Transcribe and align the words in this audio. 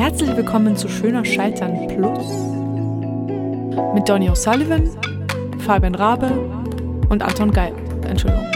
Herzlich 0.00 0.34
willkommen 0.34 0.74
zu 0.78 0.88
Schöner 0.88 1.22
Scheitern 1.26 1.86
Plus 1.86 2.26
mit 3.92 4.08
Donny 4.08 4.30
O'Sullivan, 4.30 4.88
Fabian 5.66 5.94
Rabe 5.94 6.30
und 7.10 7.22
Anton 7.22 7.52
Geil. 7.52 7.74
Entschuldigung. 8.08 8.50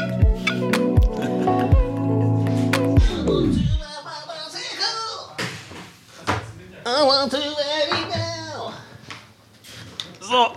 So. 10.20 10.52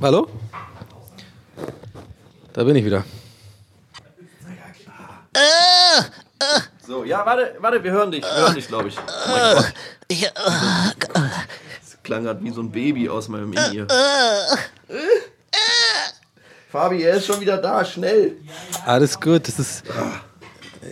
Hallo? 0.00 0.28
Da 2.52 2.64
bin 2.64 2.74
ich 2.74 2.84
wieder. 2.84 3.04
So, 6.84 7.04
ja, 7.04 7.24
warte, 7.24 7.54
warte, 7.60 7.82
wir 7.84 7.92
hören 7.92 8.10
dich. 8.10 8.22
Wir 8.22 8.34
hören 8.34 8.54
dich, 8.54 8.66
glaube 8.66 8.88
ich. 8.88 8.98
Oh 8.98 9.30
mein 9.30 9.56
Gott. 9.56 9.72
Das 10.20 12.02
klang 12.02 12.24
gerade 12.24 12.42
wie 12.44 12.50
so 12.50 12.60
ein 12.60 12.70
Baby 12.70 13.08
aus 13.08 13.28
meinem 13.28 13.52
In-Ear. 13.52 13.86
Fabi, 16.70 17.02
er 17.02 17.16
ist 17.16 17.26
schon 17.26 17.40
wieder 17.40 17.58
da, 17.58 17.84
schnell. 17.84 18.36
Alles 18.86 19.20
gut, 19.20 19.46
das 19.46 19.58
ist. 19.58 19.84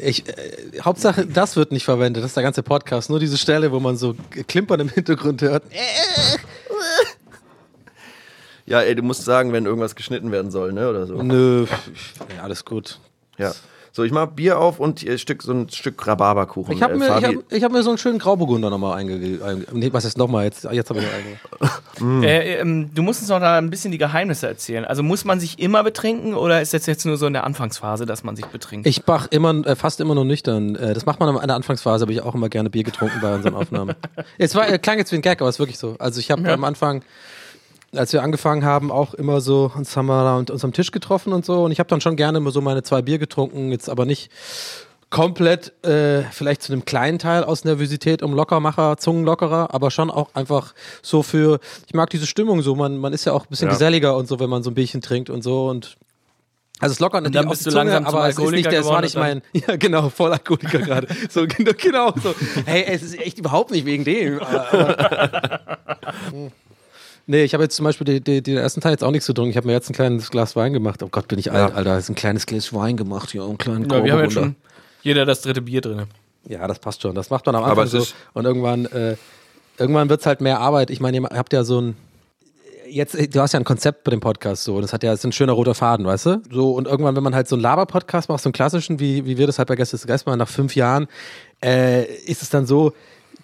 Ich, 0.03 0.29
äh, 0.29 0.81
Hauptsache, 0.83 1.27
das 1.27 1.57
wird 1.57 1.73
nicht 1.73 1.85
verwendet. 1.85 2.23
Das 2.23 2.31
ist 2.31 2.37
der 2.37 2.45
ganze 2.45 2.63
Podcast. 2.63 3.11
Nur 3.11 3.19
diese 3.19 3.37
Stelle, 3.37 3.73
wo 3.73 3.81
man 3.81 3.97
so 3.97 4.15
Klimpern 4.47 4.81
im 4.81 4.89
Hintergrund 4.89 5.43
hört. 5.43 5.65
Ja, 8.67 8.83
ey, 8.83 8.95
du 8.95 9.03
musst 9.03 9.25
sagen, 9.25 9.53
wenn 9.53 9.67
irgendwas 9.67 9.97
geschnitten 9.97 10.31
werden 10.31 10.53
soll, 10.53 10.73
ne, 10.73 10.89
oder 10.89 11.07
so. 11.07 11.21
Nö, 11.23 11.67
ja, 12.37 12.43
alles 12.45 12.65
gut. 12.65 13.01
Ja. 13.37 13.53
So, 13.93 14.05
ich 14.05 14.13
mach 14.13 14.27
Bier 14.27 14.59
auf 14.59 14.79
und 14.79 15.03
ein 15.07 15.19
Stück, 15.19 15.43
so 15.43 15.53
ein 15.53 15.69
Stück 15.69 16.07
Rhabarberkuchen. 16.07 16.73
Ich 16.75 16.83
habe 16.83 16.95
Äh, 16.95 16.97
mir, 16.97 17.19
ich 17.19 17.25
hab, 17.25 17.35
ich 17.51 17.65
hab 17.65 17.73
mir 17.73 17.83
so 17.83 17.91
einen 17.91 17.99
schönen 17.99 18.19
Grauburgunder 18.19 18.71
nochmal 18.71 18.99
eingegeben. 18.99 19.43
Einge 19.43 19.67
nee, 19.73 19.93
was 19.93 20.05
ist 20.05 20.17
nochmal? 20.17 20.45
Jetzt, 20.45 20.65
jetzt 20.71 20.91
habe 20.91 21.01
ich 21.01 21.07
noch 21.07 21.13
einge 21.13 22.23
Äh, 22.27 22.55
ähm, 22.61 22.91
du 22.95 23.03
musst 23.03 23.21
uns 23.21 23.29
noch 23.29 23.41
da 23.41 23.59
ein 23.59 23.69
bisschen 23.69 23.93
die 23.93 23.99
Geheimnisse 23.99 24.47
erzählen. 24.47 24.85
Also 24.85 25.03
muss 25.03 25.25
man 25.25 25.39
sich 25.39 25.59
immer 25.59 25.83
betrinken 25.83 26.35
oder 26.35 26.63
ist 26.63 26.73
das 26.73 26.87
jetzt 26.87 27.05
nur 27.05 27.17
so 27.19 27.27
in 27.27 27.35
der 27.35 27.45
Anfangsphase, 27.45 28.07
dass 28.07 28.25
man 28.25 28.37
sich 28.37 28.47
betrinkt? 28.47 28.87
Ich 28.87 29.03
mach 29.07 29.27
immer, 29.31 29.67
äh, 29.67 29.77
fast 29.77 30.01
immer 30.01 30.15
nur 30.15 30.25
nüchtern. 30.25 30.77
Äh, 30.77 30.95
das 30.95 31.05
macht 31.05 31.21
man 31.21 31.35
in 31.37 31.47
der 31.47 31.57
Anfangsphase, 31.57 32.03
habe 32.03 32.13
ich 32.13 32.23
auch 32.23 32.35
immer 32.35 32.49
gerne 32.49 32.71
Bier 32.71 32.85
getrunken 32.85 33.19
bei 33.21 33.35
unseren 33.35 33.55
Aufnahmen. 33.55 33.95
es 34.39 34.55
war, 34.55 34.69
äh, 34.69 34.79
klang 34.79 34.99
jetzt 34.99 35.13
wie 35.13 35.17
ein 35.17 35.23
Gag, 35.23 35.41
aber 35.41 35.51
es 35.51 35.57
ist 35.57 35.59
wirklich 35.61 35.79
so. 35.79 35.97
Also 35.99 36.21
ich 36.21 36.31
habe 36.31 36.51
am 36.51 36.65
Anfang, 36.65 37.03
als 37.95 38.13
wir 38.13 38.23
angefangen 38.23 38.65
haben, 38.65 38.91
auch 38.91 39.15
immer 39.15 39.41
so, 39.41 39.71
uns 39.75 39.97
haben 39.97 40.07
wir 40.07 40.23
da 40.25 40.53
uns 40.53 40.65
am 40.65 40.73
Tisch 40.73 40.91
getroffen 40.93 41.33
und 41.33 41.45
so. 41.45 41.65
Und 41.65 41.73
ich 41.73 41.79
habe 41.79 41.89
dann 41.89 42.01
schon 42.01 42.17
gerne 42.17 42.39
immer 42.39 42.51
so 42.51 42.61
meine 42.61 42.83
zwei 42.83 43.03
Bier 43.03 43.19
getrunken, 43.19 43.73
jetzt 43.73 43.89
aber 43.91 44.07
nicht 44.07 44.31
komplett, 45.11 45.73
äh, 45.85 46.23
vielleicht 46.31 46.63
zu 46.63 46.73
einem 46.73 46.85
kleinen 46.85 47.19
Teil 47.19 47.43
aus 47.43 47.65
Nervosität 47.65 48.23
um 48.23 48.33
Lockermacher, 48.33 48.97
Zungenlockerer, 48.97 49.75
aber 49.75 49.91
schon 49.91 50.09
auch 50.09 50.35
einfach 50.35 50.73
so 51.03 51.25
für, 51.25 51.59
ich 51.89 51.95
mag 51.95 52.11
diese 52.11 52.29
Stimmung 52.29 52.63
so, 52.63 52.77
man, 52.77 52.97
man 52.97 53.13
ist 53.13 53.25
ja 53.25 53.33
auch 53.33 53.43
ein 53.43 53.49
bisschen 53.51 53.67
Ja. 53.67 53.73
geselliger 53.73 54.17
und 54.17 54.29
so, 54.29 54.39
wenn 54.39 54.49
man 54.49 54.63
so 54.63 54.71
ein 54.71 54.75
Bierchen 54.75 55.01
trinkt 55.01 55.29
und 55.29 55.43
so 55.43 55.69
und 55.69 55.97
also 56.79 56.93
es 56.93 57.01
lockert 57.01 57.25
natürlich 57.25 57.47
auch 57.47 57.53
die 57.53 57.59
Zunge, 57.59 57.75
langsam 57.75 58.07
aber 58.07 58.29
es 58.29 58.39
ist 58.39 58.39
nicht, 58.39 58.67
Alkoholiker 58.69 58.71
das 58.71 58.87
war 58.87 59.01
nicht 59.03 59.17
mein, 59.17 59.43
ja 59.53 59.75
genau, 59.77 60.09
Vollalkoholiker 60.11 60.79
gerade. 60.79 61.09
So, 61.29 61.45
genau, 61.47 61.73
genau, 61.77 62.15
so. 62.23 62.33
Hey, 62.65 62.85
es 62.87 63.03
ist 63.03 63.19
echt 63.19 63.39
überhaupt 63.39 63.73
nicht 63.73 63.85
wegen 63.85 64.05
dem. 64.05 64.41
Nee, 67.31 67.45
ich 67.45 67.55
habe 67.55 67.63
jetzt 67.63 67.77
zum 67.77 67.85
Beispiel 67.85 68.05
die, 68.05 68.21
die, 68.21 68.43
den 68.43 68.57
ersten 68.57 68.81
Teil 68.81 68.91
jetzt 68.91 69.05
auch 69.05 69.13
nichts 69.13 69.25
zu 69.25 69.33
trinken. 69.33 69.51
Ich 69.51 69.57
habe 69.57 69.69
mir 69.69 69.73
jetzt 69.73 69.89
ein 69.89 69.93
kleines 69.93 70.33
Glas 70.33 70.57
Wein 70.57 70.73
gemacht. 70.73 71.01
Oh 71.05 71.09
Gott, 71.09 71.29
bin 71.29 71.39
ich 71.39 71.53
alt, 71.53 71.73
Alter. 71.77 71.97
Ist 71.97 72.09
ein 72.09 72.17
kleines 72.17 72.45
Glas 72.45 72.75
Wein 72.75 72.97
gemacht, 72.97 73.33
ja, 73.35 73.45
einen 73.45 73.57
kleinen 73.57 73.89
ja, 73.89 74.05
wir 74.05 74.13
haben 74.13 74.23
jetzt 74.23 74.33
schon 74.33 74.57
jeder 75.03 75.25
das 75.25 75.43
dritte 75.43 75.63
Bier 75.63 75.81
drin. 75.81 76.07
Ja, 76.49 76.67
das 76.67 76.81
passt 76.81 77.03
schon. 77.03 77.15
Das 77.15 77.31
macht 77.31 77.47
man 77.47 77.55
am 77.55 77.63
Anfang 77.63 77.79
Aber 77.79 77.85
es 77.85 77.93
so. 77.93 78.05
Und 78.35 78.47
irgendwann, 78.47 78.87
äh, 78.87 79.15
irgendwann 79.79 80.09
wird 80.09 80.23
es 80.23 80.27
halt 80.27 80.41
mehr 80.41 80.59
Arbeit. 80.59 80.91
Ich 80.91 80.99
meine, 80.99 81.19
ihr 81.19 81.23
habt 81.23 81.53
ja 81.53 81.63
so 81.63 81.81
ein. 81.81 81.97
Jetzt, 82.89 83.15
du 83.15 83.41
hast 83.41 83.53
ja 83.53 83.61
ein 83.61 83.65
Konzept 83.65 84.03
bei 84.03 84.11
dem 84.11 84.19
Podcast 84.19 84.65
so. 84.65 84.75
und 84.75 84.83
Das 84.83 84.93
hat 84.93 85.05
ja 85.05 85.13
das 85.13 85.21
ist 85.21 85.27
ein 85.27 85.31
schöner 85.31 85.53
roter 85.53 85.77
Faden, 85.77 86.07
weißt 86.07 86.27
du? 86.27 86.43
So, 86.51 86.73
und 86.73 86.89
irgendwann, 86.89 87.15
wenn 87.15 87.23
man 87.23 87.37
halt 87.37 87.47
so 87.47 87.55
einen 87.55 87.63
Laber-Podcast 87.63 88.29
macht, 88.29 88.43
so 88.43 88.49
einen 88.49 88.55
klassischen, 88.55 88.99
wie, 88.99 89.25
wie 89.25 89.39
wir 89.39 89.47
das 89.47 89.59
halt 89.59 89.69
bei 89.69 89.77
Gäste 89.77 89.97
Geist 90.05 90.27
machen, 90.27 90.39
nach 90.39 90.49
fünf 90.49 90.75
Jahren, 90.75 91.07
äh, 91.65 92.13
ist 92.25 92.43
es 92.43 92.51
dann 92.51 92.67
so, 92.67 92.93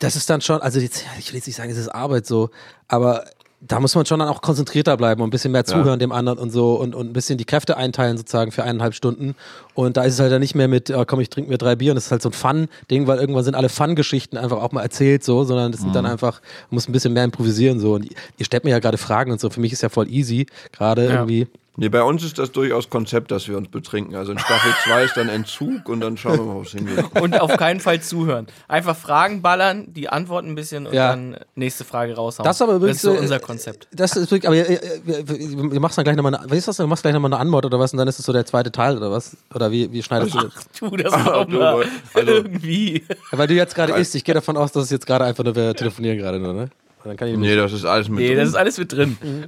das 0.00 0.16
ist 0.16 0.28
dann 0.28 0.40
schon, 0.40 0.60
also 0.60 0.80
jetzt, 0.80 1.04
ich 1.20 1.30
will 1.30 1.36
jetzt 1.36 1.46
nicht 1.46 1.54
sagen, 1.54 1.70
es 1.70 1.78
ist 1.78 1.88
Arbeit 1.88 2.26
so, 2.26 2.50
aber 2.88 3.24
da 3.68 3.80
muss 3.80 3.94
man 3.94 4.06
schon 4.06 4.18
dann 4.20 4.28
auch 4.28 4.42
konzentrierter 4.42 4.96
bleiben 4.96 5.20
und 5.22 5.28
ein 5.28 5.30
bisschen 5.30 5.52
mehr 5.52 5.64
zuhören 5.64 5.98
dem 5.98 6.12
anderen 6.12 6.38
und 6.38 6.50
so 6.50 6.74
und, 6.74 6.94
und 6.94 7.08
ein 7.10 7.12
bisschen 7.12 7.36
die 7.38 7.44
Kräfte 7.44 7.76
einteilen 7.76 8.16
sozusagen 8.16 8.52
für 8.52 8.62
eineinhalb 8.62 8.94
Stunden. 8.94 9.34
Und 9.74 9.96
da 9.96 10.04
ist 10.04 10.14
es 10.14 10.20
halt 10.20 10.30
dann 10.32 10.40
nicht 10.40 10.54
mehr 10.54 10.68
mit, 10.68 10.88
äh, 10.90 11.04
komm, 11.06 11.20
ich 11.20 11.30
trinke 11.30 11.50
mir 11.50 11.58
drei 11.58 11.74
Bier 11.76 11.90
und 11.92 11.96
das 11.96 12.06
ist 12.06 12.10
halt 12.12 12.22
so 12.22 12.28
ein 12.28 12.32
Fun-Ding, 12.32 13.06
weil 13.06 13.18
irgendwann 13.18 13.44
sind 13.44 13.54
alle 13.54 13.68
Fun-Geschichten 13.68 14.36
einfach 14.36 14.62
auch 14.62 14.72
mal 14.72 14.82
erzählt 14.82 15.24
so, 15.24 15.44
sondern 15.44 15.72
das 15.72 15.80
sind 15.80 15.94
dann 15.94 16.06
einfach, 16.06 16.40
man 16.70 16.76
muss 16.76 16.88
ein 16.88 16.92
bisschen 16.92 17.12
mehr 17.12 17.24
improvisieren 17.24 17.80
so. 17.80 17.94
Und 17.94 18.04
ihr- 18.04 18.16
ihr 18.38 18.44
stellt 18.46 18.64
mir 18.64 18.70
ja 18.70 18.78
gerade 18.78 18.98
Fragen 18.98 19.32
und 19.32 19.40
so, 19.40 19.50
für 19.50 19.60
mich 19.60 19.72
ist 19.72 19.82
ja 19.82 19.88
voll 19.88 20.08
easy, 20.08 20.46
gerade 20.72 21.06
irgendwie. 21.06 21.46
Nee, 21.78 21.90
bei 21.90 22.02
uns 22.02 22.24
ist 22.24 22.38
das 22.38 22.52
durchaus 22.52 22.88
Konzept, 22.88 23.30
dass 23.30 23.46
wir 23.48 23.56
uns 23.58 23.68
betrinken. 23.68 24.14
Also 24.16 24.32
in 24.32 24.38
Staffel 24.38 24.72
2 24.84 25.04
ist 25.04 25.16
dann 25.16 25.28
Entzug 25.28 25.88
und 25.90 26.00
dann 26.00 26.16
schauen 26.16 26.38
wir 26.38 26.44
mal, 26.44 26.54
wo 26.56 26.62
es 26.62 26.70
hingeht. 26.72 27.04
Und 27.20 27.38
auf 27.38 27.56
keinen 27.58 27.80
Fall 27.80 28.00
zuhören. 28.00 28.46
Einfach 28.66 28.96
Fragen 28.96 29.42
ballern, 29.42 29.92
die 29.92 30.08
antworten 30.08 30.48
ein 30.48 30.54
bisschen 30.54 30.86
und 30.86 30.94
Ja. 30.94 31.10
dann 31.10 31.36
nächste 31.54 31.84
Frage 31.84 32.14
raushauen. 32.16 32.44
Das 32.46 32.56
ist 32.56 32.62
aber 32.62 32.74
übrigens, 32.76 33.02
das 33.02 33.04
ist 33.04 33.10
so 33.10 33.16
äh, 33.16 33.20
unser 33.22 33.40
Konzept. 33.40 33.88
Das 33.92 34.16
ist 34.16 34.30
wirklich, 34.30 34.46
aber 34.46 34.56
ihr, 34.56 34.70
ihr, 34.70 35.72
ihr, 35.72 35.80
machst 35.80 35.98
dann 35.98 36.04
gleich 36.04 36.16
nochmal 36.16 36.34
eine, 36.34 36.50
was 36.50 36.56
ist 36.58 36.68
das, 36.68 36.78
du 36.78 36.86
machst 36.86 37.02
gleich 37.02 37.12
nochmal 37.12 37.32
eine 37.32 37.40
Antwort 37.40 37.66
oder 37.66 37.78
was 37.78 37.92
und 37.92 37.98
dann 37.98 38.08
ist 38.08 38.18
es 38.18 38.24
so 38.24 38.32
der 38.32 38.46
zweite 38.46 38.72
Teil 38.72 38.96
oder 38.96 39.10
was? 39.10 39.36
Oder 39.54 39.70
wie, 39.70 39.92
wie 39.92 40.02
schneidest 40.02 40.34
du 40.34 40.40
das? 40.40 40.54
Tu 40.78 40.96
das 40.96 41.12
doch 41.12 41.44
du, 41.44 41.58
mal. 41.58 41.84
also- 42.14 42.30
Irgendwie. 42.32 43.04
Weil 43.32 43.48
du 43.48 43.54
jetzt 43.54 43.74
gerade 43.74 43.92
isst, 43.94 44.14
ich 44.14 44.24
gehe 44.24 44.34
davon 44.34 44.56
aus, 44.56 44.72
dass 44.72 44.84
es 44.84 44.90
jetzt 44.90 45.06
gerade 45.06 45.24
einfach 45.26 45.44
nur 45.44 45.54
wir 45.54 45.74
telefonieren 45.74 46.16
gerade 46.18 46.38
nur, 46.38 46.54
ne? 46.54 46.68
Dann 47.04 47.16
kann 47.16 47.28
ich 47.28 47.36
Nee, 47.36 47.54
das 47.54 47.72
ist 47.72 47.84
alles 47.84 48.08
mit 48.08 48.18
Nee, 48.18 48.28
drin. 48.28 48.38
das 48.38 48.48
ist 48.48 48.54
alles 48.54 48.78
mit 48.78 48.92
drin. 48.92 49.16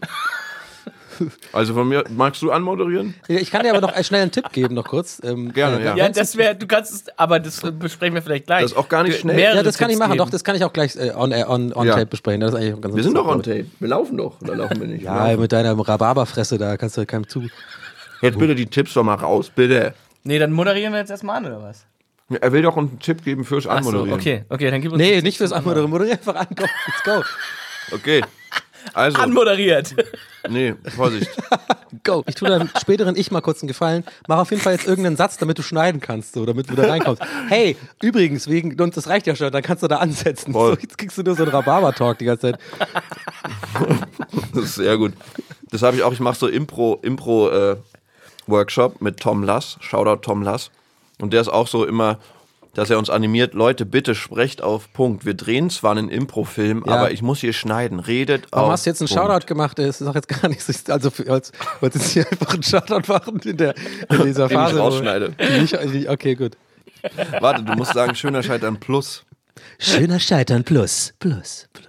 Also 1.52 1.74
von 1.74 1.88
mir, 1.88 2.04
magst 2.10 2.42
du 2.42 2.50
anmoderieren? 2.50 3.14
Ich 3.28 3.50
kann 3.50 3.62
dir 3.62 3.70
aber 3.74 3.80
noch 3.80 3.94
schnell 4.04 4.22
einen 4.22 4.30
Tipp 4.30 4.50
geben, 4.52 4.74
noch 4.74 4.86
kurz. 4.86 5.20
Ähm, 5.24 5.52
Gerne, 5.52 5.80
äh, 5.80 5.84
ja. 5.84 5.96
Ja, 5.96 6.08
das 6.08 6.36
wäre, 6.36 6.54
du 6.54 6.66
kannst 6.66 6.92
es, 6.92 7.04
aber 7.18 7.40
das 7.40 7.60
besprechen 7.78 8.14
wir 8.14 8.22
vielleicht 8.22 8.46
gleich. 8.46 8.62
Das 8.62 8.72
ist 8.72 8.76
auch 8.76 8.88
gar 8.88 9.02
nicht 9.02 9.16
Du- 9.16 9.20
schnell. 9.20 9.36
mehrere 9.36 9.56
Ja, 9.58 9.62
das 9.62 9.78
kann 9.78 9.90
ich 9.90 9.98
machen. 9.98 10.12
geben. 10.12 10.18
Doch, 10.24 10.30
das 10.30 10.44
kann 10.44 10.56
ich 10.56 10.64
auch 10.64 10.72
gleich 10.72 10.96
äh, 10.96 11.12
on, 11.16 11.32
äh, 11.32 11.44
on, 11.46 11.72
on 11.72 11.86
Ja. 11.86 11.94
tape 11.94 12.06
besprechen. 12.06 12.40
Das 12.40 12.50
ist 12.50 12.56
eigentlich 12.56 12.80
ganz 12.80 12.94
Wir 12.94 13.02
sind 13.02 13.14
doch 13.14 13.26
on 13.26 13.42
tape. 13.42 13.66
Wir 13.78 13.88
laufen 13.88 14.16
doch. 14.16 14.40
Oder 14.42 14.56
laufen 14.56 14.80
wir 14.80 14.86
nicht? 14.88 15.02
Ja, 15.04 15.36
mit 15.36 15.52
deiner 15.52 15.72
Rhabarberfresse, 15.78 16.58
da 16.58 16.76
kannst 16.76 16.96
du 16.96 17.06
keinem 17.06 17.26
zu. 17.28 17.44
Jetzt 18.22 18.38
bitte 18.38 18.54
die 18.54 18.66
Tipps 18.66 18.94
doch 18.94 19.04
mal 19.04 19.14
raus, 19.14 19.50
bitte. 19.54 19.94
Nee, 20.24 20.38
dann 20.38 20.52
moderieren 20.52 20.92
wir 20.92 21.00
jetzt 21.00 21.10
erstmal 21.10 21.36
an, 21.38 21.46
oder 21.46 21.62
was? 21.62 21.84
Er 22.40 22.52
will 22.52 22.60
doch 22.62 22.76
einen 22.76 22.98
Tipp 22.98 23.24
geben 23.24 23.44
fürs 23.44 23.66
Ach 23.66 23.82
so, 23.82 23.88
Anmoderieren. 23.90 24.20
okay, 24.20 24.44
okay, 24.50 24.70
dann 24.70 24.82
gib 24.82 24.92
uns 24.92 25.00
Nee, 25.00 25.22
nicht 25.22 25.38
fürs 25.38 25.52
Anmoderieren. 25.52 25.90
Moderier 25.90 26.12
einfach 26.12 26.34
an. 26.34 26.46
Go, 26.54 26.64
let's 26.86 27.02
go. 27.04 27.94
Okay. 27.94 28.22
Also, 28.94 29.18
Anmoderiert. 29.18 29.94
nee, 30.48 30.74
Vorsicht. 30.94 31.30
Go. 32.04 32.24
Ich 32.26 32.34
tue 32.34 32.48
deinem 32.48 32.70
späteren 32.80 33.16
Ich 33.16 33.30
mal 33.30 33.40
kurz 33.40 33.62
einen 33.62 33.68
Gefallen. 33.68 34.04
Mach 34.26 34.38
auf 34.38 34.50
jeden 34.50 34.62
Fall 34.62 34.74
jetzt 34.74 34.86
irgendeinen 34.86 35.16
Satz, 35.16 35.36
damit 35.36 35.58
du 35.58 35.62
schneiden 35.62 36.00
kannst, 36.00 36.34
so, 36.34 36.46
damit 36.46 36.70
du 36.70 36.74
da 36.74 36.88
reinkommst. 36.88 37.22
Hey, 37.48 37.76
übrigens, 38.02 38.48
wegen, 38.48 38.80
und 38.80 38.96
das 38.96 39.08
reicht 39.08 39.26
ja 39.26 39.36
schon, 39.36 39.50
dann 39.50 39.62
kannst 39.62 39.82
du 39.82 39.88
da 39.88 39.96
ansetzen. 39.96 40.52
So, 40.52 40.72
jetzt 40.72 40.98
kriegst 40.98 41.16
du 41.18 41.22
nur 41.22 41.34
so 41.34 41.42
einen 41.42 41.52
Rhabarber-Talk 41.52 42.18
die 42.18 42.24
ganze 42.24 42.52
Zeit. 42.52 42.60
Das 44.54 44.64
ist 44.64 44.74
sehr 44.76 44.96
gut. 44.96 45.12
Das 45.70 45.82
habe 45.82 45.96
ich 45.96 46.02
auch. 46.02 46.12
Ich 46.12 46.20
mache 46.20 46.38
so 46.38 46.48
Impro, 46.48 46.98
Impro 47.02 47.50
äh, 47.50 47.76
Workshop 48.46 49.00
mit 49.00 49.20
Tom 49.20 49.42
Lass. 49.42 49.76
Shoutout 49.80 50.22
Tom 50.22 50.42
Lass. 50.42 50.70
Und 51.20 51.32
der 51.32 51.40
ist 51.40 51.48
auch 51.48 51.66
so 51.68 51.84
immer, 51.84 52.18
dass 52.74 52.90
er 52.90 52.98
uns 52.98 53.10
animiert, 53.10 53.54
Leute, 53.54 53.84
bitte 53.86 54.14
sprecht 54.14 54.62
auf 54.62 54.92
Punkt. 54.92 55.24
Wir 55.24 55.34
drehen 55.34 55.68
zwar 55.70 55.92
einen 55.92 56.08
Impro-Film, 56.08 56.84
Ja. 56.86 56.92
aber 56.94 57.10
ich 57.10 57.22
muss 57.22 57.40
hier 57.40 57.52
schneiden. 57.52 57.98
Redet 58.00 58.46
Warum 58.52 58.66
auf 58.66 58.72
hast 58.72 58.86
du 58.86 58.90
jetzt 58.90 59.00
einen 59.02 59.08
Punkt. 59.08 59.22
Shoutout 59.22 59.46
gemacht? 59.46 59.78
Das 59.78 60.00
ist 60.00 60.06
doch 60.06 60.14
jetzt 60.14 60.28
gar 60.28 60.48
nichts. 60.48 60.88
Also, 60.90 61.10
für- 61.10 61.30
als, 61.30 61.52
wolltest 61.80 62.04
du 62.04 62.20
jetzt 62.20 62.28
hier 62.28 62.30
einfach 62.40 62.54
einen 62.54 62.62
Shoutout 62.62 63.12
machen 63.12 63.40
in, 63.44 63.56
der, 63.56 63.74
in 64.10 64.22
dieser 64.24 64.48
Den 64.48 64.58
ich 64.58 64.64
Phase? 64.64 64.78
rausschneide. 64.78 65.34
Ich- 65.62 66.08
Okay, 66.08 66.34
gut. 66.34 66.56
Warte, 67.40 67.62
du 67.62 67.72
musst 67.74 67.94
sagen, 67.94 68.14
schöner 68.14 68.42
Scheitern 68.42 68.78
plus. 68.78 69.24
Schöner 69.78 70.20
Scheitern 70.20 70.64
plus, 70.64 71.14
plus, 71.18 71.68
plus. 71.72 71.86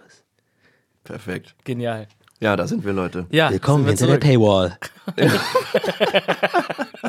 Perfekt. 1.04 1.56
Genial. 1.64 2.08
Ja, 2.40 2.56
da 2.56 2.68
sind 2.68 2.86
wir, 2.86 2.94
Leute. 2.94 3.26
Ja, 3.32 3.52
Willkommen 3.52 3.86
sind 3.86 4.00
hinter 4.00 4.14
wir 4.14 4.20
der 4.20 4.32
zurück. 4.32 4.78
Paywall. 5.18 5.40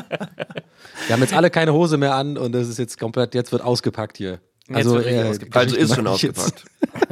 Wir 1.11 1.15
haben 1.15 1.23
jetzt 1.23 1.33
alle 1.33 1.49
keine 1.49 1.73
Hose 1.73 1.97
mehr 1.97 2.15
an 2.15 2.37
und 2.37 2.55
es 2.55 2.69
ist 2.69 2.79
jetzt 2.79 2.97
komplett, 2.97 3.35
jetzt 3.35 3.51
wird 3.51 3.61
ausgepackt 3.61 4.15
hier. 4.15 4.39
Also, 4.71 4.97
äh, 4.97 5.25
ausgepackt. 5.25 5.57
Also 5.57 5.75
ist 5.75 5.93
schon 5.93 6.07
ausgepackt. 6.07 6.63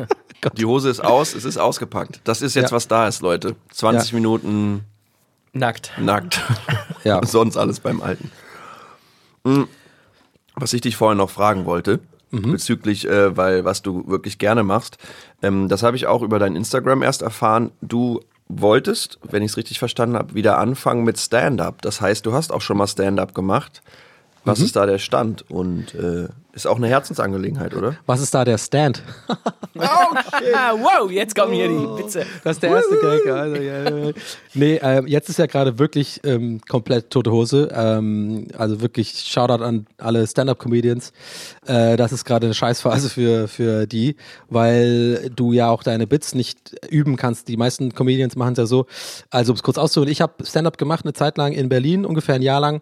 Die 0.57 0.63
Hose 0.63 0.87
ist 0.89 1.01
aus, 1.03 1.35
es 1.35 1.43
ist 1.43 1.57
ausgepackt. 1.57 2.21
Das 2.23 2.41
ist 2.41 2.55
jetzt, 2.55 2.69
Ja. 2.69 2.75
was 2.77 2.87
da 2.87 3.09
ist, 3.09 3.21
Leute. 3.21 3.57
20 3.73 4.11
Ja. 4.11 4.15
Minuten 4.15 4.85
Nackt. 5.51 5.91
nackt. 5.99 6.41
Ja. 7.03 7.19
Sonst 7.25 7.57
alles 7.57 7.81
beim 7.81 7.99
Alten. 8.01 8.31
Hm. 9.45 9.67
Was 10.55 10.71
ich 10.71 10.79
dich 10.79 10.95
vorhin 10.95 11.17
noch 11.17 11.29
fragen 11.29 11.65
wollte, 11.65 11.99
Mhm. 12.31 12.53
bezüglich, 12.53 13.05
äh, 13.05 13.35
weil 13.35 13.65
was 13.65 13.81
du 13.81 14.07
wirklich 14.07 14.37
gerne 14.37 14.63
machst, 14.63 14.97
ähm, 15.41 15.67
das 15.67 15.83
habe 15.83 15.97
ich 15.97 16.07
auch 16.07 16.21
über 16.21 16.39
dein 16.39 16.55
Instagram 16.55 17.01
erst 17.01 17.21
erfahren. 17.21 17.71
Du 17.81 18.21
wolltest, 18.49 19.19
wenn 19.23 19.43
ich 19.43 19.51
es 19.51 19.57
richtig 19.57 19.79
verstanden 19.79 20.17
habe, 20.17 20.33
wieder 20.33 20.57
anfangen 20.57 21.03
mit 21.03 21.17
Stand-up. 21.17 21.81
Das 21.81 22.01
heißt, 22.01 22.25
du 22.25 22.33
hast 22.33 22.51
auch 22.51 22.61
schon 22.61 22.77
mal 22.77 22.87
Stand-up 22.87 23.33
gemacht. 23.33 23.81
Was 24.45 24.59
ist 24.59 24.75
da 24.75 24.85
der 24.85 24.97
Stand? 24.97 25.49
Und 25.49 25.93
äh, 25.95 26.27
ist 26.53 26.65
auch 26.65 26.77
eine 26.77 26.87
Herzensangelegenheit, 26.87 27.75
oder? 27.75 27.95
Was 28.05 28.21
ist 28.21 28.33
da 28.33 28.43
der 28.43 28.57
Stand? 28.57 29.03
Ah, 29.81 30.73
wow, 30.73 31.09
jetzt 31.09 31.35
kommen 31.35 31.53
hier 31.53 31.69
die 31.69 31.75
Witze. 31.75 32.25
Das 32.43 32.57
ist 32.57 32.63
der 32.63 32.71
erste 32.71 32.95
Gag. 32.95 33.31
Also, 33.31 33.55
ja, 33.55 33.89
ja. 33.89 34.11
Nee, 34.53 34.79
ähm, 34.81 35.07
jetzt 35.07 35.29
ist 35.29 35.39
ja 35.39 35.45
gerade 35.45 35.79
wirklich 35.79 36.19
ähm, 36.25 36.59
komplett 36.67 37.11
tote 37.11 37.31
Hose. 37.31 37.69
Ähm, 37.71 38.47
also 38.57 38.81
wirklich 38.81 39.19
Shoutout 39.19 39.63
an 39.63 39.85
alle 39.97 40.27
Stand-Up-Comedians. 40.27 41.13
Äh, 41.65 41.95
das 41.95 42.11
ist 42.11 42.25
gerade 42.25 42.47
eine 42.47 42.53
Scheißphase 42.53 43.09
für, 43.09 43.47
für 43.47 43.87
die, 43.87 44.17
weil 44.49 45.29
du 45.33 45.53
ja 45.53 45.69
auch 45.69 45.83
deine 45.83 46.07
Bits 46.07 46.35
nicht 46.35 46.75
üben 46.89 47.15
kannst. 47.15 47.47
Die 47.47 47.55
meisten 47.55 47.93
Comedians 47.93 48.35
machen 48.35 48.53
es 48.53 48.57
ja 48.57 48.65
so. 48.65 48.85
Also 49.29 49.53
um 49.53 49.55
es 49.55 49.63
kurz 49.63 49.77
auszuholen, 49.77 50.11
ich 50.11 50.19
habe 50.19 50.43
Stand-Up 50.43 50.77
gemacht 50.77 51.05
eine 51.05 51.13
Zeit 51.13 51.37
lang 51.37 51.53
in 51.53 51.69
Berlin, 51.69 52.05
ungefähr 52.05 52.35
ein 52.35 52.41
Jahr 52.41 52.59
lang 52.59 52.81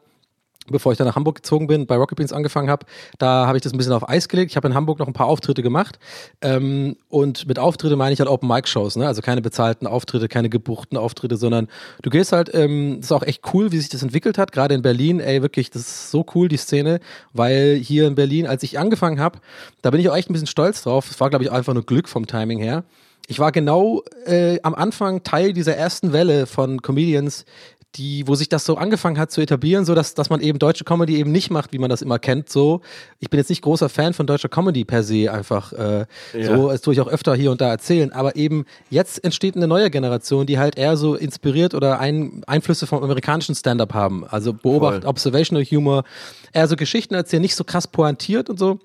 bevor 0.71 0.91
ich 0.91 0.97
dann 0.97 1.07
nach 1.07 1.15
Hamburg 1.15 1.35
gezogen 1.35 1.67
bin, 1.67 1.85
bei 1.87 1.95
Rocket 1.95 2.17
Beans 2.17 2.33
angefangen 2.33 2.69
habe, 2.69 2.85
da 3.17 3.47
habe 3.47 3.57
ich 3.57 3.63
das 3.63 3.73
ein 3.73 3.77
bisschen 3.77 3.93
auf 3.93 4.07
Eis 4.07 4.29
gelegt. 4.29 4.51
Ich 4.51 4.57
habe 4.57 4.67
in 4.67 4.73
Hamburg 4.73 4.99
noch 4.99 5.07
ein 5.07 5.13
paar 5.13 5.27
Auftritte 5.27 5.63
gemacht. 5.63 5.99
Ähm, 6.41 6.97
und 7.09 7.47
mit 7.47 7.59
Auftritte 7.59 7.95
meine 7.95 8.13
ich 8.13 8.19
halt 8.19 8.29
Open 8.29 8.47
Mic 8.47 8.67
Shows, 8.67 8.95
ne? 8.95 9.07
Also 9.07 9.21
keine 9.21 9.41
bezahlten 9.41 9.87
Auftritte, 9.87 10.27
keine 10.27 10.49
gebuchten 10.49 10.97
Auftritte, 10.97 11.37
sondern 11.37 11.67
du 12.01 12.09
gehst 12.09 12.31
halt, 12.31 12.53
ähm, 12.53 12.97
das 12.97 13.07
ist 13.07 13.11
auch 13.11 13.23
echt 13.23 13.41
cool, 13.53 13.71
wie 13.71 13.77
sich 13.77 13.89
das 13.89 14.03
entwickelt 14.03 14.37
hat, 14.37 14.51
gerade 14.51 14.75
in 14.75 14.81
Berlin, 14.81 15.19
ey, 15.19 15.41
wirklich, 15.41 15.69
das 15.69 15.81
ist 15.81 16.11
so 16.11 16.25
cool, 16.35 16.47
die 16.47 16.57
Szene, 16.57 16.99
weil 17.33 17.75
hier 17.75 18.07
in 18.07 18.15
Berlin, 18.15 18.47
als 18.47 18.63
ich 18.63 18.79
angefangen 18.79 19.19
habe, 19.19 19.39
da 19.81 19.91
bin 19.91 19.99
ich 19.99 20.09
auch 20.09 20.15
echt 20.15 20.29
ein 20.29 20.33
bisschen 20.33 20.47
stolz 20.47 20.83
drauf. 20.83 21.09
Es 21.09 21.19
war, 21.19 21.29
glaube 21.29 21.43
ich, 21.43 21.51
einfach 21.51 21.73
nur 21.73 21.85
Glück 21.85 22.09
vom 22.09 22.27
Timing 22.27 22.59
her. 22.59 22.83
Ich 23.29 23.39
war 23.39 23.51
genau 23.51 24.03
äh, 24.25 24.59
am 24.63 24.73
Anfang 24.73 25.21
Teil 25.23 25.51
dieser 25.51 25.75
ersten 25.75 26.13
Welle 26.13 26.45
von 26.45 26.81
Comedians, 26.81 27.43
die, 27.97 28.27
wo 28.27 28.35
sich 28.35 28.49
das 28.49 28.65
so 28.65 28.77
angefangen 28.77 29.17
hat 29.17 29.31
zu 29.31 29.41
etablieren, 29.41 29.85
so 29.85 29.95
dass, 29.95 30.13
dass 30.13 30.29
man 30.29 30.39
eben 30.41 30.59
deutsche 30.59 30.83
Comedy 30.83 31.17
eben 31.17 31.31
nicht 31.31 31.49
macht, 31.49 31.73
wie 31.73 31.79
man 31.79 31.89
das 31.89 32.01
immer 32.01 32.19
kennt. 32.19 32.49
So, 32.49 32.81
ich 33.19 33.29
bin 33.29 33.39
jetzt 33.39 33.49
nicht 33.49 33.61
großer 33.61 33.89
Fan 33.89 34.13
von 34.13 34.27
deutscher 34.27 34.49
Comedy 34.49 34.85
per 34.85 35.03
se, 35.03 35.31
einfach 35.31 35.73
äh, 35.73 36.05
Ja. 36.33 36.55
so, 36.57 36.69
das 36.69 36.81
tue 36.81 36.93
ich 36.93 37.01
auch 37.01 37.07
öfter 37.07 37.35
hier 37.35 37.51
und 37.51 37.61
da 37.61 37.69
erzählen. 37.69 38.11
Aber 38.11 38.35
eben 38.35 38.65
jetzt 38.89 39.23
entsteht 39.23 39.55
eine 39.55 39.67
neue 39.67 39.89
Generation, 39.89 40.45
die 40.45 40.59
halt 40.59 40.77
eher 40.77 40.97
so 40.97 41.15
inspiriert 41.15 41.73
oder 41.73 41.99
ein, 41.99 42.43
Einflüsse 42.47 42.87
vom 42.87 43.03
amerikanischen 43.03 43.55
Stand-up 43.55 43.93
haben. 43.93 44.25
Also 44.27 44.53
beobacht, 44.53 45.01
Voll. 45.01 45.09
Observational 45.09 45.63
Humor, 45.65 46.03
eher 46.53 46.67
so 46.67 46.75
Geschichten 46.75 47.13
erzählen, 47.15 47.41
nicht 47.41 47.55
so 47.55 47.63
krass 47.63 47.87
pointiert 47.87 48.49
und 48.49 48.59
so. 48.59 48.79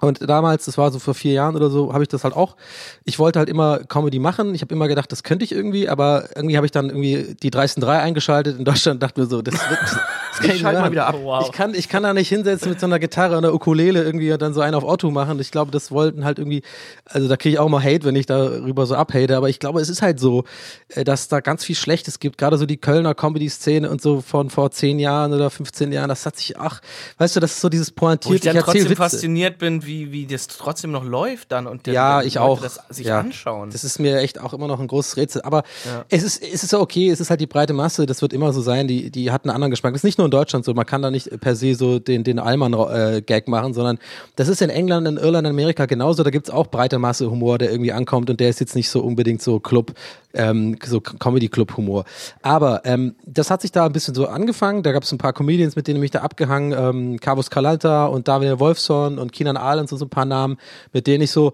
Und 0.00 0.28
damals, 0.28 0.64
das 0.64 0.76
war 0.76 0.90
so 0.90 0.98
vor 0.98 1.14
vier 1.14 1.32
Jahren 1.32 1.54
oder 1.54 1.70
so, 1.70 1.92
habe 1.92 2.02
ich 2.02 2.08
das 2.08 2.24
halt 2.24 2.34
auch. 2.34 2.56
Ich 3.04 3.20
wollte 3.20 3.38
halt 3.38 3.48
immer 3.48 3.78
Comedy 3.78 4.18
machen. 4.18 4.52
Ich 4.54 4.60
habe 4.60 4.74
immer 4.74 4.88
gedacht, 4.88 5.10
das 5.12 5.22
könnte 5.22 5.44
ich 5.44 5.52
irgendwie, 5.52 5.88
aber 5.88 6.28
irgendwie 6.34 6.56
habe 6.56 6.66
ich 6.66 6.72
dann 6.72 6.88
irgendwie 6.88 7.36
die 7.40 7.50
dreisten 7.50 7.80
drei 7.80 8.00
eingeschaltet 8.00 8.58
in 8.58 8.64
Deutschland 8.64 8.96
und 8.96 9.02
dachte 9.04 9.20
mir 9.20 9.26
so, 9.28 9.40
das, 9.40 9.54
wird- 9.54 9.80
das 9.80 10.38
kann 10.40 10.46
Ich 10.46 10.52
nicht 10.54 10.62
mal 10.64 10.90
wieder 10.90 11.06
ab. 11.06 11.16
Wow. 11.22 11.46
Ich 11.46 11.52
kann, 11.52 11.74
ich 11.74 11.88
kann 11.88 12.02
da 12.02 12.12
nicht 12.12 12.28
hinsetzen 12.28 12.70
mit 12.70 12.80
so 12.80 12.86
einer 12.86 12.98
Gitarre 12.98 13.38
und 13.38 13.44
einer 13.44 13.54
Ukulele 13.54 14.02
irgendwie 14.02 14.32
und 14.32 14.42
dann 14.42 14.52
so 14.52 14.60
einen 14.62 14.74
auf 14.74 14.82
Otto 14.84 15.10
machen. 15.12 15.38
Ich 15.38 15.52
glaube, 15.52 15.70
das 15.70 15.92
wollten 15.92 16.24
halt 16.24 16.38
irgendwie, 16.40 16.62
also 17.06 17.28
da 17.28 17.36
kriege 17.36 17.54
ich 17.54 17.58
auch 17.60 17.68
mal 17.68 17.82
Hate, 17.82 18.04
wenn 18.04 18.16
ich 18.16 18.26
darüber 18.26 18.86
so 18.86 18.96
abhate, 18.96 19.36
aber 19.36 19.48
ich 19.48 19.60
glaube, 19.60 19.80
es 19.80 19.88
ist 19.88 20.02
halt 20.02 20.18
so, 20.18 20.42
äh, 20.88 21.04
dass 21.04 21.28
da 21.28 21.38
ganz 21.38 21.64
viel 21.64 21.76
Schlechtes 21.76 22.18
gibt. 22.18 22.36
Gerade 22.36 22.58
so 22.58 22.66
die 22.66 22.78
Kölner 22.78 23.14
Comedy-Szene 23.14 23.88
und 23.88 24.02
so 24.02 24.20
von 24.20 24.50
vor 24.50 24.72
zehn 24.72 24.98
Jahren 24.98 25.32
oder 25.32 25.50
15 25.50 25.92
Jahren, 25.92 26.08
das 26.08 26.26
hat 26.26 26.36
sich, 26.36 26.58
ach, 26.58 26.80
weißt 27.18 27.36
du, 27.36 27.40
das 27.40 27.52
ist 27.52 27.60
so 27.60 27.68
dieses 27.68 27.90
Wo 27.90 27.92
ich 28.12 28.20
pointiert, 28.20 28.46
dann 28.46 28.56
trotzdem 28.58 28.84
Witze. 28.86 28.96
fasziniert 28.96 29.58
bin, 29.58 29.83
wie, 29.86 30.12
wie 30.12 30.26
das 30.26 30.46
trotzdem 30.48 30.90
noch 30.90 31.04
läuft 31.04 31.52
dann 31.52 31.66
und 31.66 31.86
der, 31.86 31.94
Ja, 31.94 32.22
ich 32.22 32.34
Leute 32.34 32.44
auch. 32.46 32.60
das 32.62 32.80
sich 32.90 33.06
ja. 33.06 33.20
anschauen. 33.20 33.70
Das 33.70 33.84
ist 33.84 33.98
mir 33.98 34.18
echt 34.18 34.40
auch 34.40 34.52
immer 34.54 34.66
noch 34.68 34.80
ein 34.80 34.86
großes 34.86 35.16
Rätsel. 35.16 35.42
Aber 35.42 35.62
Ja. 35.84 36.04
es 36.08 36.22
ist, 36.22 36.42
es 36.42 36.62
ist 36.64 36.74
okay, 36.74 37.10
es 37.10 37.20
ist 37.20 37.30
halt 37.30 37.40
die 37.40 37.46
breite 37.46 37.72
Masse, 37.72 38.06
das 38.06 38.22
wird 38.22 38.32
immer 38.32 38.52
so 38.52 38.60
sein, 38.62 38.88
die, 38.88 39.10
die 39.10 39.30
hat 39.30 39.44
einen 39.44 39.54
anderen 39.54 39.70
Geschmack. 39.70 39.92
Das 39.92 40.00
ist 40.00 40.04
nicht 40.04 40.18
nur 40.18 40.26
in 40.26 40.30
Deutschland 40.30 40.64
so, 40.64 40.74
man 40.74 40.86
kann 40.86 41.02
da 41.02 41.10
nicht 41.10 41.28
per 41.40 41.56
se 41.56 41.74
so 41.74 41.98
den, 41.98 42.24
den 42.24 42.38
Allmann-Gag 42.38 43.48
machen, 43.48 43.74
sondern 43.74 43.98
das 44.36 44.48
ist 44.48 44.62
in 44.62 44.70
England, 44.70 45.06
in 45.08 45.16
Irland, 45.16 45.46
in 45.46 45.52
Amerika 45.52 45.86
genauso. 45.86 46.22
Da 46.22 46.30
gibt's 46.30 46.50
auch 46.50 46.66
breite 46.68 46.98
Masse 46.98 47.30
Humor, 47.30 47.58
der 47.58 47.70
irgendwie 47.70 47.92
ankommt 47.92 48.30
und 48.30 48.40
der 48.40 48.48
ist 48.48 48.60
jetzt 48.60 48.74
nicht 48.74 48.88
so 48.88 49.00
unbedingt 49.00 49.42
so 49.42 49.60
Club, 49.60 49.92
ähm, 50.34 50.76
so 50.84 51.00
Comedy-Club-Humor. 51.00 52.04
Aber 52.42 52.82
ähm, 52.84 53.14
das 53.26 53.50
hat 53.50 53.62
sich 53.62 53.72
da 53.72 53.86
ein 53.86 53.92
bisschen 53.92 54.14
so 54.14 54.26
angefangen. 54.26 54.82
Da 54.82 54.92
gab's 54.92 55.12
ein 55.12 55.18
paar 55.18 55.32
Comedians, 55.32 55.76
mit 55.76 55.86
denen 55.86 55.96
ich 55.96 56.00
mich 56.02 56.10
da 56.10 56.20
abgehangen, 56.20 56.72
ähm, 56.72 57.20
Carlos 57.20 57.50
Calalta 57.50 58.06
und 58.06 58.28
Daniel 58.28 58.58
Wolfson 58.60 59.18
und 59.18 59.32
Kinan 59.32 59.56
Ahl 59.74 59.80
und 59.80 59.88
so, 59.88 60.04
ein 60.04 60.10
paar 60.10 60.24
Namen, 60.24 60.56
mit 60.92 61.06
denen 61.06 61.22
ich 61.22 61.30
so 61.30 61.52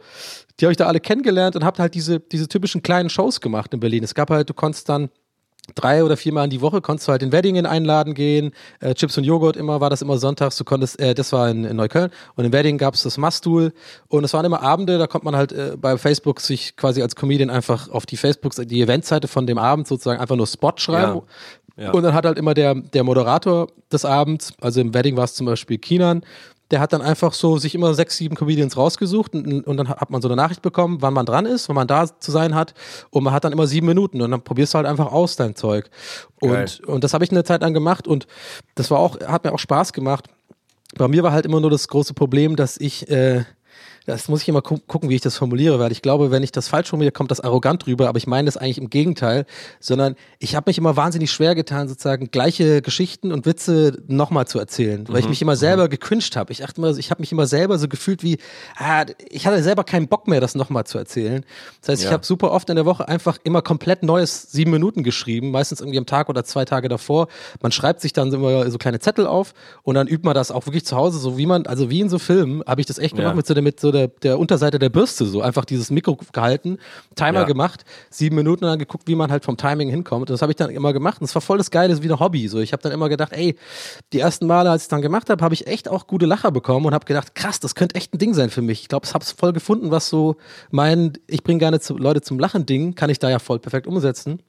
die 0.60 0.66
habe 0.66 0.72
ich 0.72 0.76
da 0.76 0.86
alle 0.86 1.00
kennengelernt 1.00 1.56
und 1.56 1.64
habe 1.64 1.78
halt 1.78 1.94
diese, 1.94 2.20
diese 2.20 2.48
typischen 2.48 2.82
kleinen 2.82 3.08
Shows 3.08 3.40
gemacht 3.40 3.72
in 3.72 3.80
Berlin. 3.80 4.04
Es 4.04 4.14
gab 4.14 4.30
halt, 4.30 4.50
du 4.50 4.54
konntest 4.54 4.88
dann 4.88 5.08
drei 5.74 6.04
oder 6.04 6.16
viermal 6.16 6.44
in 6.44 6.50
die 6.50 6.60
Woche 6.60 6.80
konntest 6.80 7.06
du 7.06 7.12
halt 7.12 7.22
in 7.22 7.32
Weddingen 7.32 7.64
einladen 7.64 8.14
gehen. 8.14 8.52
Äh, 8.80 8.94
Chips 8.94 9.16
und 9.16 9.24
Joghurt 9.24 9.56
immer, 9.56 9.80
war 9.80 9.88
das 9.88 10.02
immer 10.02 10.18
sonntags. 10.18 10.56
Du 10.56 10.64
konntest, 10.64 10.98
äh, 11.00 11.14
das 11.14 11.32
war 11.32 11.48
in, 11.48 11.64
in 11.64 11.76
Neukölln. 11.76 12.10
Und 12.34 12.44
in 12.44 12.52
Weddingen 12.52 12.78
gab 12.78 12.94
es 12.94 13.04
das 13.04 13.18
Mastul. 13.18 13.72
Und 14.08 14.24
es 14.24 14.32
waren 14.34 14.44
immer 14.44 14.62
Abende, 14.62 14.98
da 14.98 15.06
konnte 15.06 15.24
man 15.24 15.36
halt 15.36 15.52
äh, 15.52 15.76
bei 15.78 15.96
Facebook 15.96 16.40
sich 16.40 16.76
quasi 16.76 17.02
als 17.02 17.14
Comedian 17.14 17.50
einfach 17.50 17.88
auf 17.88 18.04
die 18.04 18.16
Facebook, 18.16 18.52
die 18.56 18.82
Eventseite 18.82 19.28
von 19.28 19.46
dem 19.46 19.58
Abend 19.58 19.86
sozusagen 19.86 20.20
einfach 20.20 20.36
nur 20.36 20.46
Spot 20.46 20.72
schreiben. 20.76 21.22
Ja. 21.76 21.92
Und 21.92 22.02
dann 22.02 22.14
hat 22.14 22.26
halt 22.26 22.36
immer 22.36 22.52
der, 22.52 22.74
der 22.74 23.04
Moderator 23.04 23.68
des 23.90 24.04
Abends, 24.04 24.52
also 24.60 24.80
im 24.80 24.92
Wedding 24.92 25.16
war 25.16 25.24
es 25.24 25.34
zum 25.34 25.46
Beispiel 25.46 25.78
Kinan, 25.78 26.22
der 26.70 26.80
hat 26.80 26.92
dann 26.92 27.02
einfach 27.02 27.32
so 27.32 27.58
sich 27.58 27.74
immer 27.74 27.94
sechs, 27.94 28.16
sieben 28.16 28.36
Comedians 28.36 28.76
rausgesucht 28.76 29.34
und, 29.34 29.66
und 29.66 29.76
dann 29.76 29.88
hat 29.88 30.10
man 30.10 30.22
so 30.22 30.28
eine 30.28 30.36
Nachricht 30.36 30.62
bekommen, 30.62 30.98
wann 31.00 31.14
man 31.14 31.26
dran 31.26 31.46
ist, 31.46 31.68
wann 31.68 31.76
man 31.76 31.88
da 31.88 32.06
zu 32.20 32.30
sein 32.30 32.54
hat. 32.54 32.74
Und 33.10 33.24
man 33.24 33.32
hat 33.32 33.44
dann 33.44 33.52
immer 33.52 33.66
sieben 33.66 33.86
Minuten 33.86 34.22
und 34.22 34.30
dann 34.30 34.42
probierst 34.42 34.74
du 34.74 34.78
halt 34.78 34.86
einfach 34.86 35.10
aus 35.10 35.36
dein 35.36 35.56
Zeug. 35.56 35.90
Geil. 36.40 36.62
Und, 36.62 36.80
und 36.88 37.04
das 37.04 37.12
habe 37.12 37.24
ich 37.24 37.30
eine 37.30 37.44
Zeit 37.44 37.62
lang 37.62 37.74
gemacht 37.74 38.06
und 38.06 38.26
das 38.74 38.90
war 38.90 38.98
auch, 38.98 39.18
hat 39.20 39.44
mir 39.44 39.52
auch 39.52 39.58
Spaß 39.58 39.92
gemacht. 39.92 40.28
Bei 40.96 41.08
mir 41.08 41.22
war 41.22 41.32
halt 41.32 41.44
immer 41.44 41.60
nur 41.60 41.70
das 41.70 41.88
große 41.88 42.14
Problem, 42.14 42.56
dass 42.56 42.76
ich, 42.76 43.08
äh, 43.10 43.44
das 44.06 44.28
muss 44.28 44.42
ich 44.42 44.48
immer 44.48 44.62
gu 44.62 44.78
gucken, 44.86 45.08
wie 45.10 45.14
ich 45.14 45.20
das 45.20 45.36
formuliere, 45.36 45.78
weil 45.78 45.92
ich 45.92 46.02
glaube, 46.02 46.30
wenn 46.30 46.42
ich 46.42 46.52
das 46.52 46.68
falsch 46.68 46.88
formuliere, 46.88 47.12
kommt 47.12 47.30
das 47.30 47.40
arrogant 47.40 47.86
rüber, 47.86 48.08
aber 48.08 48.18
ich 48.18 48.26
meine 48.26 48.46
das 48.46 48.56
eigentlich 48.56 48.78
im 48.78 48.90
Gegenteil, 48.90 49.44
sondern 49.78 50.16
ich 50.38 50.56
habe 50.56 50.68
mich 50.70 50.78
immer 50.78 50.96
wahnsinnig 50.96 51.30
schwer 51.30 51.54
getan, 51.54 51.88
sozusagen 51.88 52.30
gleiche 52.30 52.82
Geschichten 52.82 53.32
und 53.32 53.46
Witze 53.46 54.02
nochmal 54.08 54.46
zu 54.46 54.58
erzählen, 54.58 55.06
weil 55.08 55.20
ich 55.20 55.28
mich 55.28 55.42
immer 55.42 55.56
selber 55.56 55.88
gecringed 55.88 56.36
habe. 56.36 56.52
Ich 56.52 56.58
dachte 56.58 56.80
immer, 56.80 56.96
ich 56.96 57.10
habe 57.10 57.20
mich 57.20 57.32
immer 57.32 57.46
selber 57.46 57.78
so 57.78 57.88
gefühlt 57.88 58.22
wie, 58.22 58.38
ah, 58.76 59.04
ich 59.28 59.46
hatte 59.46 59.62
selber 59.62 59.84
keinen 59.84 60.08
Bock 60.08 60.28
mehr, 60.28 60.40
das 60.40 60.54
nochmal 60.54 60.84
zu 60.84 60.98
erzählen. 60.98 61.44
Das 61.80 61.90
heißt, 61.90 62.02
ich 62.02 62.06
Ja. 62.06 62.12
habe 62.12 62.24
super 62.26 62.50
oft 62.52 62.68
in 62.70 62.76
der 62.76 62.86
Woche 62.86 63.06
einfach 63.08 63.38
immer 63.44 63.62
komplett 63.62 64.02
neues 64.02 64.50
sieben 64.50 64.70
Minuten 64.70 65.02
geschrieben, 65.02 65.50
meistens 65.50 65.80
irgendwie 65.80 65.98
am 65.98 66.06
Tag 66.06 66.28
oder 66.28 66.44
zwei 66.44 66.64
Tage 66.64 66.88
davor. 66.88 67.28
Man 67.62 67.72
schreibt 67.72 68.00
sich 68.00 68.12
dann 68.12 68.32
immer 68.32 68.70
so 68.70 68.78
kleine 68.78 68.98
Zettel 69.00 69.26
auf 69.26 69.52
und 69.82 69.94
dann 69.94 70.06
übt 70.08 70.24
man 70.24 70.34
das 70.34 70.50
auch 70.50 70.66
wirklich 70.66 70.84
zu 70.84 70.96
Hause, 70.96 71.18
so 71.18 71.36
wie 71.38 71.46
man, 71.46 71.66
also 71.66 71.90
wie 71.90 72.00
in 72.00 72.08
so 72.08 72.18
Filmen, 72.18 72.62
habe 72.66 72.80
ich 72.80 72.86
das 72.86 72.98
echt 72.98 73.14
gemacht 73.16 73.32
Ja. 73.32 73.36
mit 73.36 73.46
so 73.46 73.54
mit 73.60 73.78
so 73.80 73.89
der, 73.92 74.08
der 74.08 74.38
Unterseite 74.38 74.78
der 74.78 74.88
Bürste, 74.88 75.26
so 75.26 75.42
einfach 75.42 75.64
dieses 75.64 75.90
Mikro 75.90 76.18
gehalten, 76.32 76.78
Timer 77.16 77.40
Ja. 77.40 77.46
gemacht, 77.46 77.84
sieben 78.10 78.36
Minuten 78.36 78.64
dann 78.64 78.78
geguckt, 78.78 79.06
wie 79.06 79.14
man 79.14 79.30
halt 79.30 79.44
vom 79.44 79.56
Timing 79.56 79.88
hinkommt. 79.88 80.22
Und 80.22 80.30
das 80.30 80.42
habe 80.42 80.52
ich 80.52 80.56
dann 80.56 80.70
immer 80.70 80.92
gemacht. 80.92 81.20
Und 81.20 81.24
es 81.24 81.34
war 81.34 81.42
voll 81.42 81.58
das 81.58 81.70
Geile, 81.70 82.00
wie 82.02 82.10
ein 82.10 82.20
Hobby. 82.20 82.48
So, 82.48 82.58
ich 82.60 82.72
habe 82.72 82.82
dann 82.82 82.92
immer 82.92 83.08
gedacht, 83.08 83.32
ey, 83.32 83.56
die 84.12 84.20
ersten 84.20 84.46
Male, 84.46 84.70
als 84.70 84.82
ich 84.82 84.84
es 84.84 84.88
dann 84.88 85.02
gemacht 85.02 85.30
habe, 85.30 85.42
habe 85.44 85.54
ich 85.54 85.66
echt 85.66 85.88
auch 85.88 86.06
gute 86.06 86.26
Lacher 86.26 86.50
bekommen 86.50 86.86
und 86.86 86.94
habe 86.94 87.04
gedacht, 87.04 87.34
krass, 87.34 87.60
das 87.60 87.74
könnte 87.74 87.94
echt 87.96 88.14
ein 88.14 88.18
Ding 88.18 88.34
sein 88.34 88.50
für 88.50 88.62
mich. 88.62 88.82
Ich 88.82 88.88
glaube, 88.88 89.06
ich 89.06 89.14
habe 89.14 89.22
es 89.24 89.32
voll 89.32 89.52
gefunden, 89.52 89.90
was 89.90 90.08
so 90.08 90.36
mein, 90.70 91.12
ich 91.26 91.42
bringe 91.42 91.58
gerne 91.58 91.80
zu, 91.80 91.96
Leute 91.96 92.20
zum 92.20 92.38
Lachen 92.38 92.66
Ding, 92.66 92.94
kann 92.94 93.10
ich 93.10 93.18
da 93.18 93.28
ja 93.30 93.38
voll 93.38 93.58
perfekt 93.58 93.86
umsetzen. 93.86 94.40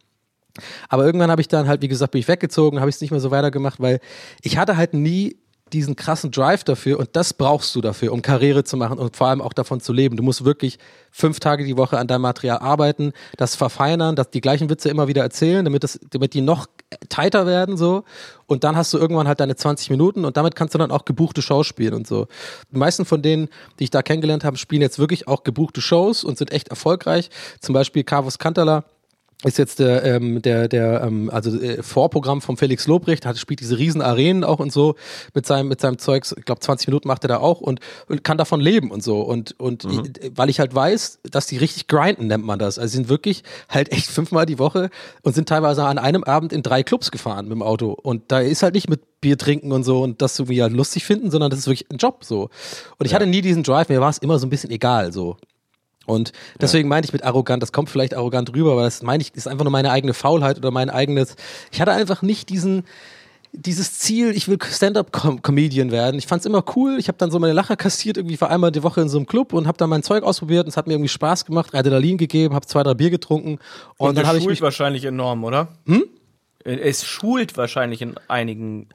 Aber 0.89 1.05
irgendwann 1.05 1.31
habe 1.31 1.41
ich 1.41 1.47
dann 1.47 1.67
halt, 1.67 1.81
wie 1.81 1.87
gesagt, 1.87 2.11
bin 2.11 2.19
ich 2.19 2.27
weggezogen, 2.27 2.79
habe 2.79 2.89
ich 2.89 2.95
es 2.95 3.01
nicht 3.01 3.11
mehr 3.11 3.21
so 3.21 3.31
weitergemacht, 3.31 3.79
weil 3.79 3.99
ich 4.41 4.57
hatte 4.57 4.75
halt 4.75 4.93
nie 4.93 5.37
diesen 5.73 5.95
krassen 5.95 6.31
Drive 6.31 6.63
dafür 6.63 6.99
und 6.99 7.09
das 7.13 7.33
brauchst 7.33 7.73
du 7.75 7.81
dafür, 7.81 8.11
um 8.13 8.21
Karriere 8.21 8.63
zu 8.63 8.77
machen 8.77 8.99
und 8.99 9.15
vor 9.15 9.27
allem 9.27 9.41
auch 9.41 9.53
davon 9.53 9.79
zu 9.79 9.93
leben. 9.93 10.17
Du 10.17 10.23
musst 10.23 10.45
wirklich 10.45 10.79
fünf 11.11 11.39
Tage 11.39 11.65
die 11.65 11.77
Woche 11.77 11.97
an 11.97 12.07
deinem 12.07 12.21
Material 12.21 12.59
arbeiten, 12.59 13.13
das 13.37 13.55
verfeinern, 13.55 14.15
das 14.15 14.29
die 14.29 14.41
gleichen 14.41 14.69
Witze 14.69 14.89
immer 14.89 15.07
wieder 15.07 15.21
erzählen, 15.21 15.63
damit, 15.63 15.83
das, 15.83 15.99
damit 16.09 16.33
die 16.33 16.41
noch 16.41 16.67
tighter 17.09 17.45
werden 17.45 17.77
so 17.77 18.03
und 18.47 18.63
dann 18.63 18.75
hast 18.75 18.93
du 18.93 18.97
irgendwann 18.97 19.27
halt 19.27 19.39
deine 19.39 19.55
20 19.55 19.89
Minuten 19.89 20.25
und 20.25 20.37
damit 20.37 20.55
kannst 20.55 20.73
du 20.73 20.77
dann 20.77 20.91
auch 20.91 21.05
gebuchte 21.05 21.41
Shows 21.41 21.67
spielen 21.67 21.93
und 21.93 22.07
so. 22.07 22.27
Die 22.71 22.77
meisten 22.77 23.05
von 23.05 23.21
denen, 23.21 23.49
die 23.79 23.85
ich 23.85 23.91
da 23.91 24.01
kennengelernt 24.01 24.43
habe, 24.43 24.57
spielen 24.57 24.81
jetzt 24.81 24.99
wirklich 24.99 25.27
auch 25.27 25.43
gebuchte 25.43 25.81
Shows 25.81 26.23
und 26.23 26.37
sind 26.37 26.51
echt 26.51 26.67
erfolgreich. 26.67 27.29
Zum 27.59 27.73
Beispiel 27.73 28.03
Carvus 28.03 28.39
Cantala 28.39 28.83
ist 29.43 29.57
jetzt 29.57 29.79
der, 29.79 30.03
ähm, 30.03 30.41
der, 30.41 30.67
der, 30.67 31.01
ähm, 31.01 31.29
also 31.31 31.59
äh, 31.59 31.81
Vorprogramm 31.81 32.41
von 32.41 32.57
Felix 32.57 32.87
Lobrecht, 32.87 33.25
hat, 33.25 33.37
spielt 33.37 33.59
diese 33.59 33.77
riesen 33.77 34.01
Arenen 34.01 34.43
auch 34.43 34.59
und 34.59 34.71
so 34.71 34.95
mit 35.33 35.45
seinem, 35.45 35.67
mit 35.67 35.81
seinem 35.81 35.97
Zeugs, 35.97 36.33
ich 36.37 36.45
glaube 36.45 36.61
20 36.61 36.87
Minuten 36.87 37.07
macht 37.07 37.23
er 37.25 37.29
da 37.29 37.37
auch 37.39 37.61
und, 37.61 37.79
und 38.07 38.23
kann 38.23 38.37
davon 38.37 38.61
leben 38.61 38.91
und 38.91 39.03
so. 39.03 39.21
Und, 39.21 39.59
und 39.59 39.85
ich, 39.85 40.31
weil 40.35 40.49
ich 40.49 40.59
halt 40.59 40.75
weiß, 40.75 41.19
dass 41.23 41.47
die 41.47 41.57
richtig 41.57 41.87
grinden, 41.87 42.27
nennt 42.27 42.45
man 42.45 42.59
das. 42.59 42.77
Also 42.77 42.93
sind 42.93 43.09
wirklich 43.09 43.43
halt 43.69 43.91
echt 43.91 44.07
fünfmal 44.07 44.45
die 44.45 44.59
Woche 44.59 44.89
und 45.23 45.33
sind 45.33 45.49
teilweise 45.49 45.83
an 45.85 45.97
einem 45.97 46.23
Abend 46.23 46.53
in 46.53 46.61
drei 46.61 46.83
Clubs 46.83 47.11
gefahren 47.11 47.45
mit 47.45 47.53
dem 47.53 47.63
Auto. 47.63 47.91
Und 47.91 48.31
da 48.31 48.39
ist 48.39 48.63
halt 48.63 48.75
nicht 48.75 48.89
mit 48.89 49.01
Bier 49.21 49.37
trinken 49.37 49.71
und 49.71 49.83
so 49.83 50.01
und 50.01 50.21
das 50.21 50.37
irgendwie 50.37 50.61
halt 50.61 50.73
lustig 50.73 51.05
finden, 51.05 51.31
sondern 51.31 51.49
das 51.49 51.59
ist 51.59 51.67
wirklich 51.67 51.89
ein 51.91 51.97
Job 51.97 52.23
so. 52.23 52.49
Und 52.97 53.05
ich 53.05 53.13
hatte 53.13 53.27
nie 53.27 53.41
diesen 53.41 53.63
Drive, 53.63 53.89
mir 53.89 54.01
war 54.01 54.09
es 54.09 54.17
immer 54.17 54.39
so 54.39 54.47
ein 54.47 54.49
bisschen 54.49 54.71
egal 54.71 55.13
so. 55.13 55.37
Und 56.05 56.31
deswegen 56.59 56.89
meinte 56.89 57.07
ich 57.07 57.13
mit 57.13 57.23
arrogant, 57.23 57.61
das 57.61 57.71
kommt 57.71 57.89
vielleicht 57.89 58.15
arrogant 58.15 58.53
rüber, 58.53 58.73
aber 58.73 58.83
das 58.83 59.03
meine 59.03 59.21
ich, 59.21 59.33
ist 59.35 59.47
einfach 59.47 59.63
nur 59.63 59.71
meine 59.71 59.91
eigene 59.91 60.13
Faulheit 60.13 60.57
oder 60.57 60.71
mein 60.71 60.89
eigenes. 60.89 61.35
Ich 61.71 61.79
hatte 61.79 61.91
einfach 61.91 62.21
nicht 62.21 62.49
diesen, 62.49 62.83
dieses 63.53 63.99
Ziel, 63.99 64.31
ich 64.35 64.47
will 64.47 64.57
Stand-up-Comedian 64.61 65.91
werden. 65.91 66.17
Ich 66.17 66.27
fand's 66.27 66.45
immer 66.45 66.63
cool. 66.75 66.97
Ich 66.97 67.07
habe 67.07 67.17
dann 67.17 67.31
so 67.31 67.39
meine 67.39 67.53
Lacher 67.53 67.75
kassiert, 67.75 68.17
irgendwie 68.17 68.39
war 68.39 68.49
einmal 68.49 68.71
die 68.71 68.83
Woche 68.83 69.01
in 69.01 69.09
so 69.09 69.17
einem 69.17 69.27
Club 69.27 69.53
und 69.53 69.67
habe 69.67 69.77
dann 69.77 69.89
mein 69.89 70.03
Zeug 70.03 70.23
ausprobiert 70.23 70.65
und 70.65 70.69
es 70.69 70.77
hat 70.77 70.87
mir 70.87 70.93
irgendwie 70.93 71.09
Spaß 71.09 71.45
gemacht, 71.45 71.75
Adrenalin 71.75 72.17
gegeben, 72.17 72.55
habe 72.55 72.65
zwei, 72.65 72.83
drei 72.83 72.93
Bier 72.93 73.09
getrunken 73.09 73.59
und, 73.97 74.09
Und, 74.09 74.17
dann 74.17 74.25
habe 74.25 74.37
ich 74.37 74.43
schult 74.43 74.53
mich 74.53 74.61
wahrscheinlich 74.61 75.05
enorm, 75.05 75.43
oder? 75.43 75.67
Hm? 75.85 76.03
Es 76.63 77.05
schult 77.05 77.57
wahrscheinlich 77.57 78.01
in 78.01 78.15
einigen, 78.27 78.87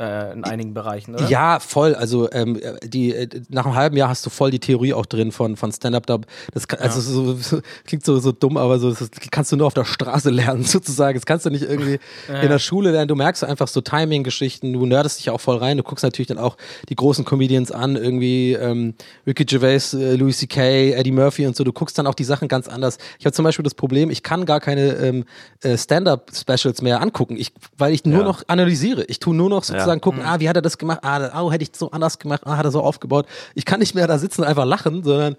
äh, 0.00 0.32
in 0.32 0.44
einigen 0.44 0.72
Bereichen, 0.74 1.14
oder? 1.14 1.26
Ja, 1.28 1.60
voll. 1.60 1.94
Also 1.94 2.30
ähm, 2.32 2.58
die, 2.82 3.14
äh, 3.14 3.28
nach 3.50 3.66
einem 3.66 3.74
halben 3.74 3.96
Jahr 3.98 4.08
hast 4.08 4.24
du 4.24 4.30
voll 4.30 4.50
die 4.50 4.58
Theorie 4.58 4.94
auch 4.94 5.04
drin 5.06 5.30
von, 5.30 5.56
von 5.56 5.70
Stand-Up. 5.70 6.06
Da- 6.06 6.20
Das 6.54 6.66
kann, 6.66 6.80
also 6.80 7.00
so, 7.00 7.34
so, 7.34 7.60
klingt 7.84 8.04
so, 8.04 8.18
so 8.18 8.32
dumm, 8.32 8.56
aber 8.56 8.78
so, 8.78 8.90
das 8.90 9.10
kannst 9.30 9.52
du 9.52 9.56
nur 9.56 9.66
auf 9.66 9.74
der 9.74 9.84
Straße 9.84 10.30
lernen, 10.30 10.64
sozusagen. 10.64 11.18
Das 11.18 11.26
kannst 11.26 11.44
du 11.46 11.50
nicht 11.50 11.62
irgendwie 11.64 11.98
in 12.28 12.48
der 12.48 12.58
Schule 12.58 12.90
lernen. 12.92 13.08
Du 13.08 13.14
merkst 13.14 13.44
einfach 13.44 13.68
so 13.68 13.80
Timing-Geschichten, 13.80 14.72
du 14.72 14.86
nerdest 14.86 15.18
dich 15.20 15.30
auch 15.30 15.40
voll 15.40 15.58
rein. 15.58 15.76
Du 15.76 15.82
guckst 15.82 16.02
natürlich 16.02 16.28
dann 16.28 16.38
auch 16.38 16.56
die 16.88 16.96
großen 16.96 17.24
Comedians 17.24 17.70
an, 17.70 17.96
irgendwie 17.96 18.54
ähm, 18.54 18.94
Ricky 19.26 19.44
Gervais, 19.44 19.92
äh, 19.94 20.14
Louis 20.16 20.38
C.K., 20.38 20.92
Eddie 20.92 21.12
Murphy 21.12 21.46
und 21.46 21.54
so. 21.56 21.64
Du 21.64 21.72
guckst 21.72 21.98
dann 21.98 22.06
auch 22.06 22.14
die 22.14 22.24
Sachen 22.24 22.48
ganz 22.48 22.68
anders. 22.68 22.96
Ich 23.18 23.26
habe 23.26 23.34
zum 23.34 23.44
Beispiel 23.44 23.62
das 23.64 23.74
Problem, 23.74 24.08
ich 24.10 24.22
kann 24.22 24.46
gar 24.46 24.60
keine 24.60 24.92
ähm, 24.94 25.24
äh, 25.62 25.76
Stand-Up-Specials 25.76 26.82
mehr 26.82 27.00
angucken, 27.00 27.36
ich, 27.36 27.52
weil 27.76 27.92
ich 27.92 28.04
nur 28.04 28.20
Ja. 28.20 28.24
noch 28.24 28.42
analysiere. 28.46 29.04
Ich 29.04 29.18
tue 29.20 29.34
nur 29.34 29.50
noch 29.50 29.64
sozusagen 29.64 29.89
Ja. 29.98 30.00
gucken, 30.00 30.22
ah, 30.24 30.40
wie 30.40 30.48
hat 30.48 30.56
er 30.56 30.62
das 30.62 30.78
gemacht? 30.78 31.00
Ah, 31.02 31.42
oh, 31.42 31.50
hätte 31.50 31.64
ich 31.64 31.70
so 31.74 31.90
anders 31.90 32.18
gemacht, 32.18 32.42
ah, 32.44 32.56
hat 32.56 32.64
er 32.64 32.70
so 32.70 32.82
aufgebaut. 32.82 33.26
Ich 33.54 33.64
kann 33.64 33.80
nicht 33.80 33.94
mehr 33.94 34.06
da 34.06 34.18
sitzen 34.18 34.42
und 34.42 34.46
einfach 34.48 34.64
lachen, 34.64 35.02
sondern 35.02 35.36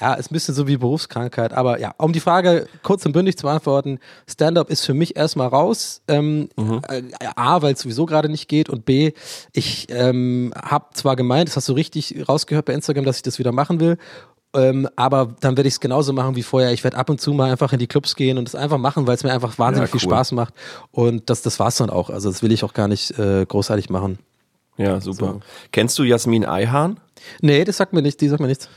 ja, 0.00 0.14
ist 0.14 0.30
ein 0.30 0.34
bisschen 0.34 0.54
so 0.54 0.66
wie 0.66 0.76
Berufskrankheit. 0.76 1.52
Aber 1.52 1.78
ja, 1.78 1.94
um 1.98 2.12
die 2.12 2.20
Frage 2.20 2.66
kurz 2.82 3.04
und 3.06 3.12
bündig 3.12 3.36
zu 3.36 3.44
beantworten, 3.44 3.98
Stand-up 4.28 4.70
ist 4.70 4.84
für 4.84 4.94
mich 4.94 5.16
erstmal 5.16 5.48
raus. 5.48 6.02
Ähm, 6.08 6.48
äh, 6.88 7.02
A, 7.36 7.62
weil 7.62 7.74
es 7.74 7.80
sowieso 7.80 8.06
gerade 8.06 8.28
nicht 8.28 8.48
geht 8.48 8.68
und 8.68 8.84
B, 8.84 9.12
ich 9.52 9.86
ähm, 9.90 10.52
habe 10.56 10.86
zwar 10.94 11.16
gemeint, 11.16 11.48
das 11.48 11.56
hast 11.56 11.68
du 11.68 11.72
richtig 11.72 12.28
rausgehört 12.28 12.64
bei 12.66 12.72
Instagram, 12.72 13.04
dass 13.04 13.16
ich 13.16 13.22
das 13.22 13.38
wieder 13.38 13.52
machen 13.52 13.80
will. 13.80 13.98
Ähm, 14.52 14.88
aber 14.96 15.34
dann 15.40 15.56
werde 15.56 15.68
ich 15.68 15.74
es 15.74 15.80
genauso 15.80 16.12
machen 16.12 16.34
wie 16.34 16.42
vorher. 16.42 16.72
Ich 16.72 16.82
werde 16.82 16.96
ab 16.96 17.08
und 17.08 17.20
zu 17.20 17.32
mal 17.32 17.50
einfach 17.52 17.72
in 17.72 17.78
die 17.78 17.86
Clubs 17.86 18.16
gehen 18.16 18.36
und 18.36 18.48
es 18.48 18.54
einfach 18.56 18.78
machen, 18.78 19.06
weil 19.06 19.14
es 19.14 19.22
mir 19.22 19.32
einfach 19.32 19.58
wahnsinnig 19.58 19.90
Ja, 19.92 19.98
viel 19.98 20.06
cool. 20.08 20.12
Spaß 20.14 20.32
macht. 20.32 20.54
Und 20.90 21.30
das, 21.30 21.42
das 21.42 21.60
war's 21.60 21.76
dann 21.76 21.88
auch. 21.90 22.10
Also 22.10 22.30
das 22.30 22.42
will 22.42 22.50
ich 22.50 22.64
auch 22.64 22.72
gar 22.74 22.88
nicht 22.88 23.16
äh, 23.18 23.46
großartig 23.46 23.90
machen. 23.90 24.18
Ja, 24.76 25.00
super. 25.00 25.26
So. 25.34 25.40
Kennst 25.72 25.98
du 25.98 26.02
Jasmin 26.02 26.44
Eihahn? 26.44 26.98
Nee, 27.40 27.64
das 27.64 27.76
sagt 27.76 27.92
mir 27.92 28.02
nicht, 28.02 28.20
die 28.20 28.28
sagt 28.28 28.40
mir 28.40 28.48
nichts. 28.48 28.68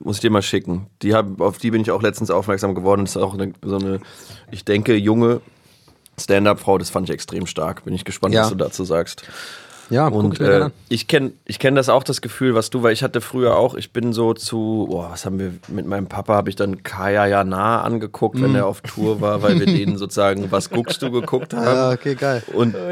Muss 0.00 0.16
ich 0.18 0.20
dir 0.20 0.30
mal 0.30 0.42
schicken. 0.42 0.86
Die 1.02 1.14
hab, 1.14 1.40
auf 1.40 1.58
die 1.58 1.72
bin 1.72 1.80
ich 1.80 1.90
auch 1.90 2.02
letztens 2.02 2.30
aufmerksam 2.30 2.74
geworden. 2.76 3.04
Das 3.04 3.16
ist 3.16 3.22
auch 3.22 3.34
eine, 3.34 3.52
so 3.62 3.76
eine, 3.76 3.98
ich 4.52 4.64
denke, 4.64 4.94
junge 4.94 5.40
Stand-up-Frau. 6.20 6.78
Das 6.78 6.90
fand 6.90 7.08
ich 7.08 7.14
extrem 7.14 7.46
stark. 7.46 7.84
Bin 7.84 7.94
ich 7.94 8.04
gespannt, 8.04 8.34
Ja. 8.34 8.42
was 8.42 8.50
du 8.50 8.54
dazu 8.54 8.84
sagst. 8.84 9.24
Ja, 9.90 10.08
Und 10.08 10.34
ich 10.34 10.40
äh, 10.40 10.70
ich 10.88 11.08
kenne 11.08 11.32
ich 11.46 11.58
kenn 11.58 11.74
das 11.74 11.88
auch, 11.88 12.02
das 12.02 12.20
Gefühl, 12.20 12.54
was 12.54 12.70
du, 12.70 12.82
weil 12.82 12.92
ich 12.92 13.02
hatte 13.02 13.20
früher 13.20 13.56
auch, 13.56 13.74
ich 13.74 13.92
bin 13.92 14.12
so 14.12 14.34
zu, 14.34 14.86
boah, 14.90 15.10
was 15.12 15.24
haben 15.24 15.38
wir, 15.38 15.52
mit 15.68 15.86
meinem 15.86 16.06
Papa 16.08 16.34
habe 16.34 16.50
ich 16.50 16.56
dann 16.56 16.82
Kaya 16.82 17.26
Jana 17.26 17.82
angeguckt, 17.82 18.36
Mm. 18.38 18.42
wenn 18.42 18.54
er 18.54 18.66
auf 18.66 18.80
Tour 18.82 19.20
war, 19.20 19.42
weil 19.42 19.58
wir 19.58 19.66
denen 19.66 19.96
sozusagen, 19.96 20.50
was 20.50 20.70
guckst 20.70 21.00
du, 21.02 21.10
geguckt 21.10 21.54
haben. 21.54 21.64
Ja, 21.64 21.90
okay, 21.92 22.14
geil. 22.14 22.42
Und 22.52 22.74
Oh 22.74 22.90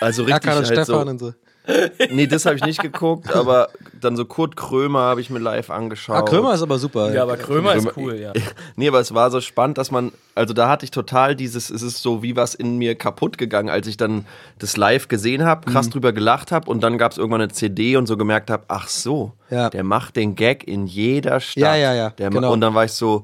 also 0.00 0.22
richtig 0.22 0.44
Erkan 0.46 0.58
und 0.58 0.66
halt 0.66 0.66
Stefan 0.66 0.84
so, 0.84 1.10
und 1.10 1.18
so. 1.18 1.34
Nee, 2.10 2.26
das 2.26 2.44
habe 2.44 2.56
ich 2.56 2.64
nicht 2.64 2.82
geguckt, 2.82 3.34
aber 3.34 3.68
dann 4.00 4.16
so 4.16 4.24
Kurt 4.26 4.54
Krömer 4.56 5.00
habe 5.00 5.20
ich 5.20 5.30
mir 5.30 5.38
live 5.38 5.70
angeschaut. 5.70 6.16
Ah, 6.16 6.22
Krömer 6.22 6.52
ist 6.54 6.62
aber 6.62 6.78
super. 6.78 7.12
Ja, 7.14 7.22
aber 7.22 7.36
Krömer 7.38 7.74
ist 7.74 7.86
Krömer- 7.88 7.96
cool, 8.12 8.14
ja. 8.20 8.32
Nee, 8.76 8.88
aber 8.88 9.00
es 9.00 9.14
war 9.14 9.30
so 9.30 9.40
spannend, 9.40 9.78
dass 9.78 9.90
man, 9.90 10.12
also 10.34 10.52
da 10.52 10.68
hatte 10.68 10.84
ich 10.84 10.90
total 10.90 11.34
dieses, 11.34 11.70
es 11.70 11.80
ist 11.82 11.98
so 12.02 12.22
wie 12.22 12.36
was 12.36 12.54
in 12.54 12.76
mir 12.76 12.94
kaputt 12.96 13.38
gegangen, 13.38 13.70
als 13.70 13.86
ich 13.86 13.96
dann 13.96 14.26
das 14.58 14.76
live 14.76 15.08
gesehen 15.08 15.44
habe, 15.44 15.68
Mhm. 15.68 15.72
krass 15.72 15.88
drüber 15.88 16.12
gelacht 16.12 16.52
habe 16.52 16.70
und 16.70 16.82
dann 16.82 16.98
gab 16.98 17.12
es 17.12 17.18
irgendwann 17.18 17.40
eine 17.40 17.52
CD 17.52 17.96
und 17.96 18.06
so 18.06 18.16
gemerkt 18.18 18.50
habe, 18.50 18.64
ach 18.68 18.88
so, 18.88 19.32
Ja. 19.50 19.70
der 19.70 19.84
macht 19.84 20.16
den 20.16 20.34
Gag 20.34 20.68
in 20.68 20.86
jeder 20.86 21.40
Stadt. 21.40 21.62
Ja, 21.62 21.74
ja, 21.76 21.94
ja, 21.94 22.10
Der 22.10 22.28
genau. 22.30 22.52
Und 22.52 22.60
dann 22.60 22.74
war 22.74 22.84
ich 22.84 22.92
so, 22.92 23.22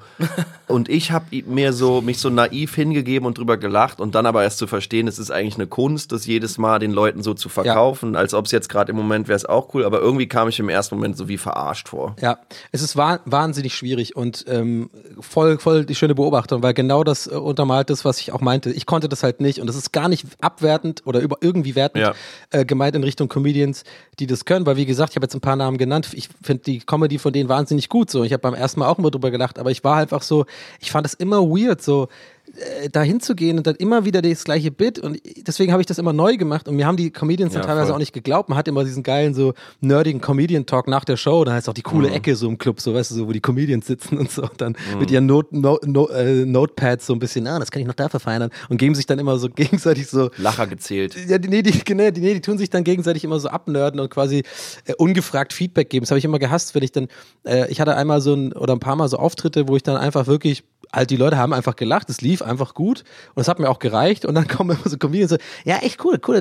und 0.67 0.89
ich 0.89 1.11
habe 1.13 1.27
mir 1.47 1.73
so, 1.75 2.01
mich 2.01 2.19
so 2.19 2.31
naiv 2.31 2.75
hingegeben 2.75 3.27
und 3.27 3.37
drüber 3.37 3.59
gelacht 3.59 4.01
und 4.01 4.15
dann 4.15 4.25
aber 4.25 4.43
erst 4.45 4.59
zu 4.59 4.67
verstehen, 4.67 5.09
es 5.09 5.19
ist 5.19 5.31
eigentlich 5.31 5.57
eine 5.57 5.67
Kunst, 5.67 6.13
das 6.13 6.25
jedes 6.27 6.57
Mal 6.57 6.79
den 6.79 6.93
Leuten 6.93 7.23
so 7.23 7.35
zu 7.35 7.49
verkaufen, 7.51 8.17
als 8.17 8.30
ob 8.35 8.47
es 8.47 8.53
jetzt 8.53 8.69
gerade 8.69 8.91
im 8.91 8.97
Moment 8.97 9.29
wäre 9.29 9.37
es 9.37 9.45
auch 9.45 9.75
cool, 9.75 9.85
aber 9.85 10.01
irgendwie 10.01 10.27
kam 10.27 10.49
ich 10.49 10.59
im 10.59 10.69
ersten 10.69 10.95
Moment 10.95 11.17
so 11.17 11.29
wie 11.29 11.39
verarscht 11.39 11.89
vor. 11.89 12.17
Ja, 12.21 12.39
es 12.73 12.83
ist 12.83 12.97
wah- 12.97 13.21
wahnsinnig 13.25 13.75
schwierig 13.75 14.17
und 14.17 14.45
ähm, 14.49 14.91
voll, 15.21 15.59
voll 15.59 15.85
die 15.85 15.95
schöne 15.95 16.15
Beobachtung, 16.15 16.63
weil 16.63 16.75
genau 16.75 17.05
das 17.05 17.27
äh, 17.27 17.31
untermalt 17.31 17.91
ist, 17.91 18.05
was 18.05 18.21
ich 18.21 18.33
auch 18.33 18.41
meinte. 18.41 18.71
Ich 18.71 18.87
konnte 18.87 19.09
das 19.09 19.23
halt 19.23 19.41
nicht 19.41 19.61
und 19.61 19.69
es 19.71 19.77
ist 19.77 19.93
gar 19.93 20.09
nicht 20.09 20.27
abwertend 20.41 21.03
oder 21.07 21.21
über, 21.21 21.37
irgendwie 21.41 21.75
wertend 21.75 22.05
Ja. 22.05 22.15
äh, 22.51 22.65
gemeint 22.65 22.95
in 22.97 23.05
Richtung 23.05 23.29
Comedians, 23.29 23.85
die 24.19 24.27
das 24.27 24.45
können, 24.45 24.67
weil 24.67 24.77
wie 24.77 24.87
gesagt, 24.87 25.11
ich 25.11 25.17
habe 25.17 25.25
jetzt 25.25 25.35
ein 25.35 25.41
paar 25.41 25.57
Namen 25.57 25.79
genannt. 25.79 26.09
Ich 26.13 26.29
finde 26.43 26.63
die 26.65 26.81
Comedy 26.81 27.19
von 27.19 27.33
denen 27.33 27.49
wahnsinnig 27.49 27.89
gut 27.89 28.11
so. 28.11 28.25
Ich 28.25 28.33
habe 28.33 28.41
beim 28.43 28.55
ersten 28.55 28.81
Mal 28.81 28.89
auch 28.89 28.99
immer 28.99 29.11
drüber 29.11 29.31
gelacht, 29.31 29.59
aber 29.59 29.71
ich 29.71 29.83
war 29.85 29.97
halt 29.97 30.11
einfach 30.13 30.23
so, 30.23 30.47
ich 30.81 30.91
fand 30.91 31.07
es 31.07 31.15
immer 31.15 31.41
weird 31.43 31.81
so 31.83 32.09
äh, 32.57 32.89
da 32.91 33.03
hinzugehen 33.03 33.59
und 33.59 33.67
dann 33.67 33.77
immer 33.77 34.05
wieder 34.05 34.23
das 34.23 34.45
gleiche 34.45 34.71
Bit 34.71 34.99
und 34.99 35.21
deswegen 35.47 35.73
habe 35.73 35.83
ich 35.83 35.87
das 35.87 35.99
immer 35.99 36.13
neu 36.13 36.37
gemacht 36.37 36.69
und 36.69 36.77
mir 36.77 36.87
haben 36.87 36.97
die 36.97 37.11
Comedians 37.11 37.53
dann 37.53 37.63
Ja, 37.63 37.67
teilweise 37.67 37.87
voll. 37.89 37.95
auch 37.95 37.99
nicht 37.99 38.13
geglaubt. 38.13 38.49
Man 38.49 38.59
hat 38.59 38.69
immer 38.69 38.85
diesen 38.85 39.03
geilen 39.03 39.35
so 39.35 39.55
nerdigen 39.81 40.21
Comedian 40.21 40.67
Talk 40.67 40.89
nach 40.89 41.05
der 41.05 41.17
Show, 41.17 41.45
da 41.45 41.53
heißt 41.53 41.69
auch 41.69 41.75
die 41.75 41.83
coole 41.83 42.09
Mhm. 42.09 42.15
Ecke 42.15 42.37
so 42.37 42.49
im 42.49 42.59
Club, 42.59 42.81
so 42.81 42.95
weißt 42.95 43.11
du, 43.13 43.15
so 43.15 43.29
wo 43.29 43.33
die 43.33 43.41
Comedians 43.41 43.87
sitzen 43.87 44.19
und 44.19 44.31
so 44.31 44.43
und 44.43 44.61
dann 44.61 44.77
mit 44.99 45.11
ihren 45.11 45.27
Not, 45.27 45.53
no, 45.53 45.79
no, 45.85 46.09
äh, 46.09 46.45
Notepads 46.45 47.07
so 47.07 47.13
ein 47.13 47.19
bisschen, 47.19 47.47
ah, 47.47 47.59
das 47.59 47.71
kann 47.71 47.81
ich 47.83 47.87
noch 47.89 47.95
da 47.95 48.09
verfeinern 48.09 48.51
und 48.69 48.77
geben 48.79 48.95
sich 48.95 49.07
dann 49.07 49.19
immer 49.19 49.39
so 49.39 49.49
gegenseitig 49.55 50.07
so 50.09 50.31
Lacher 50.37 50.67
gezählt. 50.67 51.17
ja, 51.29 51.39
die, 51.39 51.49
nee, 51.49 51.63
die, 51.63 51.73
nee, 51.95 52.11
die, 52.11 52.21
nee, 52.21 52.35
die 52.35 52.41
tun 52.41 52.59
sich 52.59 52.71
dann 52.71 52.85
gegenseitig 52.85 53.25
immer 53.25 53.39
so 53.41 53.49
abnörden 53.49 54.01
und 54.01 54.11
quasi 54.11 54.43
äh, 54.87 54.95
ungefragt 54.99 55.53
Feedback 55.53 55.91
geben. 55.91 56.05
Das 56.05 56.11
habe 56.11 56.19
ich 56.19 56.25
immer 56.25 56.39
gehasst, 56.39 56.75
wenn 56.75 56.83
ich 56.83 56.93
dann, 56.93 57.09
äh, 57.45 57.71
ich 57.71 57.81
hatte 57.81 57.97
einmal 57.97 58.21
so 58.21 58.35
ein 58.35 58.53
oder 58.53 58.75
ein 58.75 58.81
paar 58.81 58.97
Mal 58.97 59.09
so 59.09 59.17
Auftritte, 59.19 59.69
wo 59.69 59.77
ich 59.77 59.83
dann 59.83 59.97
einfach 59.97 60.27
wirklich, 60.27 60.65
halt 60.93 61.11
die 61.11 61.17
Leute 61.17 61.37
haben 61.39 61.53
einfach 61.53 61.77
gelacht, 61.77 62.11
es 62.11 62.21
lief 62.21 62.43
einfach 62.43 62.75
gut 62.75 63.05
und 63.35 63.41
es 63.43 63.49
hat 63.49 63.59
mir 63.59 63.69
auch 63.71 63.79
gereicht 63.79 64.25
und 64.25 64.35
dann 64.35 64.49
kommen 64.49 64.71
immer 64.77 64.89
so 64.89 64.97
Comedians 64.99 65.31
so, 65.31 65.37
ja, 65.65 65.77
echt 65.79 66.05
cool, 66.05 66.21
cool. 66.27 66.41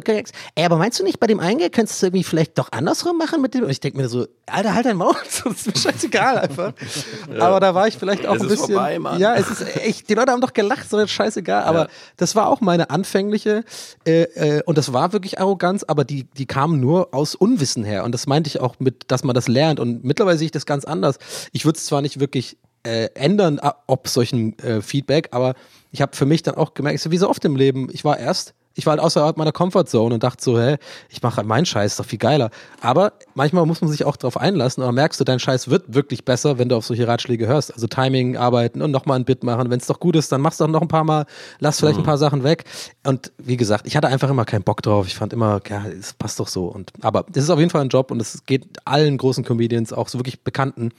Ey, 0.55 0.65
aber 0.65 0.77
meinst 0.77 0.99
du 0.99 1.03
nicht, 1.03 1.19
bei 1.19 1.27
dem 1.27 1.39
einen 1.39 1.59
Gag 1.59 1.73
könntest 1.73 2.01
du 2.01 2.07
irgendwie 2.07 2.23
vielleicht 2.23 2.57
doch 2.57 2.71
andersrum 2.71 3.17
machen 3.17 3.41
mit 3.41 3.53
dem? 3.53 3.63
Und 3.63 3.69
ich 3.69 3.79
denke 3.79 3.97
mir 3.97 4.09
so, 4.09 4.25
Alter, 4.47 4.73
halt 4.73 4.85
dein 4.85 4.97
Maul, 4.97 5.15
das 5.43 5.45
ist 5.55 5.67
mir 5.67 5.75
scheißegal 5.75 6.39
einfach. 6.39 6.73
Aber 7.39 7.59
da 7.59 7.75
war 7.75 7.87
ich 7.87 7.97
vielleicht 7.97 8.25
auch 8.25 8.35
Es 8.35 8.41
ein 8.41 8.47
ist 8.47 8.53
bisschen, 8.53 8.73
vorbei, 8.75 8.99
Mann. 8.99 9.19
ja, 9.19 9.35
es 9.35 9.49
ist 9.49 9.61
echt, 9.77 10.09
die 10.09 10.13
Leute 10.15 10.31
haben 10.31 10.41
doch 10.41 10.53
gelacht, 10.53 10.89
so 10.89 10.97
ist 10.97 11.11
scheißegal, 11.11 11.63
aber 11.63 11.79
Ja. 11.83 11.87
das 12.17 12.35
war 12.35 12.47
auch 12.47 12.61
meine 12.61 12.89
anfängliche 12.89 13.63
äh, 14.05 14.23
äh, 14.23 14.63
und 14.65 14.77
das 14.77 14.93
war 14.93 15.13
wirklich 15.13 15.39
Arroganz, 15.39 15.83
aber 15.83 16.03
die, 16.03 16.23
die 16.23 16.45
kam 16.45 16.79
nur 16.79 17.13
aus 17.13 17.35
Unwissen 17.35 17.83
her 17.83 18.03
und 18.03 18.11
das 18.13 18.27
meinte 18.27 18.47
ich 18.47 18.59
auch 18.59 18.75
mit, 18.79 19.03
dass 19.11 19.23
man 19.23 19.33
das 19.35 19.47
lernt 19.47 19.79
und 19.79 20.03
mittlerweile 20.03 20.37
sehe 20.37 20.45
ich 20.45 20.51
das 20.51 20.65
ganz 20.65 20.85
anders. 20.85 21.17
Ich 21.51 21.65
würde 21.65 21.77
es 21.77 21.85
zwar 21.85 22.01
nicht 22.01 22.19
wirklich 22.19 22.57
äh, 22.83 23.05
ändern, 23.13 23.59
a- 23.59 23.75
ob 23.87 24.07
solchen 24.07 24.57
äh, 24.59 24.81
Feedback, 24.81 25.29
aber 25.31 25.53
ich 25.91 26.01
habe 26.01 26.15
für 26.15 26.25
mich 26.25 26.43
dann 26.43 26.55
auch 26.55 26.73
gemerkt, 26.73 26.99
so 26.99 27.11
wie 27.11 27.17
so 27.17 27.29
oft 27.29 27.43
im 27.45 27.55
Leben, 27.55 27.89
ich 27.91 28.03
war 28.05 28.17
erst 28.19 28.53
ich 28.75 28.85
war 28.85 28.91
halt 28.91 29.01
außerhalb 29.01 29.35
meiner 29.35 29.51
Comfortzone 29.51 30.13
und 30.13 30.23
dachte 30.23 30.41
so, 30.41 30.57
hä, 30.57 30.77
ich 31.09 31.21
mache 31.21 31.37
halt 31.37 31.47
meinen 31.47 31.65
Scheiß, 31.65 31.91
ist 31.93 31.99
doch 31.99 32.05
viel 32.05 32.19
geiler. 32.19 32.49
Aber 32.79 33.11
manchmal 33.33 33.65
muss 33.65 33.81
man 33.81 33.89
sich 33.89 34.05
auch 34.05 34.15
darauf 34.15 34.37
einlassen, 34.37 34.83
aber 34.83 34.93
merkst 34.93 35.19
du, 35.19 35.25
dein 35.25 35.39
Scheiß 35.39 35.69
wird 35.69 35.93
wirklich 35.93 36.23
besser, 36.23 36.57
wenn 36.59 36.69
du 36.69 36.77
auf 36.77 36.85
solche 36.85 37.05
Ratschläge 37.05 37.45
hörst. 37.45 37.73
Also 37.73 37.87
Timing 37.87 38.37
arbeiten 38.37 38.81
und 38.81 38.91
nochmal 38.91 39.19
ein 39.19 39.25
Bit 39.25 39.43
machen. 39.43 39.69
Wenn 39.69 39.79
es 39.79 39.87
doch 39.87 39.99
gut 39.99 40.15
ist, 40.15 40.31
dann 40.31 40.39
machst 40.39 40.61
du 40.61 40.63
auch 40.63 40.69
noch 40.69 40.81
ein 40.81 40.87
paar 40.87 41.03
Mal, 41.03 41.25
lass 41.59 41.79
vielleicht 41.79 41.99
ein 41.99 42.05
paar 42.05 42.17
Sachen 42.17 42.43
weg. 42.45 42.63
Und 43.05 43.33
wie 43.37 43.57
gesagt, 43.57 43.85
ich 43.85 43.97
hatte 43.97 44.07
einfach 44.07 44.29
immer 44.29 44.45
keinen 44.45 44.63
Bock 44.63 44.81
drauf. 44.81 45.07
Ich 45.07 45.15
fand 45.15 45.33
immer, 45.33 45.59
ja, 45.67 45.83
es 45.87 46.13
passt 46.13 46.39
doch 46.39 46.47
so. 46.47 46.67
Und 46.67 46.93
aber 47.01 47.25
das 47.29 47.43
ist 47.43 47.49
auf 47.49 47.59
jeden 47.59 47.71
Fall 47.71 47.81
ein 47.81 47.89
Job 47.89 48.11
und 48.11 48.21
es 48.21 48.45
geht 48.45 48.65
allen 48.85 49.17
großen 49.17 49.43
Comedians, 49.43 49.91
auch 49.91 50.07
so 50.07 50.19
wirklich 50.19 50.41
Bekannten, 50.43 50.91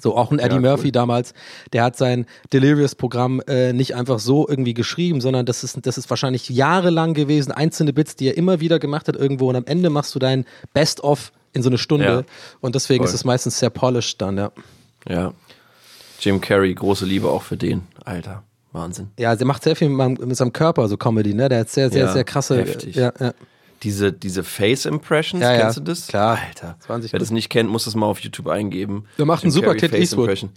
so 0.00 0.16
auch 0.16 0.30
ein 0.30 0.38
Eddie 0.38 0.54
Ja, 0.56 0.60
Murphy 0.60 0.86
cool. 0.88 0.92
damals, 0.92 1.34
der 1.72 1.82
hat 1.84 1.96
sein 1.96 2.26
Delirious-Programm 2.52 3.40
äh, 3.46 3.72
nicht 3.72 3.94
einfach 3.94 4.18
so 4.18 4.48
irgendwie 4.48 4.74
geschrieben, 4.74 5.20
sondern 5.20 5.46
das 5.46 5.64
ist, 5.64 5.78
das 5.86 5.98
ist 5.98 6.10
wahrscheinlich 6.10 6.48
jahrelang 6.48 7.14
gewesen, 7.14 7.52
einzelne 7.52 7.92
Bits, 7.92 8.16
die 8.16 8.28
er 8.28 8.36
immer 8.36 8.60
wieder 8.60 8.78
gemacht 8.78 9.08
hat 9.08 9.16
irgendwo 9.16 9.48
und 9.48 9.56
am 9.56 9.64
Ende 9.66 9.90
machst 9.90 10.14
du 10.14 10.18
dein 10.18 10.44
Best-of 10.74 11.32
in 11.52 11.62
so 11.62 11.70
eine 11.70 11.78
Stunde 11.78 12.04
Ja. 12.06 12.22
und 12.60 12.74
deswegen 12.74 12.98
Voll. 13.04 13.08
ist 13.08 13.14
es 13.14 13.24
meistens 13.24 13.58
sehr 13.58 13.70
polished 13.70 14.20
dann, 14.20 14.36
ja. 14.36 14.52
Ja. 15.08 15.32
Jim 16.20 16.40
Carrey, 16.40 16.74
große 16.74 17.04
Liebe 17.06 17.28
auch 17.30 17.42
für 17.42 17.56
den. 17.56 17.82
Alter, 18.04 18.42
Wahnsinn. 18.72 19.08
Ja, 19.18 19.34
der 19.36 19.46
macht 19.46 19.62
sehr 19.62 19.76
viel 19.76 19.88
mit, 19.88 19.96
meinem- 19.96 20.28
mit 20.28 20.36
seinem 20.36 20.52
Körper, 20.52 20.88
so 20.88 20.96
Comedy, 20.96 21.32
ne? 21.32 21.48
Der 21.48 21.60
hat 21.60 21.70
sehr, 21.70 21.90
sehr, 21.90 22.06
Ja, 22.06 22.12
sehr 22.12 22.24
krasse. 22.24 22.58
heftig. 22.58 22.96
Ja, 22.96 23.12
ja. 23.20 23.32
Diese, 23.82 24.12
diese 24.12 24.42
Face-Impressions, 24.44 25.42
Ja, 25.42 25.52
ja, 25.52 25.60
kennst 25.60 25.76
du 25.76 25.82
das? 25.82 26.06
klar. 26.08 26.38
Alter. 26.46 26.76
20 26.80 27.12
Wer 27.12 27.20
das 27.20 27.30
nicht 27.30 27.48
kennt, 27.48 27.70
muss 27.70 27.84
das 27.84 27.94
mal 27.94 28.06
auf 28.06 28.18
YouTube 28.20 28.48
eingeben. 28.48 29.04
Der 29.18 29.24
macht 29.26 29.44
einen 29.44 29.52
super 29.52 29.74
Clint 29.74 29.92
Face 29.92 30.00
Eastwood. 30.00 30.24
Impression. 30.28 30.50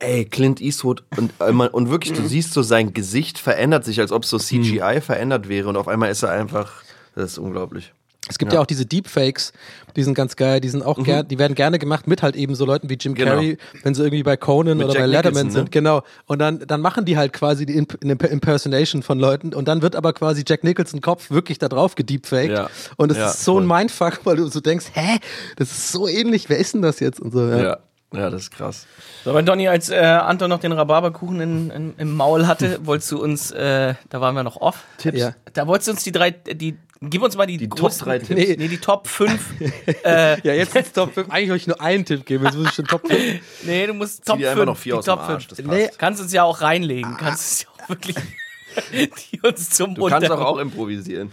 Ey, 0.00 0.24
Clint 0.24 0.60
Eastwood 0.60 1.04
und, 1.16 1.32
einmal- 1.40 1.68
und 1.68 1.88
wirklich, 1.88 2.14
du 2.14 2.26
siehst 2.26 2.52
so, 2.52 2.62
sein 2.62 2.92
Gesicht 2.92 3.38
verändert 3.38 3.84
sich, 3.84 4.00
als 4.00 4.10
ob 4.10 4.24
so 4.24 4.38
CGI 4.38 5.00
verändert 5.00 5.48
wäre 5.48 5.68
und 5.68 5.76
auf 5.76 5.86
einmal 5.86 6.10
ist 6.10 6.22
er 6.24 6.30
einfach, 6.32 6.82
das 7.14 7.32
ist 7.32 7.38
unglaublich. 7.38 7.92
Es 8.28 8.38
gibt 8.38 8.54
ja, 8.54 8.60
auch 8.60 8.66
diese 8.66 8.86
Deepfakes, 8.86 9.52
die 9.96 10.02
sind 10.02 10.14
ganz 10.14 10.34
geil, 10.36 10.60
die 10.60 10.70
sind 10.70 10.82
auch 10.82 10.96
Mhm. 10.96 11.04
ger 11.04 11.22
die 11.24 11.38
werden 11.38 11.54
gerne 11.54 11.78
gemacht 11.78 12.06
mit 12.06 12.22
halt 12.22 12.36
eben 12.36 12.54
so 12.54 12.64
Leuten 12.64 12.88
wie 12.88 12.94
Jim 12.94 13.14
Genau. 13.14 13.32
Carrey, 13.32 13.58
wenn 13.82 13.94
sie 13.94 14.02
irgendwie 14.02 14.22
bei 14.22 14.36
Conan 14.38 14.78
Mit 14.78 14.86
oder 14.86 14.94
bei 14.94 15.00
Jack 15.00 15.08
Letterman 15.10 15.32
Nicholson, 15.32 15.46
ne? 15.48 15.52
sind, 15.52 15.72
genau. 15.72 16.02
Und 16.26 16.38
dann, 16.38 16.60
dann 16.60 16.80
machen 16.80 17.04
die 17.04 17.18
halt 17.18 17.32
quasi 17.34 17.66
die 17.66 17.76
Imp 17.76 17.98
eine 18.02 18.14
Impersonation 18.14 19.02
von 19.02 19.18
Leuten 19.18 19.52
und 19.52 19.68
dann 19.68 19.82
wird 19.82 19.94
aber 19.94 20.12
quasi 20.14 20.42
Jack 20.46 20.64
Nicholson 20.64 21.00
Kopf 21.02 21.30
wirklich 21.30 21.58
da 21.58 21.68
drauf 21.68 21.96
gedeepfaked. 21.96 22.50
Ja. 22.56 22.70
Und 22.96 23.12
es 23.12 23.18
Ja, 23.18 23.26
ist 23.28 23.44
so 23.44 23.58
ein 23.60 23.66
voll. 23.68 23.78
Mindfuck, 23.78 24.20
weil 24.24 24.36
du 24.36 24.46
so 24.48 24.60
denkst, 24.60 24.86
hä, 24.94 25.18
das 25.56 25.70
ist 25.70 25.92
so 25.92 26.08
ähnlich, 26.08 26.48
wer 26.48 26.56
ist 26.58 26.72
denn 26.74 26.82
das 26.82 27.00
jetzt? 27.00 27.20
Und 27.20 27.32
so, 27.32 27.46
ja. 27.46 27.62
Ja, 27.62 27.78
ja, 28.14 28.30
das 28.30 28.42
ist 28.42 28.50
krass. 28.52 28.86
So, 29.24 29.30
aber 29.30 29.42
Donny, 29.42 29.66
als 29.68 29.90
äh, 29.90 29.96
Anton 29.98 30.48
noch 30.48 30.60
den 30.60 30.72
Rhabarberkuchen 30.72 31.40
in, 31.40 31.70
in, 31.70 31.94
im 31.98 32.14
Maul 32.14 32.46
hatte, 32.46 32.78
wolltest 32.84 33.10
du 33.12 33.20
uns, 33.22 33.50
äh, 33.50 33.94
da 34.08 34.20
waren 34.20 34.34
wir 34.36 34.44
noch 34.44 34.56
off. 34.56 34.84
Tipps. 34.98 35.18
Ja. 35.18 35.34
Da 35.52 35.66
wolltest 35.66 35.88
du 35.88 35.92
uns 35.92 36.04
die 36.04 36.12
drei, 36.12 36.30
die, 36.30 36.78
gib 37.00 37.22
uns 37.22 37.36
mal 37.36 37.46
die, 37.46 37.56
Die 37.58 37.68
Top 37.68 37.90
größten- 37.90 38.04
drei 38.04 38.18
Tipps. 38.18 38.30
Nee, 38.30 38.56
nee, 38.58 38.68
die 38.68 38.78
Top 38.78 39.06
5. 39.08 39.54
äh, 40.04 40.40
Ja, 40.46 40.52
jetzt 40.54 40.74
ist 40.76 40.94
Top 40.94 41.12
5. 41.14 41.30
Eigentlich 41.30 41.50
wollte 41.50 41.60
ich 41.62 41.66
nur 41.66 41.80
einen 41.80 42.04
Tipp 42.04 42.24
geben, 42.26 42.44
jetzt 42.44 42.56
muss 42.56 42.68
ich 42.68 42.74
schon 42.74 42.86
Top 42.86 43.06
5. 43.06 43.40
nee, 43.64 43.86
du 43.86 43.94
musst 43.94 44.24
Top 44.24 44.38
dir 44.38 44.48
5. 44.48 44.52
einfach 44.52 44.66
noch 44.66 44.78
vier 44.78 44.94
die 44.94 44.98
aus 44.98 45.04
dem 45.04 45.10
Top 45.10 45.20
Arsch. 45.20 45.46
5. 45.46 45.48
Das 45.48 45.58
passt. 45.66 45.78
Nee, 45.78 45.90
Kannst 45.98 46.20
uns 46.22 46.32
ja 46.32 46.42
auch 46.44 46.60
reinlegen. 46.60 47.16
Kannst 47.16 47.52
es 47.52 47.62
ja 47.62 47.68
auch 47.70 47.88
wirklich, 47.88 48.16
die 49.32 49.40
uns 49.42 49.70
zum 49.70 49.94
Du 49.94 50.06
kannst 50.06 50.30
auch, 50.30 50.40
auch 50.40 50.58
improvisieren. 50.58 51.30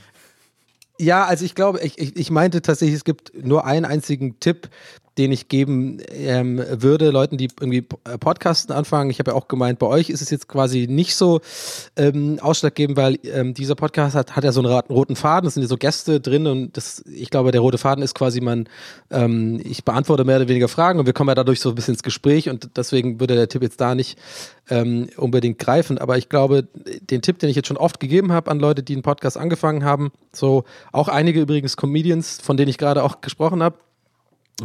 Ja, 1.00 1.26
also 1.26 1.46
ich 1.46 1.56
glaube, 1.56 1.80
ich, 1.82 1.98
ich, 1.98 2.16
ich 2.16 2.30
meinte 2.30 2.62
tatsächlich, 2.62 2.96
es 2.96 3.04
gibt 3.04 3.32
nur 3.34 3.66
einen 3.66 3.86
einzigen 3.86 4.40
Tipp, 4.40 4.70
den 5.18 5.32
ich 5.32 5.50
geben 5.50 5.98
ähm, 6.10 6.64
würde, 6.70 7.12
Leuten, 7.12 7.38
die 7.38 7.50
irgendwie 7.60 7.86
äh, 8.06 8.18
Podcasten 8.18 8.74
anfangen. 8.74 9.10
Ich 9.10 9.20
habe 9.20 9.32
ja 9.32 9.38
auch 9.38 9.48
gemeint, 9.48 9.80
bei 9.80 9.88
euch 9.88 10.10
ist 10.10 10.22
es 10.22 10.30
jetzt 10.30 10.48
quasi 10.48 10.88
nicht 10.88 11.16
so 11.16 11.42
ähm, 11.98 12.40
ausschlaggebend, 12.42 12.98
weil 12.98 13.20
ähm, 13.24 13.54
dieser 13.54 13.76
Podcast 13.76 14.16
hat, 14.16 14.36
hat 14.36 14.44
ja 14.44 14.52
so 14.52 14.62
einen 14.62 14.72
roten 14.90 15.16
Faden, 15.16 15.48
es 15.48 15.56
sind 15.56 15.64
ja 15.64 15.70
so 15.70 15.78
Gäste 15.78 16.22
drin 16.22 16.48
und 16.48 16.78
das, 16.78 17.04
ich 17.06 17.30
glaube, 17.30 17.52
der 17.52 17.62
rote 17.62 17.78
Faden 17.78 18.04
ist 18.04 18.16
quasi, 18.16 18.40
man, 18.40 18.70
ähm, 19.10 19.60
ich 19.64 19.84
beantworte 19.84 20.24
mehr 20.24 20.38
oder 20.38 20.48
weniger 20.48 20.70
Fragen 20.70 21.00
und 21.00 21.06
wir 21.06 21.14
kommen 21.14 21.30
ja 21.30 21.36
dadurch 21.36 21.60
so 21.60 21.70
ein 21.70 21.76
bisschen 21.76 21.96
ins 21.96 22.04
Gespräch 22.04 22.50
und 22.50 22.78
deswegen 22.78 23.20
würde 23.20 23.36
der 23.36 23.50
Tipp 23.50 23.64
jetzt 23.64 23.82
da 23.82 23.96
nicht 23.96 24.18
ähm, 24.70 25.10
unbedingt 25.18 25.60
greifen. 25.60 25.98
Aber 25.98 26.18
ich 26.18 26.30
glaube, 26.30 26.68
den 27.02 27.22
Tipp, 27.22 27.40
den 27.40 27.50
ich 27.50 27.56
jetzt 27.58 27.68
schon 27.68 27.78
oft 27.78 28.00
gegeben 28.00 28.32
habe 28.32 28.50
an 28.50 28.60
Leute, 28.60 28.82
die 28.82 28.94
einen 28.94 29.04
Podcast 29.04 29.38
angefangen 29.38 29.84
haben, 29.84 30.12
so 30.34 30.64
auch 30.94 31.10
einige 31.10 31.42
übrigens 31.42 31.76
Comedians, 31.76 32.40
von 32.42 32.56
denen 32.56 32.70
ich 32.70 32.78
gerade 32.78 33.04
auch 33.04 33.20
gesprochen 33.22 33.62
habe, 33.62 33.78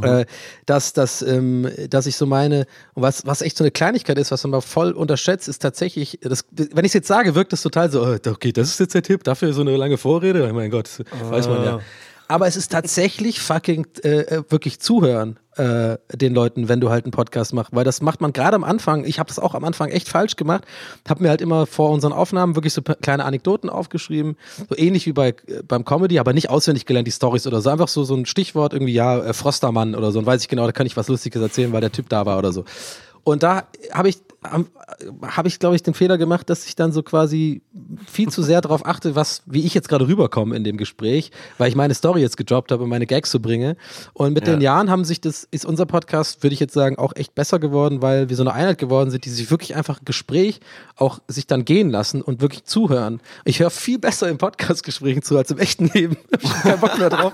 äh, 0.02 0.26
dass, 0.66 0.92
dass, 0.92 1.22
ähm, 1.22 1.68
dass 1.90 2.06
ich 2.06 2.16
so 2.16 2.26
meine, 2.26 2.66
und 2.94 3.02
was, 3.02 3.26
was 3.26 3.42
echt 3.42 3.56
so 3.56 3.64
eine 3.64 3.70
Kleinigkeit 3.70 4.18
ist, 4.18 4.30
was 4.30 4.42
man 4.44 4.52
mal 4.52 4.60
voll 4.60 4.92
unterschätzt, 4.92 5.48
ist 5.48 5.60
tatsächlich, 5.60 6.18
das, 6.22 6.44
wenn 6.50 6.84
ich 6.84 6.90
es 6.90 6.94
jetzt 6.94 7.08
sage, 7.08 7.34
wirkt 7.34 7.52
das 7.52 7.62
total 7.62 7.90
so, 7.90 8.04
äh, 8.04 8.20
okay, 8.28 8.52
das 8.52 8.70
ist 8.70 8.80
jetzt 8.80 8.94
der 8.94 9.02
Tipp, 9.02 9.24
dafür 9.24 9.52
so 9.52 9.62
eine 9.62 9.76
lange 9.76 9.98
Vorrede, 9.98 10.52
mein 10.52 10.70
Gott, 10.70 10.88
das 11.10 11.30
weiß 11.30 11.48
man 11.48 11.64
ja. 11.64 11.80
Aber 12.28 12.46
es 12.46 12.56
ist 12.56 12.72
tatsächlich 12.72 13.40
fucking 13.40 13.86
äh, 14.02 14.08
äh, 14.08 14.42
wirklich 14.48 14.80
zuhören 14.80 15.38
äh, 15.56 15.96
den 16.12 16.34
Leuten, 16.34 16.68
wenn 16.68 16.80
du 16.80 16.90
halt 16.90 17.04
einen 17.04 17.12
Podcast 17.12 17.54
machst, 17.54 17.74
weil 17.74 17.84
das 17.84 18.02
macht 18.02 18.20
man 18.20 18.32
gerade 18.32 18.56
am 18.56 18.64
Anfang. 18.64 19.04
Ich 19.04 19.18
habe 19.18 19.28
das 19.28 19.38
auch 19.38 19.54
am 19.54 19.64
Anfang 19.64 19.90
echt 19.90 20.08
falsch 20.08 20.36
gemacht, 20.36 20.64
habe 21.08 21.22
mir 21.22 21.28
halt 21.30 21.40
immer 21.40 21.66
vor 21.66 21.90
unseren 21.90 22.12
Aufnahmen 22.12 22.56
wirklich 22.56 22.72
so 22.72 22.82
kleine 22.82 23.24
Anekdoten 23.24 23.70
aufgeschrieben, 23.70 24.36
so 24.68 24.76
ähnlich 24.76 25.06
wie 25.06 25.12
bei 25.12 25.28
äh, 25.28 25.62
beim 25.66 25.84
Comedy, 25.84 26.18
aber 26.18 26.32
nicht 26.32 26.50
auswendig 26.50 26.84
gelernt 26.84 27.06
die 27.06 27.12
Stories 27.12 27.46
oder 27.46 27.60
so, 27.60 27.70
einfach 27.70 27.88
so 27.88 28.04
so 28.04 28.14
ein 28.14 28.26
Stichwort 28.26 28.72
irgendwie 28.72 28.94
ja 28.94 29.18
äh, 29.18 29.32
Frostermann 29.32 29.94
oder 29.94 30.10
so 30.10 30.18
und 30.18 30.26
weiß 30.26 30.42
ich 30.42 30.48
genau, 30.48 30.66
da 30.66 30.72
kann 30.72 30.86
ich 30.86 30.96
was 30.96 31.08
Lustiges 31.08 31.40
erzählen, 31.40 31.72
weil 31.72 31.80
der 31.80 31.92
Typ 31.92 32.08
da 32.08 32.26
war 32.26 32.38
oder 32.38 32.52
so. 32.52 32.64
Und 33.26 33.42
da 33.42 33.64
habe 33.92 34.08
ich, 34.08 34.18
habe 35.22 35.48
ich, 35.48 35.58
glaube 35.58 35.76
ich, 35.76 35.82
den 35.82 35.94
Fehler 35.94 36.18
gemacht, 36.18 36.48
dass 36.50 36.66
ich 36.66 36.76
dann 36.76 36.92
so 36.92 37.02
quasi 37.02 37.62
viel 38.10 38.28
zu 38.28 38.42
sehr 38.42 38.60
darauf 38.60 38.86
achte, 38.86 39.14
was, 39.14 39.42
wie 39.46 39.64
ich 39.64 39.74
jetzt 39.74 39.88
gerade 39.88 40.06
rüberkomme 40.08 40.54
in 40.56 40.64
dem 40.64 40.76
Gespräch, 40.76 41.30
weil 41.58 41.68
ich 41.68 41.74
meine 41.76 41.94
Story 41.94 42.20
jetzt 42.20 42.36
gedroppt 42.36 42.72
habe 42.72 42.82
und 42.84 42.88
meine 42.90 43.06
Gags 43.06 43.30
so 43.30 43.40
bringe. 43.40 43.76
Und 44.12 44.32
mit 44.34 44.46
Ja. 44.46 44.54
den 44.54 44.60
Jahren 44.60 44.90
haben 44.90 45.04
sich 45.04 45.20
das, 45.20 45.46
ist 45.50 45.64
unser 45.66 45.86
Podcast, 45.86 46.42
würde 46.42 46.54
ich 46.54 46.60
jetzt 46.60 46.74
sagen, 46.74 46.98
auch 46.98 47.14
echt 47.16 47.34
besser 47.34 47.58
geworden, 47.58 48.02
weil 48.02 48.28
wir 48.28 48.36
so 48.36 48.42
eine 48.42 48.52
Einheit 48.52 48.78
geworden 48.78 49.10
sind, 49.10 49.24
die 49.24 49.30
sich 49.30 49.50
wirklich 49.50 49.76
einfach 49.76 49.98
im 49.98 50.04
Gespräch 50.04 50.60
auch 50.96 51.20
sich 51.28 51.46
dann 51.46 51.64
gehen 51.64 51.90
lassen 51.90 52.22
und 52.22 52.40
wirklich 52.40 52.64
zuhören. 52.64 53.20
Ich 53.44 53.60
höre 53.60 53.70
viel 53.70 53.98
besser 53.98 54.28
im 54.28 54.38
Podcast-Gesprächen 54.38 55.22
zu 55.22 55.36
als 55.36 55.50
im 55.50 55.58
echten 55.58 55.86
Leben. 55.92 56.16
Ich 56.42 56.52
keinen 56.62 56.80
Bock 56.80 56.98
mehr 56.98 57.10
drauf. 57.10 57.32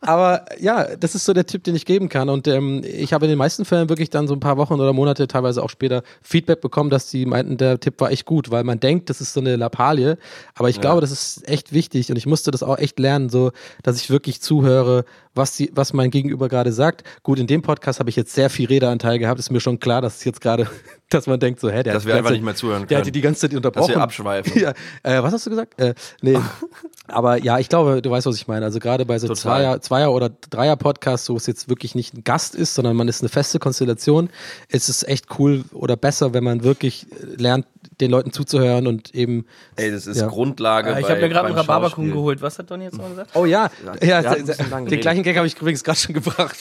Aber 0.00 0.44
ja, 0.60 0.96
das 0.96 1.14
ist 1.14 1.24
so 1.24 1.32
der 1.32 1.46
Tipp, 1.46 1.62
den 1.64 1.74
ich 1.76 1.86
geben 1.86 2.08
kann. 2.08 2.28
Und 2.28 2.48
ähm, 2.48 2.82
ich 2.84 3.12
habe 3.12 3.24
in 3.26 3.30
den 3.30 3.38
meisten 3.38 3.64
Fällen 3.64 3.88
wirklich 3.88 4.10
dann 4.10 4.26
so 4.26 4.34
ein 4.34 4.40
paar 4.40 4.56
Wochen 4.56 4.74
oder 4.74 4.92
Monate, 4.92 5.28
teilweise 5.28 5.62
auch 5.62 5.70
später, 5.70 6.02
Feedback 6.20 6.60
bekommen, 6.60 6.90
dass 6.90 7.10
die 7.10 7.26
meinten, 7.26 7.56
der 7.56 7.80
Tipp 7.80 8.00
war 8.00 8.10
echt 8.10 8.26
gut, 8.26 8.50
weil 8.50 8.64
man 8.64 8.80
denkt, 8.80 9.10
das 9.10 9.20
ist 9.20 9.32
so 9.32 9.40
eine 9.40 9.56
Lappalie. 9.56 10.18
Aber 10.54 10.68
ich 10.68 10.80
glaube, 10.80 11.00
das 11.00 11.10
ist 11.10 11.48
echt 11.48 11.72
wichtig 11.72 12.10
und 12.10 12.16
ich 12.16 12.26
musste 12.26 12.50
das 12.50 12.62
auch 12.62 12.78
echt 12.78 12.98
lernen, 12.98 13.28
so, 13.28 13.52
dass 13.82 13.96
ich 13.96 14.10
wirklich 14.10 14.40
zuhöre, 14.40 15.04
was, 15.34 15.56
die, 15.56 15.70
was 15.74 15.92
mein 15.92 16.10
Gegenüber 16.10 16.48
gerade 16.48 16.72
sagt. 16.72 17.04
Gut, 17.22 17.38
in 17.38 17.46
dem 17.46 17.62
Podcast 17.62 18.00
habe 18.00 18.10
ich 18.10 18.16
jetzt 18.16 18.34
sehr 18.34 18.50
viel 18.50 18.66
Redeanteil 18.66 19.18
gehabt. 19.18 19.40
Ist 19.40 19.50
mir 19.50 19.60
schon 19.60 19.80
klar, 19.80 20.02
dass 20.02 20.16
es 20.16 20.24
jetzt 20.24 20.40
gerade, 20.40 20.68
dass 21.12 21.26
man 21.26 21.38
denkt, 21.40 21.60
so, 21.60 21.68
hä, 21.70 21.82
der 21.82 21.94
Dass 21.94 22.02
hat 22.02 22.06
wir 22.06 22.12
die 22.14 22.18
einfach 22.18 22.24
ganze- 22.30 22.32
nicht 22.34 22.44
mehr 22.44 22.54
zuhören 22.54 22.86
Der 22.86 22.98
hat 22.98 23.02
können. 23.02 23.04
die 23.04 23.12
die 23.12 23.20
ganze 23.20 23.40
Zeit 23.40 23.54
unterbrochen. 23.54 23.94
abschweifen. 23.96 24.52
Ja, 24.62 24.70
äh, 25.02 25.22
was 25.22 25.32
hast 25.32 25.46
du 25.46 25.50
gesagt? 25.50 25.80
Äh, 25.80 25.94
nee. 26.20 26.38
Aber 27.08 27.36
ja, 27.42 27.58
ich 27.58 27.68
glaube, 27.68 28.00
du 28.00 28.10
weißt, 28.10 28.26
was 28.26 28.36
ich 28.36 28.46
meine. 28.48 28.64
Also 28.64 28.78
gerade 28.78 29.04
bei 29.04 29.18
so 29.18 29.26
Total. 29.26 29.42
Zweier, 29.42 29.80
Zweier- 29.80 30.12
oder 30.12 30.30
Dreier-Podcasts, 30.50 31.28
wo 31.28 31.36
es 31.36 31.46
jetzt 31.46 31.68
wirklich 31.68 31.94
nicht 31.94 32.14
ein 32.14 32.24
Gast 32.24 32.54
ist, 32.54 32.74
sondern 32.74 32.96
man 32.96 33.08
ist 33.08 33.20
eine 33.22 33.28
feste 33.28 33.58
Konstellation, 33.58 34.30
ist 34.68 34.88
es 34.88 35.02
echt 35.02 35.26
cool 35.38 35.64
oder 35.72 35.96
besser, 35.96 36.32
wenn 36.32 36.44
man 36.44 36.62
wirklich 36.62 37.06
lernt, 37.36 37.66
den 38.00 38.10
Leuten 38.10 38.32
zuzuhören 38.32 38.86
und 38.86 39.14
eben. 39.14 39.46
Ey, 39.76 39.90
das 39.90 40.06
ist 40.06 40.20
Ja. 40.20 40.28
Grundlage. 40.28 40.90
Äh, 40.90 41.00
ich 41.00 41.08
habe 41.10 41.20
mir 41.20 41.28
gerade 41.28 41.48
einen 41.48 41.56
Rhabarberkuchen 41.58 42.12
geholt. 42.12 42.40
Was 42.40 42.58
hat 42.58 42.70
Donny 42.70 42.84
jetzt 42.84 42.96
noch 42.96 43.08
gesagt? 43.08 43.30
Oh 43.34 43.44
ja, 43.44 43.68
ja, 44.00 44.00
wir 44.00 44.08
ja 44.08 44.80
den 44.80 45.00
gleichen 45.00 45.22
Gag 45.22 45.36
habe 45.36 45.46
ich 45.46 45.56
übrigens 45.60 45.82
gerade 45.84 45.98
schon 45.98 46.14
gebracht. 46.14 46.56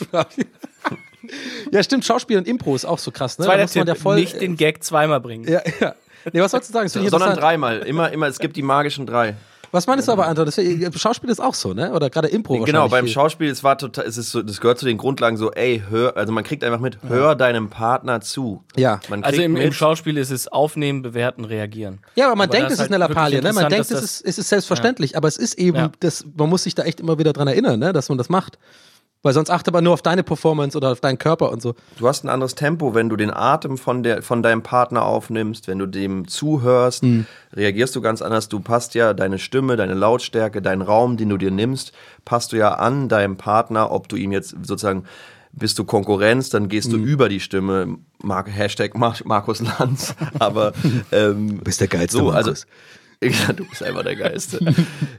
Ja, 1.71 1.83
stimmt, 1.83 2.05
Schauspiel 2.05 2.37
und 2.37 2.47
Impro 2.47 2.75
ist 2.75 2.85
auch 2.85 2.99
so 2.99 3.11
krass, 3.11 3.37
ne? 3.39 3.45
Zweiter 3.45 3.61
muss 3.63 3.75
man 3.75 3.85
Tipp, 3.85 3.95
ja 3.95 4.01
voll, 4.01 4.15
nicht 4.19 4.41
den 4.41 4.55
Gag 4.55 4.83
zweimal 4.83 5.19
bringen. 5.19 5.47
ja, 5.47 5.61
ja. 5.79 5.95
Nee, 6.33 6.39
was 6.39 6.51
sollst 6.51 6.69
du 6.69 6.73
sagen? 6.73 6.87
Sondern 6.87 7.35
dreimal. 7.35 7.79
Immer, 7.79 8.11
immer, 8.11 8.27
es 8.27 8.37
gibt 8.37 8.55
die 8.55 8.61
magischen 8.61 9.07
drei. 9.07 9.35
Was 9.73 9.87
meinst 9.87 10.07
du 10.07 10.11
aber, 10.11 10.27
Anton? 10.27 10.45
Das, 10.45 10.59
Schauspiel 11.01 11.29
ist 11.29 11.39
auch 11.39 11.53
so, 11.53 11.73
ne? 11.73 11.93
Oder 11.93 12.09
gerade 12.09 12.27
Impro 12.27 12.55
Genau, 12.55 12.65
wahrscheinlich 12.65 12.91
beim 12.91 13.05
viel. 13.05 13.13
Schauspiel, 13.13 13.49
es 13.49 13.63
war 13.63 13.77
total, 13.77 14.05
es 14.05 14.17
ist 14.17 14.29
so, 14.31 14.41
das 14.41 14.59
gehört 14.59 14.77
zu 14.77 14.85
den 14.85 14.97
Grundlagen 14.97 15.37
so, 15.37 15.49
ey, 15.51 15.81
hör, 15.89 16.17
also 16.17 16.33
man 16.33 16.43
kriegt 16.43 16.63
einfach 16.65 16.81
mit, 16.81 16.97
hör 17.07 17.35
deinem 17.35 17.69
Partner 17.69 18.19
zu. 18.19 18.63
Ja. 18.75 18.99
Man 19.09 19.21
kriegt 19.21 19.33
Also 19.33 19.41
im, 19.41 19.55
im 19.55 19.71
Schauspiel 19.71 20.17
ist 20.17 20.29
es 20.29 20.49
aufnehmen, 20.49 21.01
bewerten, 21.01 21.45
reagieren. 21.45 21.99
Ja, 22.15 22.25
aber 22.25 22.35
man 22.35 22.49
Aber 22.49 22.57
denkt, 22.57 22.67
es 22.71 22.79
ist 22.79 22.85
ist 22.85 22.91
eine 22.93 23.01
halt 23.01 23.09
Lappalie, 23.15 23.41
ne? 23.41 23.53
Man 23.53 23.69
denkt, 23.69 23.89
es 23.89 24.01
ist, 24.03 24.21
es 24.25 24.37
ist 24.37 24.49
selbstverständlich, 24.49 25.15
aber 25.15 25.29
es 25.29 25.37
ist 25.37 25.53
eben, 25.57 25.77
Ja. 25.77 25.91
das, 26.01 26.25
man 26.35 26.49
muss 26.49 26.63
sich 26.63 26.75
da 26.75 26.83
echt 26.83 26.99
immer 26.99 27.17
wieder 27.17 27.31
dran 27.31 27.47
erinnern, 27.47 27.79
ne? 27.79 27.93
dass 27.93 28.09
man 28.09 28.17
das 28.17 28.27
macht. 28.27 28.59
Weil 29.23 29.33
sonst 29.33 29.51
achte 29.51 29.71
man 29.71 29.83
nur 29.83 29.93
auf 29.93 30.01
deine 30.01 30.23
Performance 30.23 30.75
oder 30.75 30.91
auf 30.91 30.99
deinen 30.99 31.19
Körper 31.19 31.51
und 31.51 31.61
so. 31.61 31.75
du 31.99 32.07
hast 32.07 32.23
ein 32.23 32.29
anderes 32.29 32.55
Tempo, 32.55 32.95
wenn 32.95 33.07
du 33.07 33.15
den 33.15 33.31
Atem 33.31 33.77
von, 33.77 34.01
der, 34.01 34.23
von 34.23 34.41
deinem 34.41 34.63
Partner 34.63 35.05
aufnimmst, 35.05 35.67
wenn 35.67 35.77
du 35.77 35.85
dem 35.85 36.27
zuhörst, 36.27 37.03
Hm. 37.03 37.25
reagierst 37.53 37.95
du 37.95 38.01
ganz 38.01 38.21
anders. 38.21 38.49
Du 38.49 38.59
passt 38.59 38.95
ja 38.95 39.13
deine 39.13 39.37
Stimme, 39.37 39.75
deine 39.77 39.93
Lautstärke, 39.93 40.61
deinen 40.61 40.81
Raum, 40.81 41.17
den 41.17 41.29
du 41.29 41.37
dir 41.37 41.51
nimmst, 41.51 41.91
passt 42.25 42.51
du 42.51 42.57
ja 42.57 42.75
an 42.75 43.09
deinem 43.09 43.37
Partner, 43.37 43.91
ob 43.91 44.07
du 44.09 44.15
ihm 44.15 44.31
jetzt 44.31 44.49
sozusagen 44.63 45.03
bist 45.53 45.77
du 45.77 45.83
Konkurrenz, 45.83 46.49
dann 46.49 46.69
gehst 46.69 46.93
du 46.93 46.97
über 46.97 47.27
die 47.27 47.41
Stimme. 47.41 47.97
Mar 48.23 48.45
Hashtag 48.47 48.95
Mar 48.97 49.15
Markus 49.25 49.59
Lanz. 49.59 50.15
Aber 50.39 50.71
ähm, 51.11 51.57
bist 51.57 51.81
der 51.81 51.89
geilste 51.89 52.17
so, 52.19 52.29
also 52.29 52.51
Markus. 52.51 52.61
ja, 52.61 52.67
du 53.55 53.65
bist 53.69 53.83
einfach 53.83 54.03
der 54.03 54.15
Geiste. 54.15 54.59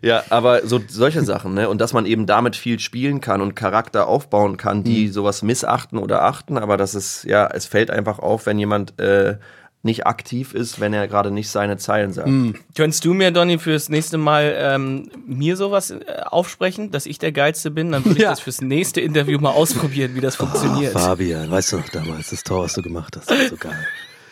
ja, 0.03 0.25
aber 0.31 0.67
so 0.67 0.81
solche 0.89 1.23
Sachen, 1.25 1.55
ne? 1.55 1.69
Und 1.69 1.81
dass 1.81 1.93
man 1.93 2.05
eben 2.05 2.27
damit 2.27 2.57
viel 2.57 2.81
spielen 2.81 3.21
kann 3.21 3.41
und 3.41 3.55
Charakter 3.55 4.09
aufbauen 4.09 4.57
kann, 4.57 4.83
die 4.83 5.07
Mhm. 5.07 5.13
sowas 5.13 5.43
missachten 5.43 5.99
oder 5.99 6.23
achten, 6.25 6.59
aber 6.59 6.77
das 6.77 6.95
ist, 6.97 7.25
ja, 7.25 7.47
es 7.47 7.67
fällt 7.67 7.91
einfach 7.91 8.19
auf, 8.19 8.47
wenn 8.47 8.59
jemand 8.59 8.99
äh, 8.99 9.37
nicht 9.85 10.07
aktiv 10.07 10.55
ist, 10.55 10.79
wenn 10.81 10.93
er 10.93 11.09
gerade 11.09 11.31
nicht 11.33 11.49
seine 11.49 11.77
Zeilen 11.77 12.13
sagt. 12.13 12.29
Mhm. 12.29 12.55
Könntest 12.77 13.05
du 13.05 13.15
mir, 13.15 13.31
Donny, 13.31 13.59
fürs 13.59 13.89
nächste 13.89 14.17
Mal 14.19 14.55
ähm, 14.57 15.11
mir 15.27 15.57
sowas 15.57 15.91
äh, 15.91 16.05
aufsprechen, 16.27 16.91
dass 16.91 17.07
ich 17.07 17.19
der 17.19 17.33
Geilste 17.33 17.71
bin? 17.71 17.93
Dann 17.93 18.05
würde 18.05 18.17
ich 18.19 18.23
Ja. 18.25 18.31
das 18.31 18.41
fürs 18.41 18.61
nächste 18.61 19.01
Interview 19.01 19.39
mal 19.41 19.51
ausprobieren, 19.51 20.15
wie 20.15 20.21
das 20.21 20.35
funktioniert. 20.43 20.93
Fabian, 20.93 21.51
weißt 21.51 21.73
du 21.73 21.77
noch 21.79 21.89
damals, 21.89 22.31
das 22.31 22.43
Tor, 22.43 22.65
was 22.65 22.75
du 22.75 22.83
gemacht 22.83 23.17
hast, 23.17 23.31
das 23.31 23.39
war 23.39 23.49
so 23.49 23.57
geil. 23.57 23.87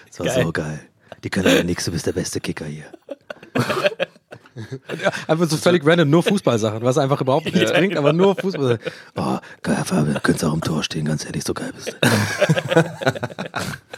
Das 0.08 0.18
war 0.20 0.26
Geil. 0.26 0.42
so 0.44 0.52
geil. 0.52 0.80
Die 1.22 1.30
können 1.30 1.54
ja 1.54 1.62
nichts, 1.62 1.84
du 1.84 1.92
bist 1.92 2.06
der 2.06 2.12
beste 2.12 2.40
Kicker 2.40 2.64
hier. 2.64 2.86
einfach 5.26 5.48
so 5.48 5.56
völlig 5.56 5.86
random, 5.86 6.10
nur 6.10 6.22
Fußballsachen, 6.22 6.82
was 6.82 6.98
einfach 6.98 7.20
überhaupt 7.20 7.52
nichts 7.52 7.72
bringt, 7.72 7.96
aber 7.96 8.12
nur 8.12 8.34
Fußball. 8.36 8.78
Oh, 9.16 9.38
geil, 9.62 9.82
Fabian, 9.84 10.14
du 10.14 10.20
könntest 10.20 10.44
auch 10.44 10.54
im 10.54 10.60
Tor 10.60 10.82
stehen, 10.82 11.04
ganz 11.04 11.24
ehrlich, 11.24 11.44
so 11.44 11.54
geil 11.54 11.72
bist 11.74 11.88
du. 11.88 11.96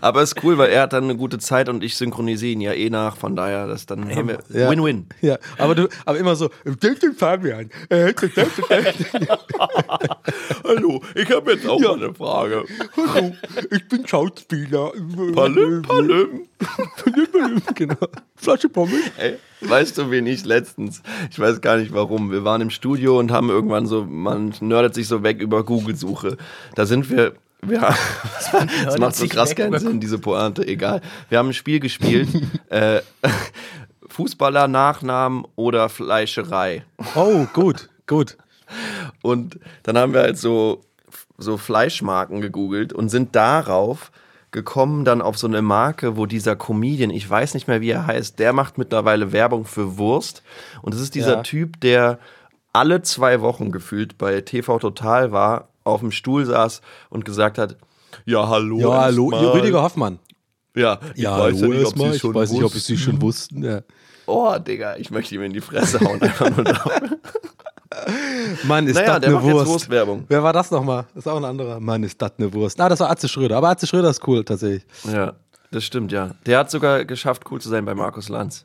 Aber 0.00 0.22
ist 0.22 0.42
cool, 0.42 0.58
weil 0.58 0.70
er 0.70 0.82
hat 0.82 0.92
dann 0.92 1.04
eine 1.04 1.16
gute 1.16 1.38
Zeit 1.38 1.68
und 1.68 1.82
ich 1.84 1.96
synchronisiere 1.96 2.52
ihn 2.52 2.60
ja 2.60 2.72
eh 2.72 2.90
nach. 2.90 3.16
Von 3.16 3.36
daher, 3.36 3.66
das 3.66 3.86
dann 3.86 4.08
wir 4.08 4.38
Ja. 4.48 4.70
Win-Win. 4.70 5.06
Ja, 5.20 5.38
aber 5.58 5.74
du, 5.74 5.88
aber 6.04 6.18
immer 6.18 6.36
so, 6.36 6.50
den 6.64 7.14
Fabian. 7.14 7.70
Äh, 7.88 8.12
Hallo, 10.64 11.00
ich 11.14 11.30
habe 11.30 11.52
jetzt 11.52 11.68
auch 11.68 11.78
mal 11.78 11.94
eine 11.94 12.14
Frage. 12.14 12.64
Hallo, 12.96 13.34
ich 13.70 13.88
bin 13.88 14.06
Schauspieler. 14.06 14.92
Palim, 15.34 15.82
palim. 15.82 16.46
genau. 17.74 17.96
Flasche 18.36 18.68
Pommes. 18.68 19.00
Ey, 19.18 19.36
weißt 19.60 19.98
du, 19.98 20.10
wen 20.10 20.26
ich 20.26 20.44
letztens, 20.44 21.02
ich 21.30 21.38
weiß 21.38 21.60
gar 21.60 21.76
nicht 21.76 21.92
warum, 21.92 22.30
wir 22.30 22.44
waren 22.44 22.60
im 22.60 22.70
Studio 22.70 23.18
und 23.18 23.30
haben 23.32 23.50
irgendwann 23.50 23.86
so, 23.86 24.04
man 24.04 24.54
nerdet 24.60 24.94
sich 24.94 25.08
so 25.08 25.22
weg 25.22 25.40
über 25.40 25.64
Google-Suche. 25.64 26.36
Da 26.74 26.86
sind 26.86 27.10
wir, 27.10 27.34
haben, 27.62 28.70
das 28.84 28.98
macht 28.98 29.14
so 29.16 29.26
krass 29.26 29.54
keinen 29.54 29.78
Sinn, 29.78 30.00
diese 30.00 30.18
Pointe, 30.18 30.66
egal. 30.66 31.00
Wir 31.28 31.38
haben 31.38 31.48
ein 31.48 31.54
Spiel 31.54 31.80
gespielt, 31.80 32.28
äh, 32.68 33.00
Fußballer, 34.08 34.68
Nachnamen 34.68 35.44
oder 35.56 35.88
Fleischerei. 35.88 36.84
Oh, 37.14 37.46
gut, 37.52 37.88
gut. 38.06 38.36
Und 39.22 39.58
dann 39.82 39.96
haben 39.98 40.12
wir 40.12 40.20
halt 40.20 40.38
so, 40.38 40.82
so 41.38 41.56
Fleischmarken 41.56 42.40
gegoogelt 42.40 42.92
und 42.92 43.08
sind 43.08 43.34
darauf 43.36 44.10
gekommen 44.52 45.04
dann 45.04 45.22
auf 45.22 45.38
so 45.38 45.46
eine 45.46 45.62
Marke, 45.62 46.16
wo 46.16 46.26
dieser 46.26 46.56
Comedian, 46.56 47.10
ich 47.10 47.28
weiß 47.28 47.54
nicht 47.54 47.68
mehr 47.68 47.80
wie 47.80 47.90
er 47.90 48.06
heißt, 48.06 48.38
der 48.40 48.52
macht 48.52 48.78
mittlerweile 48.78 49.32
Werbung 49.32 49.64
für 49.64 49.96
Wurst. 49.96 50.42
Und 50.82 50.92
es 50.92 51.00
ist 51.00 51.14
dieser 51.14 51.36
Ja. 51.36 51.42
Typ, 51.42 51.80
der 51.80 52.18
alle 52.72 53.02
zwei 53.02 53.40
Wochen 53.40 53.70
gefühlt 53.70 54.18
bei 54.18 54.40
TV 54.40 54.78
Total 54.78 55.32
war, 55.32 55.68
auf 55.90 56.00
dem 56.00 56.10
Stuhl 56.12 56.44
saß 56.46 56.80
und 57.10 57.24
gesagt 57.24 57.58
hat, 57.58 57.76
ja, 58.24 58.48
hallo. 58.48 58.78
Ja, 58.80 59.02
hallo, 59.02 59.30
erstmal. 59.32 59.52
Rüdiger 59.58 59.82
Hoffmann. 59.82 60.18
Ja, 60.74 60.98
ich 61.14 61.22
Ja, 61.22 61.38
weiß 61.38 61.60
ja 61.60 61.66
hallo 61.68 61.74
nicht, 61.74 61.86
ob. 61.86 61.98
Sie 61.98 62.08
Ich 62.10 62.18
schon 62.20 62.34
weiß 62.34 62.50
nicht, 62.52 62.62
ob 62.62 62.74
wussten. 62.74 62.80
Sie 62.80 62.98
schon 62.98 63.22
wussten. 63.22 63.62
Ja. 63.64 63.80
Oh, 64.26 64.56
Digga, 64.58 64.96
ich 64.96 65.10
möchte 65.10 65.34
ihm 65.34 65.42
in 65.42 65.52
die 65.52 65.60
Fresse 65.60 66.00
hauen. 66.00 66.20
Einfach 66.22 66.50
nur 66.54 66.64
dafür. 66.64 66.92
Mann, 68.64 68.86
ist 68.86 68.94
naja, 68.94 69.18
das 69.18 69.28
eine 69.28 69.42
Wurst. 69.42 69.66
Wurstwerbung. 69.66 70.24
Wer 70.28 70.42
war 70.42 70.52
das 70.52 70.70
nochmal? 70.70 71.06
Das 71.14 71.24
ist 71.24 71.28
auch 71.32 71.36
ein 71.36 71.44
anderer. 71.44 71.80
Mann, 71.80 72.02
ist 72.04 72.20
das 72.22 72.32
eine 72.38 72.52
Wurst. 72.52 72.80
Ah, 72.80 72.88
das 72.88 73.00
war 73.00 73.10
Atze 73.10 73.28
Schröder. 73.28 73.56
Aber 73.56 73.68
Atze 73.70 73.86
Schröder 73.86 74.10
ist 74.10 74.26
cool, 74.28 74.44
tatsächlich. 74.44 74.84
Ja, 75.12 75.34
das 75.72 75.84
stimmt, 75.84 76.12
ja. 76.12 76.30
Der 76.46 76.58
hat 76.58 76.70
sogar 76.70 77.04
geschafft, 77.04 77.42
cool 77.50 77.60
zu 77.60 77.68
sein 77.68 77.84
bei 77.84 77.94
Markus 77.94 78.28
Lanz. 78.28 78.64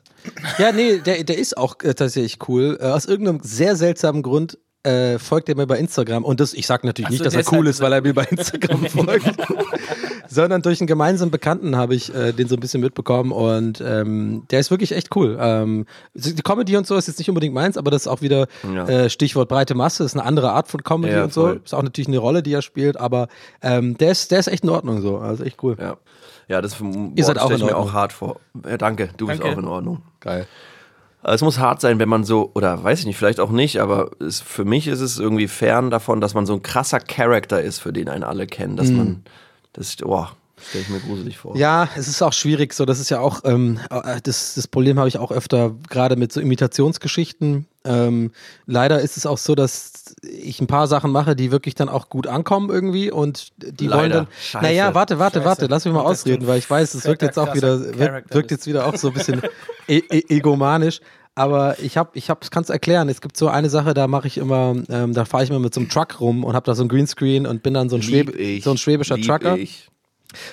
Ja, 0.58 0.70
nee, 0.72 0.98
der, 0.98 1.24
der 1.24 1.38
ist 1.38 1.56
auch 1.56 1.76
äh, 1.82 1.94
tatsächlich 1.94 2.38
cool. 2.48 2.78
Äh, 2.80 2.86
aus 2.86 3.06
irgendeinem 3.06 3.40
sehr 3.42 3.74
seltsamen 3.76 4.22
Grund 4.22 4.58
äh, 4.86 5.18
folgt 5.18 5.48
er 5.48 5.56
mir 5.56 5.66
bei 5.66 5.78
Instagram. 5.78 6.24
Und 6.24 6.40
das, 6.40 6.54
ich 6.54 6.66
sag 6.66 6.84
natürlich 6.84 7.06
Ach 7.06 7.10
nicht, 7.10 7.18
so, 7.18 7.24
dass 7.24 7.34
er 7.34 7.40
deshalb 7.40 7.58
cool 7.58 7.66
ist 7.66 7.80
weil 7.80 7.92
er 7.92 8.02
mir 8.02 8.14
bei 8.14 8.24
Instagram 8.24 8.84
folgt. 8.88 9.26
Sondern 10.28 10.62
durch 10.62 10.80
einen 10.80 10.86
gemeinsamen 10.86 11.30
Bekannten 11.30 11.76
habe 11.76 11.94
ich 11.94 12.14
äh, 12.14 12.32
den 12.32 12.48
so 12.48 12.56
ein 12.56 12.60
bisschen 12.60 12.80
mitbekommen 12.80 13.32
und 13.32 13.80
ähm, 13.80 14.42
der 14.50 14.60
ist 14.60 14.70
wirklich 14.70 14.92
echt 14.92 15.14
cool. 15.16 15.36
Ähm, 15.40 15.86
die 16.14 16.34
Comedy 16.42 16.76
und 16.76 16.86
so 16.86 16.96
ist 16.96 17.06
jetzt 17.08 17.18
nicht 17.18 17.28
unbedingt 17.28 17.54
meins, 17.54 17.76
aber 17.76 17.90
das 17.90 18.02
ist 18.02 18.08
auch 18.08 18.22
wieder 18.22 18.46
Ja. 18.74 18.86
äh, 18.88 19.10
Stichwort 19.10 19.48
breite 19.48 19.74
Masse, 19.74 20.04
ist 20.04 20.14
eine 20.14 20.24
andere 20.24 20.52
Art 20.52 20.68
von 20.68 20.82
Comedy 20.82 21.14
Ja, 21.14 21.24
und 21.24 21.32
so. 21.32 21.42
voll. 21.42 21.60
Ist 21.64 21.74
auch 21.74 21.82
natürlich 21.82 22.08
eine 22.08 22.18
Rolle, 22.18 22.42
die 22.42 22.52
er 22.52 22.62
spielt, 22.62 22.96
aber 22.96 23.28
ähm, 23.62 23.96
der, 23.98 24.10
ist, 24.12 24.30
der 24.30 24.40
ist 24.40 24.48
echt 24.48 24.64
in 24.64 24.70
Ordnung 24.70 25.00
so. 25.00 25.18
Also 25.18 25.44
echt 25.44 25.62
cool. 25.62 25.76
Ja. 25.80 25.96
Ja, 26.48 26.62
das 26.62 26.76
Ihr 26.80 27.24
seid 27.24 27.38
auch 27.38 27.50
mir 27.50 27.76
auch 27.76 27.92
hart 27.92 28.12
vor. 28.12 28.36
Ja, 28.68 28.76
danke, 28.78 29.10
du 29.16 29.26
bist 29.26 29.40
Danke. 29.40 29.52
auch 29.54 29.58
in 29.58 29.66
Ordnung. 29.66 30.02
Geil. 30.20 30.46
Es 31.28 31.42
muss 31.42 31.58
hart 31.58 31.80
sein, 31.80 31.98
wenn 31.98 32.08
man 32.08 32.24
so, 32.24 32.52
oder 32.54 32.82
weiß 32.82 33.00
ich 33.00 33.06
nicht, 33.06 33.16
vielleicht 33.16 33.40
auch 33.40 33.50
nicht, 33.50 33.80
aber 33.80 34.10
es, 34.20 34.40
für 34.40 34.64
mich 34.64 34.86
ist 34.86 35.00
es 35.00 35.18
irgendwie 35.18 35.48
fern 35.48 35.90
davon, 35.90 36.20
dass 36.20 36.34
man 36.34 36.46
so 36.46 36.52
ein 36.54 36.62
krasser 36.62 37.00
Charakter 37.00 37.60
ist, 37.60 37.80
für 37.80 37.92
den 37.92 38.08
einen 38.08 38.22
alle 38.22 38.46
kennen. 38.46 38.76
Dass 38.76 38.90
man, 38.90 39.24
das, 39.72 39.96
oh, 40.04 40.26
stelle 40.62 40.84
ich 40.84 40.90
mir 40.90 41.00
gruselig 41.00 41.38
vor. 41.38 41.56
Ja, 41.56 41.88
es 41.96 42.08
ist 42.08 42.22
auch 42.22 42.32
schwierig. 42.32 42.72
So, 42.72 42.84
das 42.84 43.00
ist 43.00 43.10
ja 43.10 43.20
auch 43.20 43.40
ähm, 43.44 43.80
äh, 43.90 44.20
das, 44.22 44.54
das 44.54 44.68
Problem 44.68 44.98
habe 44.98 45.08
ich 45.08 45.18
auch 45.18 45.30
öfter 45.30 45.74
gerade 45.88 46.16
mit 46.16 46.32
so 46.32 46.40
Imitationsgeschichten. 46.40 47.66
Ähm, 47.84 48.32
leider 48.66 49.00
ist 49.00 49.16
es 49.16 49.26
auch 49.26 49.38
so, 49.38 49.54
dass 49.54 50.05
ich 50.28 50.60
ein 50.60 50.66
paar 50.66 50.86
Sachen 50.86 51.10
mache, 51.12 51.36
die 51.36 51.50
wirklich 51.50 51.74
dann 51.74 51.88
auch 51.88 52.08
gut 52.08 52.26
ankommen 52.26 52.70
irgendwie 52.70 53.10
und 53.10 53.52
die 53.56 53.90
wollen 53.90 54.10
Leider. 54.10 54.14
dann. 54.14 54.28
Scheiße. 54.40 54.64
Naja, 54.64 54.94
warte, 54.94 55.18
warte, 55.18 55.38
Scheiße. 55.38 55.48
warte, 55.48 55.66
lass 55.66 55.84
mich 55.84 55.94
mal 55.94 56.00
ausreden, 56.00 56.46
weil 56.46 56.58
ich 56.58 56.68
weiß, 56.68 56.94
es 56.94 57.04
wirkt 57.04 57.22
jetzt 57.22 57.38
auch 57.38 57.54
wieder 57.54 57.80
wirkt, 57.98 58.50
jetzt 58.50 58.66
wieder 58.66 58.86
auch 58.86 58.96
so 58.96 59.08
ein 59.08 59.14
bisschen 59.14 59.42
e 59.88 60.02
e 60.10 60.24
egomanisch. 60.28 61.00
Aber 61.38 61.78
ich 61.80 61.98
habe, 61.98 62.10
ich 62.14 62.30
habe, 62.30 62.40
kann 62.50 62.62
es 62.62 62.70
erklären. 62.70 63.10
Es 63.10 63.20
gibt 63.20 63.36
so 63.36 63.48
eine 63.48 63.68
Sache, 63.68 63.92
da 63.92 64.08
mache 64.08 64.26
ich 64.26 64.38
immer, 64.38 64.74
ähm, 64.88 65.12
da 65.12 65.26
fahre 65.26 65.44
ich 65.44 65.50
immer 65.50 65.58
mit 65.58 65.74
so 65.74 65.80
einem 65.80 65.90
Truck 65.90 66.18
rum 66.18 66.44
und 66.44 66.54
habe 66.54 66.64
da 66.64 66.74
so 66.74 66.82
ein 66.82 66.88
Greenscreen 66.88 67.46
und 67.46 67.62
bin 67.62 67.74
dann 67.74 67.90
so 67.90 67.96
ein, 67.96 68.02
Schwäb 68.02 68.34
ich, 68.34 68.64
so 68.64 68.70
ein 68.70 68.78
schwäbischer 68.78 69.20
Trucker. 69.20 69.58
Ich. 69.58 69.88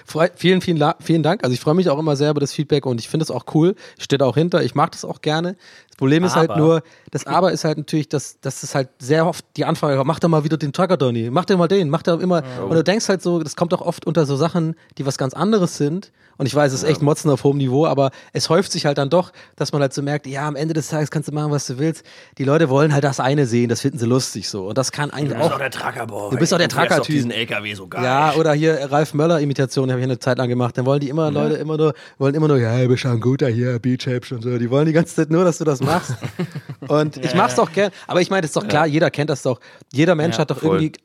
Freu 0.05 0.27
vielen, 0.35 0.61
vielen, 0.61 0.93
vielen 0.99 1.23
Dank. 1.23 1.43
Also 1.43 1.53
ich 1.53 1.59
freue 1.59 1.73
mich 1.73 1.89
auch 1.89 1.99
immer 1.99 2.15
sehr 2.15 2.31
über 2.31 2.41
das 2.41 2.53
Feedback 2.53 2.85
und 2.85 2.99
ich 2.99 3.09
finde 3.09 3.23
es 3.23 3.31
auch 3.31 3.45
cool. 3.53 3.75
Ich 3.97 4.03
stehe 4.03 4.17
da 4.17 4.25
auch 4.25 4.35
hinter. 4.35 4.61
Ich 4.63 4.75
mag 4.75 4.91
das 4.91 5.05
auch 5.05 5.21
gerne. 5.21 5.55
Das 6.03 6.09
Problem 6.09 6.23
ist 6.25 6.35
halt 6.35 6.49
Aber- 6.51 6.59
nur, 6.59 6.83
das 7.11 7.25
Aber 7.27 7.51
ist 7.51 7.63
halt 7.63 7.77
natürlich, 7.77 8.09
dass, 8.09 8.39
dass 8.41 8.63
es 8.63 8.75
halt 8.75 8.89
sehr 8.99 9.25
oft 9.25 9.45
die 9.57 9.65
Anfrage 9.65 9.95
kommt, 9.97 10.07
mach 10.07 10.19
doch 10.19 10.29
mal 10.29 10.43
wieder 10.43 10.57
den 10.57 10.73
Trucker, 10.73 10.97
Donny. 10.97 11.29
Mach 11.31 11.45
dir 11.45 11.57
mal 11.57 11.67
den. 11.67 11.89
Mach 11.89 12.01
doch 12.03 12.19
immer. 12.19 12.43
Und 12.67 12.75
du 12.75 12.83
denkst 12.83 13.07
halt 13.09 13.21
so, 13.21 13.41
das 13.41 13.55
kommt 13.55 13.73
auch 13.73 13.81
oft 13.81 14.05
unter 14.05 14.25
so 14.25 14.35
Sachen, 14.35 14.75
die 14.97 15.05
was 15.05 15.17
ganz 15.17 15.33
anderes 15.33 15.77
sind. 15.77 16.11
Und 16.35 16.47
ich 16.47 16.55
weiß, 16.55 16.73
es 16.73 16.81
ist 16.81 16.89
echt 16.89 17.03
Motzen 17.03 17.29
auf 17.29 17.43
hohem 17.43 17.57
Niveau, 17.57 17.85
aber 17.85 18.09
es 18.33 18.49
häuft 18.49 18.71
sich 18.71 18.87
halt 18.87 18.97
dann 18.97 19.11
doch, 19.11 19.31
dass 19.55 19.71
man 19.71 19.83
halt 19.83 19.93
so 19.93 20.01
merkt, 20.01 20.25
ja, 20.25 20.47
am 20.47 20.55
Ende 20.55 20.73
des 20.73 20.87
Tages 20.87 21.11
kannst 21.11 21.29
du 21.29 21.31
machen, 21.31 21.51
was 21.51 21.67
du 21.67 21.77
willst. 21.77 22.03
Die 22.39 22.43
Leute 22.43 22.69
wollen 22.69 22.91
halt 22.91 23.03
das 23.03 23.19
eine 23.19 23.45
sehen, 23.45 23.69
das 23.69 23.81
finden 23.81 23.99
sie 23.99 24.07
lustig 24.07 24.49
so. 24.49 24.65
Und 24.67 24.79
das 24.79 24.91
kann 24.91 25.11
eigentlich 25.11 25.37
auch. 25.37 25.55
der 25.59 25.69
Truckerboy. 25.69 26.31
Du 26.31 26.37
bist 26.37 26.51
doch 26.51 26.57
der 26.57 26.69
Du 26.69 26.75
fährst 26.75 26.89
doch 26.89 26.95
Trucker-Typ. 26.97 27.15
diesen 27.15 27.29
LKW 27.31 27.73
so 27.75 27.87
geil. 27.87 28.03
Ja, 28.03 28.33
oder 28.33 28.53
hier 28.53 28.91
Ralf 28.91 29.13
Möller-Imitation 29.13 29.91
habe 29.91 29.99
ich 29.99 30.03
eine 30.05 30.17
Zeit 30.17 30.39
lang 30.39 30.49
gemacht. 30.49 30.75
Dann 30.75 30.87
wollen 30.87 31.01
die 31.01 31.09
immer, 31.09 31.29
Leute 31.29 31.53
immer 31.53 31.77
nur, 31.77 31.93
wollen 32.17 32.33
immer 32.33 32.47
nur, 32.47 32.57
ja, 32.57 32.79
du 32.81 32.87
bist 32.87 33.01
schon 33.01 33.11
ein 33.11 33.19
guter 33.21 33.47
hier, 33.47 33.77
Beach 33.77 34.07
und 34.31 34.41
so. 34.41 34.57
Die 34.57 34.71
wollen 34.71 34.87
die 34.87 34.93
ganze 34.93 35.13
Zeit 35.15 35.29
nur, 35.29 35.43
dass 35.45 35.59
du 35.59 35.65
das 35.65 35.81
machst. 35.81 35.92
Und 36.87 37.17
ich 37.17 37.33
mach's 37.35 37.55
doch 37.55 37.71
gern. 37.71 37.91
Aber 38.07 38.21
ich 38.21 38.29
meine, 38.29 38.41
das 38.41 38.49
ist 38.49 38.55
doch 38.55 38.67
klar, 38.67 38.85
jeder 38.87 39.11
kennt 39.11 39.29
das 39.29 39.41
doch. 39.43 39.59
Jeder 39.91 40.15
Mensch 40.15 40.37
hat 40.37 40.51
doch 40.51 40.59
voll. 40.59 40.81
irgendwie 40.81 40.99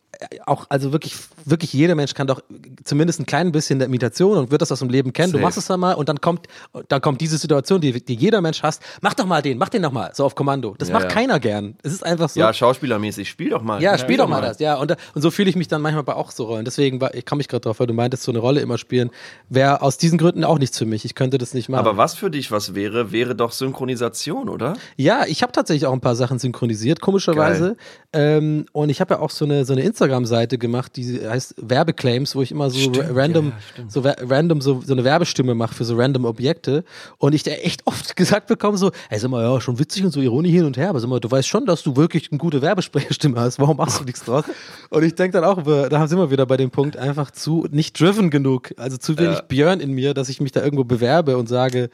auch, 0.47 0.67
also 0.69 0.93
wirklich, 0.93 1.15
wirklich 1.45 1.73
jeder 1.73 1.95
Mensch 1.95 2.15
kann 2.15 2.27
doch 2.27 2.43
zumindest 2.85 3.21
ein 3.21 3.27
klein 3.27 3.53
bisschen 3.53 3.79
der 3.79 3.87
Imitation 3.87 4.37
und 4.37 4.51
wird 4.51 4.63
das 4.63 4.73
aus 4.73 4.81
dem 4.81 4.89
Leben 4.89 5.13
kennen. 5.13 5.33
Du 5.33 5.39
Safe. 5.39 5.45
machst 5.45 5.59
es 5.59 5.67
dann 5.67 5.81
mal 5.81 5.95
und 5.95 6.09
dann 6.09 6.21
kommt, 6.21 6.47
dann 6.89 7.01
kommt 7.01 7.21
diese 7.21 7.39
Situation, 7.39 7.81
die, 7.81 8.05
die 8.05 8.15
jeder 8.15 8.41
Mensch 8.41 8.63
hasst. 8.63 8.83
Mach 9.01 9.15
doch 9.15 9.27
mal 9.27 9.43
den, 9.43 9.59
mach 9.59 9.69
den 9.69 9.83
doch 9.83 9.93
mal, 9.93 10.11
so 10.15 10.25
auf 10.25 10.35
Kommando. 10.35 10.75
Das 10.79 10.89
Ja, 10.89 10.95
macht 10.95 11.05
ja. 11.05 11.11
keiner 11.11 11.39
gern. 11.41 11.77
Es 11.83 11.93
ist 11.93 12.05
einfach 12.05 12.29
so. 12.29 12.41
Ja, 12.41 12.53
schauspielermäßig, 12.53 13.29
spiel 13.29 13.51
doch 13.51 13.63
mal. 13.63 13.83
Ja, 13.83 13.97
spiel 13.99 14.17
doch 14.17 14.29
mal 14.29 14.41
das, 14.43 14.59
ja. 14.59 14.77
Und, 14.77 14.97
und 15.15 15.23
so 15.23 15.31
fühle 15.31 15.51
ich 15.51 15.57
mich 15.57 15.69
dann 15.69 15.83
manchmal 15.83 16.05
bei 16.05 16.15
auch 16.15 16.31
so 16.31 16.45
Rollen. 16.45 16.65
Deswegen, 16.65 17.01
war, 17.01 17.15
ich 17.15 17.25
kam 17.25 17.39
mich 17.39 17.49
gerade 17.49 17.63
drauf, 17.63 17.81
weil 17.81 17.87
du 17.87 17.95
meintest, 17.95 18.23
so 18.25 18.33
eine 18.33 18.39
Rolle 18.41 18.61
immer 18.61 18.79
spielen, 18.79 19.11
wäre 19.49 19.83
aus 19.83 19.99
diesen 19.99 20.19
Gründen 20.19 20.45
auch 20.45 20.59
nichts 20.59 20.79
für 20.79 20.87
mich. 20.87 21.05
Ich 21.05 21.15
könnte 21.15 21.39
das 21.39 21.55
nicht 21.55 21.69
machen. 21.69 21.81
Aber 21.87 21.97
was 21.97 22.15
für 22.15 22.31
dich 22.31 22.51
was 22.51 22.75
wäre, 22.75 23.13
wäre 23.13 23.35
doch 23.35 23.53
Synchronisation, 23.53 24.49
oder? 24.49 24.75
ja, 24.97 25.25
ich 25.27 25.43
habe 25.43 25.53
tatsächlich 25.53 25.87
auch 25.87 25.93
ein 25.93 26.01
paar 26.01 26.17
Sachen 26.17 26.39
synchronisiert, 26.39 27.01
komischerweise. 27.01 27.77
Ähm, 28.13 28.67
und 28.73 28.89
ich 28.89 29.01
habe 29.01 29.15
ja 29.15 29.21
auch 29.21 29.31
so 29.31 29.45
eine, 29.45 29.65
so 29.65 29.73
eine 29.73 29.83
Instagram-Seite 30.09 30.59
gemacht, 30.59 30.93
die 30.97 31.21
heißt 31.27 31.55
Werbeclaims, 31.61 32.35
wo 32.35 32.43
ich 32.43 32.51
immer 32.51 32.71
so 32.71 32.91
ra- 32.93 33.07
random, 33.13 33.53
so 33.89 34.05
wa- 34.05 34.17
random 34.21 34.61
so, 34.61 34.83
so 34.85 34.93
eine 34.93 35.05
Werbestimme 35.05 35.55
mache 35.55 35.75
für 35.75 35.85
so 35.85 35.97
random 35.97 36.25
Objekte. 36.25 36.85
Und 37.19 37.35
ich 37.35 37.43
da 37.43 37.51
echt 37.53 37.87
oft 37.87 38.17
gesagt 38.17 38.47
bekomme, 38.49 38.79
so, 38.79 38.91
ey, 39.11 39.19
sag 39.19 39.31
mal, 39.31 39.43
ja, 39.43 39.61
schon 39.61 39.79
witzig 39.79 40.05
und 40.05 40.11
so 40.11 40.21
Ironie 40.21 40.51
hin 40.51 40.65
und 40.65 40.77
her, 40.77 40.89
aber 40.91 41.01
sag 41.01 41.09
mal, 41.11 41.21
du 41.21 41.31
weißt 41.31 41.47
schon, 41.49 41.67
dass 41.67 41.83
du 41.83 41.97
wirklich 41.97 42.31
eine 42.31 42.39
gute 42.39 42.63
Werbesprecherstimme 42.63 43.39
hast. 43.41 43.59
Warum 43.59 43.77
machst 43.77 44.01
du 44.01 44.05
nichts 44.05 44.25
draus? 44.25 44.45
Und 44.91 45.03
ich 45.05 45.15
denke 45.15 45.39
dann 45.41 45.45
auch, 45.45 45.63
da 45.89 46.09
sind 46.09 46.19
wir 46.19 46.31
wieder 46.31 46.47
bei 46.47 46.57
dem 46.57 46.71
Punkt, 46.71 46.97
einfach 46.97 47.31
zu 47.31 47.67
nicht 47.71 48.01
driven 48.01 48.31
genug, 48.31 48.73
also 48.79 48.97
zu 48.97 49.19
wenig 49.19 49.37
Ja. 49.37 49.43
Björn 49.43 49.81
in 49.81 49.93
mir, 49.93 50.15
dass 50.15 50.29
ich 50.31 50.41
mich 50.41 50.53
da 50.53 50.63
irgendwo 50.65 50.85
bewerbe 50.85 51.37
und 51.37 51.47
sage, 51.49 51.91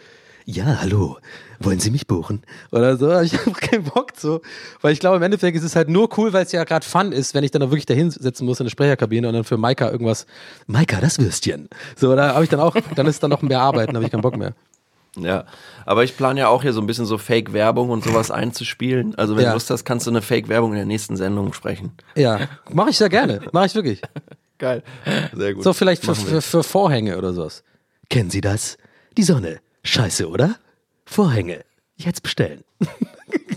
ja, 0.47 0.79
hallo, 0.83 1.19
wollen 1.61 1.81
Sie 1.81 1.91
mich 1.91 2.07
buchen? 2.07 2.43
Oder 2.71 2.97
so, 2.97 3.11
ich 3.21 3.33
habe 3.39 3.53
keinen 3.53 3.85
Bock 3.85 4.13
so. 4.17 4.41
Weil 4.83 4.93
ich 4.93 5.01
glaube, 5.01 5.17
im 5.17 5.23
Endeffekt 5.23 5.57
ist 5.57 5.63
es 5.65 5.75
halt 5.77 5.89
nur 5.89 6.09
cool, 6.19 6.33
weil 6.33 6.45
es 6.45 6.53
ja 6.53 6.65
gerade 6.65 6.85
Fun 6.87 7.13
ist, 7.13 7.35
wenn 7.35 7.45
ich 7.45 7.51
dann 7.51 7.63
auch 7.63 7.71
wirklich 7.71 7.87
da 7.87 7.95
hinsetzen 7.95 8.47
muss 8.47 8.61
in 8.61 8.65
der 8.67 8.71
Sprecherkabine 8.71 9.27
und 9.29 9.35
dann 9.35 9.45
für 9.45 9.57
Maika 9.57 9.91
irgendwas, 9.91 10.27
Maika, 10.67 11.01
das 11.01 11.19
Würstchen. 11.19 11.69
So, 11.97 12.15
da 12.15 12.35
habe 12.35 12.45
ich 12.45 12.51
dann 12.51 12.61
auch, 12.61 12.77
dann 12.95 13.07
ist 13.07 13.23
dann 13.23 13.31
noch 13.31 13.43
mehr 13.43 13.61
Arbeit, 13.61 13.89
dann 13.89 13.97
habe 13.97 14.05
ich 14.05 14.11
keinen 14.11 14.23
Bock 14.23 14.37
mehr. 14.37 14.55
Ja, 15.17 15.45
aber 15.87 16.03
ich 16.03 16.17
plane 16.17 16.41
ja 16.41 16.49
auch 16.49 16.63
hier 16.63 16.73
so 16.73 16.81
ein 16.81 16.87
bisschen 16.89 17.07
so 17.07 17.19
Fake-Werbung 17.19 17.89
und 17.91 18.03
sowas 18.03 18.33
einzuspielen. 18.33 19.15
Also 19.15 19.37
wenn 19.37 19.45
Ja. 19.45 19.51
du 19.51 19.55
Lust 19.55 19.71
hast, 19.71 19.85
kannst 19.85 20.07
du 20.07 20.11
eine 20.11 20.23
Fake-Werbung 20.23 20.73
in 20.73 20.77
der 20.77 20.87
nächsten 20.87 21.17
Sendung 21.17 21.53
sprechen. 21.53 21.93
Ja, 22.17 22.49
mache 22.73 22.91
ich 22.91 22.99
sehr 22.99 23.09
gerne, 23.09 23.41
mache 23.53 23.67
ich 23.67 23.75
wirklich. 23.77 24.03
Geil. 24.59 24.83
Sehr 25.33 25.55
gut. 25.55 25.63
So 25.63 25.73
vielleicht 25.73 26.05
für, 26.05 26.15
für, 26.17 26.43
für 26.43 26.63
Vorhänge 26.65 27.17
oder 27.17 27.33
sowas. 27.33 27.63
Kennen 28.11 28.31
Sie 28.31 28.41
das? 28.41 28.77
Die 29.17 29.23
Sonne. 29.23 29.61
Scheiße, 29.85 30.29
oder? 30.29 30.57
Vorhänge. 31.07 31.65
Jetzt 31.97 32.23
bestellen. 32.23 32.65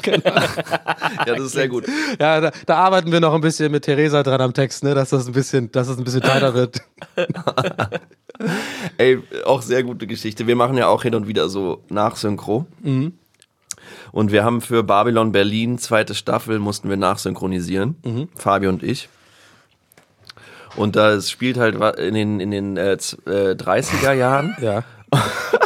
Ja, 0.05 1.25
das 1.25 1.39
ist 1.41 1.51
sehr 1.51 1.67
gut. 1.67 1.85
Ja, 2.17 2.39
da, 2.39 2.51
da 2.65 2.75
arbeiten 2.77 3.11
wir 3.11 3.19
noch 3.19 3.33
ein 3.33 3.41
bisschen 3.41 3.71
mit 3.73 3.83
Theresa 3.83 4.23
dran 4.23 4.39
am 4.39 4.53
Text, 4.53 4.81
ne, 4.83 4.95
dass 4.95 5.09
das 5.09 5.27
ein 5.27 5.33
bisschen, 5.33 5.69
dass 5.73 5.89
es 5.89 5.97
ein 5.97 6.05
bisschen 6.05 6.21
tighter 6.21 6.53
wird. 6.53 6.81
Ey, 8.97 9.19
auch 9.45 9.61
sehr 9.61 9.83
gute 9.83 10.07
Geschichte. 10.07 10.47
Wir 10.47 10.55
machen 10.55 10.77
ja 10.77 10.87
auch 10.87 11.03
hin 11.03 11.13
und 11.13 11.27
wieder 11.27 11.49
so 11.49 11.83
Nachsynchro. 11.89 12.65
Mhm. 12.81 13.13
Und 14.13 14.31
wir 14.31 14.45
haben 14.45 14.61
für 14.61 14.83
Babylon 14.83 15.31
Berlin, 15.33 15.77
zweite 15.77 16.15
Staffel, 16.15 16.59
mussten 16.59 16.89
wir 16.89 16.97
nachsynchronisieren. 16.97 17.97
Mhm. 18.05 18.29
Fabi 18.35 18.67
und 18.67 18.83
ich. 18.83 19.09
Und 20.77 20.95
da 20.95 21.11
es 21.11 21.29
spielt 21.29 21.57
halt 21.57 21.75
in 21.99 22.13
den, 22.13 22.39
in 22.39 22.51
den 22.51 22.77
äh, 22.77 22.97
z- 22.97 23.19
äh, 23.27 23.51
30er 23.55 24.13
Jahren 24.13 24.55
Ja. 24.61 24.83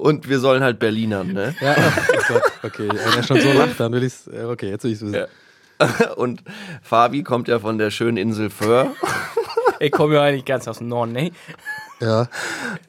und 0.00 0.28
wir 0.28 0.38
sollen 0.40 0.62
halt 0.62 0.78
Berlinern, 0.78 1.32
ne? 1.32 1.54
Ja, 1.60 1.74
oh 1.76 2.22
Gott, 2.28 2.42
okay. 2.62 2.88
Wenn 2.88 3.14
er 3.16 3.22
schon 3.22 3.40
so 3.40 3.52
lacht, 3.52 3.78
dann 3.78 3.92
will 3.92 4.02
ich 4.04 4.12
es. 4.14 4.28
Okay, 4.28 4.70
jetzt 4.70 4.84
will 4.84 4.92
ich 4.92 5.00
es 5.02 5.06
wissen. 5.12 5.24
Und 6.16 6.42
Fabi 6.82 7.22
kommt 7.22 7.46
ja 7.46 7.60
von 7.60 7.78
der 7.78 7.90
schönen 7.92 8.16
Insel 8.16 8.50
Föhr 8.50 8.90
Ich 9.80 9.92
komme 9.92 10.14
ja 10.16 10.22
eigentlich 10.24 10.44
ganz 10.44 10.66
aus 10.66 10.78
dem 10.78 10.88
Norden, 10.88 11.12
ne? 11.12 11.30
Ja. 12.00 12.28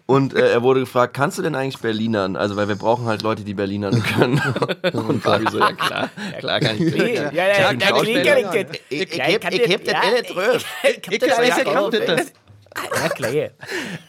und 0.06 0.36
äh, 0.36 0.52
er 0.52 0.62
wurde 0.62 0.80
gefragt, 0.82 1.16
kannst 1.16 1.38
du 1.40 1.42
denn 1.42 1.56
eigentlich 1.56 1.80
Berlinern? 1.80 2.36
Also, 2.36 2.56
weil 2.56 2.68
wir 2.68 2.76
brauchen 2.76 3.06
halt 3.06 3.24
Leute, 3.24 3.44
die 3.44 3.56
Berlinern 3.56 4.04
können. 4.04 4.40
Und 4.94 5.22
Fabi 5.24 5.46
so, 5.52 5.58
ja 5.60 5.72
klar, 5.74 6.10
klar 6.40 6.60
kann 6.60 6.76
ich 6.80 6.96
Berlinern. 6.96 7.34
Ja, 7.36 7.48
ja, 7.48 7.74
Klar, 7.74 7.90
Schauspieler. 7.90 8.54
ich 8.54 8.68
Ich- 8.90 9.12
ich 9.14 9.20
heb- 9.20 9.52
ich 9.54 9.68
heb 9.68 9.84
das 9.86 9.96
nicht 10.14 10.30
drauf. 10.36 10.66
Ich 10.84 10.96
hab 11.08 11.20
das 11.20 11.38
ja 11.38 11.44
ja 11.44 12.24
Ja, 13.02 13.10
klar. 13.10 13.32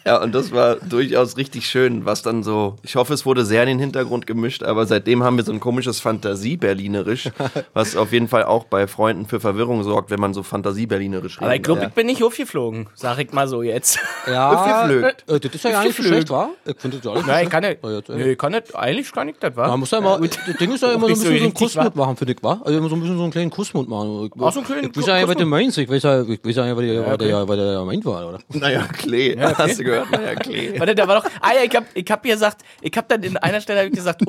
Ja, 0.04 0.22
und 0.22 0.34
das 0.34 0.52
war 0.52 0.76
durchaus 0.76 1.36
richtig 1.36 1.66
schön, 1.66 2.04
was 2.04 2.22
dann 2.22 2.42
so, 2.42 2.76
ich 2.82 2.96
hoffe, 2.96 3.14
es 3.14 3.24
wurde 3.26 3.44
sehr 3.44 3.62
in 3.62 3.68
den 3.68 3.78
Hintergrund 3.78 4.26
gemischt, 4.26 4.62
aber 4.62 4.86
seitdem 4.86 5.22
haben 5.22 5.36
wir 5.36 5.44
so 5.44 5.52
ein 5.52 5.60
komisches 5.60 6.00
Fantasie-Berlinerisch, 6.00 7.30
was 7.74 7.96
auf 7.96 8.12
jeden 8.12 8.28
Fall 8.28 8.44
auch 8.44 8.64
bei 8.64 8.86
Freunden 8.86 9.26
für 9.26 9.40
Verwirrung 9.40 9.82
sorgt, 9.84 10.10
wenn 10.10 10.20
man 10.20 10.34
so 10.34 10.42
Fantasie-Berlinerisch 10.42 11.36
redet. 11.38 11.42
Aber 11.44 11.54
ich 11.56 11.62
glaube, 11.62 11.80
Ja. 11.82 11.88
ich 11.88 11.94
bin 11.94 12.06
nicht 12.06 12.22
aufgeflogen, 12.22 12.88
sag 12.94 13.18
ich 13.18 13.32
mal 13.32 13.46
so 13.48 13.62
jetzt. 13.62 13.98
Ja, 14.26 14.50
Aufgeflögt. 14.82 15.24
äh, 15.28 15.40
das 15.40 15.54
ist 15.54 15.64
ja 15.64 15.70
gar 15.70 15.84
nicht 15.84 15.96
so 15.96 16.02
schlecht, 16.02 16.30
wa? 16.30 16.50
Ich 16.64 16.76
finde 16.78 16.96
das 16.98 17.04
ja 17.06 17.12
alles 17.12 17.26
Nein, 17.26 17.44
ich 17.44 17.50
kann 17.50 17.62
nicht. 17.62 17.78
Ja, 17.84 17.98
äh. 17.98 18.02
Nee, 18.08 18.32
ich 18.32 18.38
kann 18.38 18.52
nicht. 18.52 18.74
Eigentlich 18.74 19.12
kann 19.12 19.28
ich 19.28 19.36
das, 19.38 19.56
wa? 19.56 19.68
Man 19.68 19.80
muss 19.80 19.90
ja 19.90 19.98
immer, 19.98 20.18
das 20.18 20.56
Ding 20.58 20.72
ist 20.72 20.82
ja 20.82 20.92
immer 20.92 21.00
so 21.00 21.06
ein 21.06 21.10
nicht 21.12 21.22
so 21.22 21.28
bisschen 21.28 21.38
so 21.38 21.44
einen 21.44 21.54
Kussmund 21.54 21.96
machen, 21.96 22.16
finde 22.16 22.32
ich, 22.34 22.42
wa? 22.42 22.60
Also 22.64 22.78
immer 22.78 22.88
so 22.88 22.96
ein 22.96 23.00
bisschen 23.00 23.16
so 23.16 23.22
einen 23.22 23.32
kleinen 23.32 23.50
Kussmund 23.50 23.88
machen. 23.88 24.24
Ich, 24.26 24.32
Ach, 24.42 24.52
so 24.52 24.60
einen 24.60 24.66
kleinen 24.66 24.90
ich 24.90 24.96
weiß 24.96 25.06
ja 25.06 25.18
nicht, 25.18 25.28
was 25.28 25.36
du 25.36 25.46
meinst. 25.46 25.78
Ich 25.78 25.88
weiß 25.88 26.02
ja, 26.02 26.22
ich 26.22 26.44
weiß 26.44 26.54
ja 26.56 26.64
nicht, 26.66 26.76
was 26.76 26.84
der, 26.84 27.06
was 27.06 27.18
der, 27.18 27.48
was 27.48 27.56
der 27.56 27.84
meint 27.84 28.04
war, 28.04 28.28
oder? 28.28 28.38
Naja, 28.60 28.86
Klee, 28.86 29.36
hast 29.40 29.78
du 29.80 29.84
gehört? 29.84 30.10
Naja, 30.10 30.34
Klee. 30.36 30.74
Warte, 30.78 30.94
da 30.94 31.08
war 31.08 31.20
doch. 31.20 31.30
Ah 31.40 31.52
ja, 31.54 31.62
ich 31.62 31.74
hab, 31.74 31.84
ich 31.94 32.10
hab 32.10 32.22
gesagt, 32.22 32.62
ich 32.82 32.92
hab 32.96 33.08
dann 33.08 33.22
in 33.22 33.36
einer 33.36 33.60
Stelle 33.60 33.86
ich 33.86 33.92
gesagt, 33.92 34.22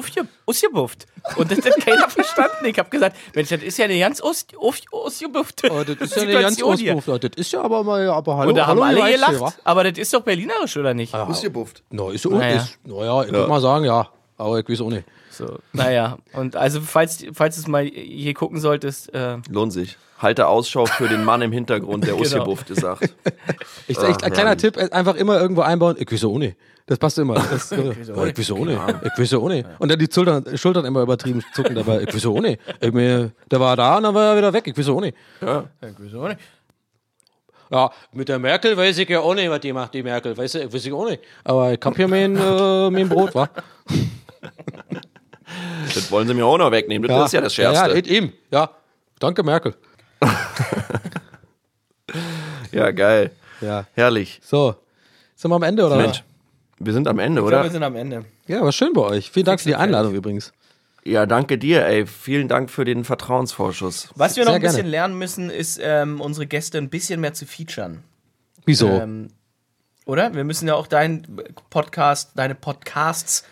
Usgebufft. 0.47 1.05
Und 1.35 1.51
das 1.51 1.59
hat 1.65 1.75
keiner 1.85 2.09
verstanden. 2.09 2.65
Ich 2.65 2.77
hab 2.79 2.89
gesagt, 2.89 3.15
Mensch, 3.35 3.49
das 3.49 3.61
ist 3.61 3.77
ja 3.77 3.85
eine 3.85 3.99
ganz 3.99 4.21
Us- 4.21 4.47
Uff- 4.55 4.81
Usgebuffte 4.91 5.69
Oh, 5.71 5.83
das 5.83 5.95
ist 5.99 6.15
ja 6.15 6.23
eine 6.23 6.33
ganz 6.41 6.55
hier. 6.55 6.65
Auspuff. 6.95 7.19
Das 7.19 7.31
ist 7.35 7.51
ja 7.51 7.61
aber 7.61 7.83
mal, 7.83 8.07
aber 8.09 8.37
hallo, 8.37 8.49
Und 8.49 8.55
da 8.55 8.67
haben 8.67 8.79
hallo, 8.83 8.89
alle 9.01 9.01
weißt 9.01 9.21
ja, 9.21 9.31
gelacht. 9.31 9.59
Aber 9.63 9.83
das 9.83 9.97
ist 9.99 10.13
doch 10.13 10.21
berlinerisch, 10.21 10.77
oder 10.77 10.93
nicht? 10.93 11.13
Ausgebufft. 11.13 11.83
wa? 11.89 11.95
No, 11.95 12.09
ist 12.11 12.21
so, 12.23 12.29
Naja. 12.29 12.57
ist, 12.57 12.79
naja, 12.85 13.23
ich 13.23 13.31
würde 13.31 13.47
mal 13.47 13.61
sagen, 13.61 13.85
ja. 13.85 14.09
Aber 14.37 14.59
ich 14.59 14.67
weiß 14.67 14.81
auch 14.81 14.89
nicht. 14.89 15.05
So, 15.29 15.59
naja. 15.71 16.17
Und 16.33 16.55
also, 16.55 16.81
falls, 16.81 17.23
falls 17.33 17.55
du 17.55 17.61
es 17.61 17.67
mal 17.67 17.85
hier 17.85 18.33
gucken 18.33 18.59
solltest, 18.59 19.13
äh, 19.13 19.37
Lohnt 19.49 19.71
sich. 19.73 19.97
Halte 20.21 20.47
Ausschau 20.47 20.86
für 20.86 21.07
den 21.07 21.23
Mann 21.23 21.41
im 21.41 21.51
Hintergrund, 21.51 22.05
der 22.05 22.13
Genau. 22.15 22.21
ausgebufft 22.23 22.67
sagt. 22.75 23.10
Ich, 23.88 23.97
ich, 23.97 24.03
ein 24.03 24.31
kleiner. 24.34 24.55
Tipp, 24.57 24.77
einfach 24.77 25.15
immer 25.15 25.39
irgendwo 25.39 25.62
einbauen, 25.62 25.95
ich 25.99 26.25
auch 26.25 26.38
nicht. 26.38 26.57
Das 26.86 26.99
passt 26.99 27.17
immer. 27.19 27.36
Das, 27.51 27.71
äh, 27.71 27.84
ja, 27.86 28.25
ich 28.25 28.38
weiß 28.38 28.51
auch 28.51 28.65
nicht. 28.65 28.79
Ich 29.17 29.36
auch 29.36 29.47
nicht. 29.47 29.67
Und 29.79 29.89
dann 29.89 29.97
die 29.97 30.07
Schultern, 30.12 30.57
Schultern 30.57 30.86
immer 30.86 31.01
übertrieben 31.01 31.43
zucken 31.53 31.75
dabei. 31.75 32.03
Ich 32.03 32.27
auch 32.27 32.41
nicht. 32.41 32.60
Ich 32.79 32.91
mir, 32.91 33.31
der 33.49 33.60
war 33.60 33.75
da 33.75 33.97
und 33.97 34.03
dann 34.03 34.13
war 34.13 34.31
er 34.31 34.38
wieder 34.38 34.53
weg. 34.53 34.67
Ich 34.67 34.77
wieso 34.77 34.99
nicht? 34.99 35.15
Ja, 37.71 37.89
mit 38.12 38.27
der 38.27 38.38
Merkel 38.38 38.75
weiß 38.75 38.97
ich 38.97 39.07
ja 39.07 39.21
auch 39.21 39.34
nicht, 39.34 39.49
was 39.49 39.62
die 39.62 39.71
macht, 39.71 39.93
die 39.93 40.03
Merkel. 40.03 40.38
Weiß 40.38 40.55
ich, 40.55 40.73
weiß 40.73 40.86
ich 40.86 40.91
auch 40.91 41.05
nicht. 41.05 41.23
Aber 41.45 41.71
ich 41.71 41.79
hab 41.81 41.95
hier 41.95 42.10
mein, 42.10 42.36
äh, 42.36 42.89
mein 42.89 43.07
Brot, 43.07 43.34
wa? 43.34 43.49
Das 45.93 46.12
wollen 46.12 46.27
sie 46.27 46.34
mir 46.34 46.45
auch 46.45 46.57
noch 46.57 46.71
wegnehmen. 46.71 47.07
Das 47.07 47.27
ist 47.27 47.34
ja 47.34 47.41
das 47.41 47.53
Schärfste. 47.53 47.89
Ja, 47.89 47.95
ja, 47.95 48.05
eben. 48.05 48.34
Ja. 48.51 48.69
Danke, 49.19 49.43
Merkel. 49.43 49.75
Ja, 52.71 52.91
geil. 52.91 53.31
Ja. 53.60 53.86
Herrlich. 53.93 54.39
So. 54.43 54.75
Sind 55.36 55.51
wir 55.51 55.55
am 55.55 55.63
Ende, 55.63 55.86
oder? 55.86 55.97
Mensch, 55.97 56.23
wir 56.79 56.93
sind 56.93 57.07
am 57.07 57.19
Ende, 57.19 57.43
oder? 57.43 57.63
wir 57.63 57.69
sind 57.69 57.84
am 57.84 57.95
Ende. 57.95 58.25
Ja, 58.47 58.62
war 58.62 58.71
schön 58.71 58.93
bei 58.93 59.01
euch. 59.01 59.31
Vielen 59.31 59.45
Dank 59.45 59.60
für 59.60 59.69
die. 59.69 59.75
Einladung 59.75 60.13
übrigens. 60.13 60.53
Ja, 61.03 61.25
danke 61.25 61.57
dir, 61.57 61.86
ey. 61.86 62.05
Vielen 62.05 62.47
Dank 62.47 62.69
für 62.69 62.86
den 62.86 63.03
Vertrauensvorschuss. 63.03 64.10
Was 64.15 64.36
wir 64.36 64.45
noch 64.45 64.51
Sehr 64.51 64.55
ein 64.55 64.62
bisschen 64.62 64.75
gerne. 64.77 64.89
lernen 64.89 65.17
müssen, 65.17 65.49
ist, 65.49 65.79
ähm, 65.81 66.21
unsere 66.21 66.45
Gäste 66.45 66.77
ein 66.77 66.89
bisschen 66.89 67.19
mehr 67.19 67.34
zu 67.34 67.45
featuren. 67.45 68.03
Wieso? 68.65 68.88
Ähm, 68.88 69.29
oder? 70.05 70.34
Wir 70.36 70.43
müssen 70.43 70.67
ja 70.67 70.75
auch 70.75 70.88
deinen 70.88 71.25
Podcast, 71.71 72.31
deine 72.36 72.53
Podcasts. 72.53 73.43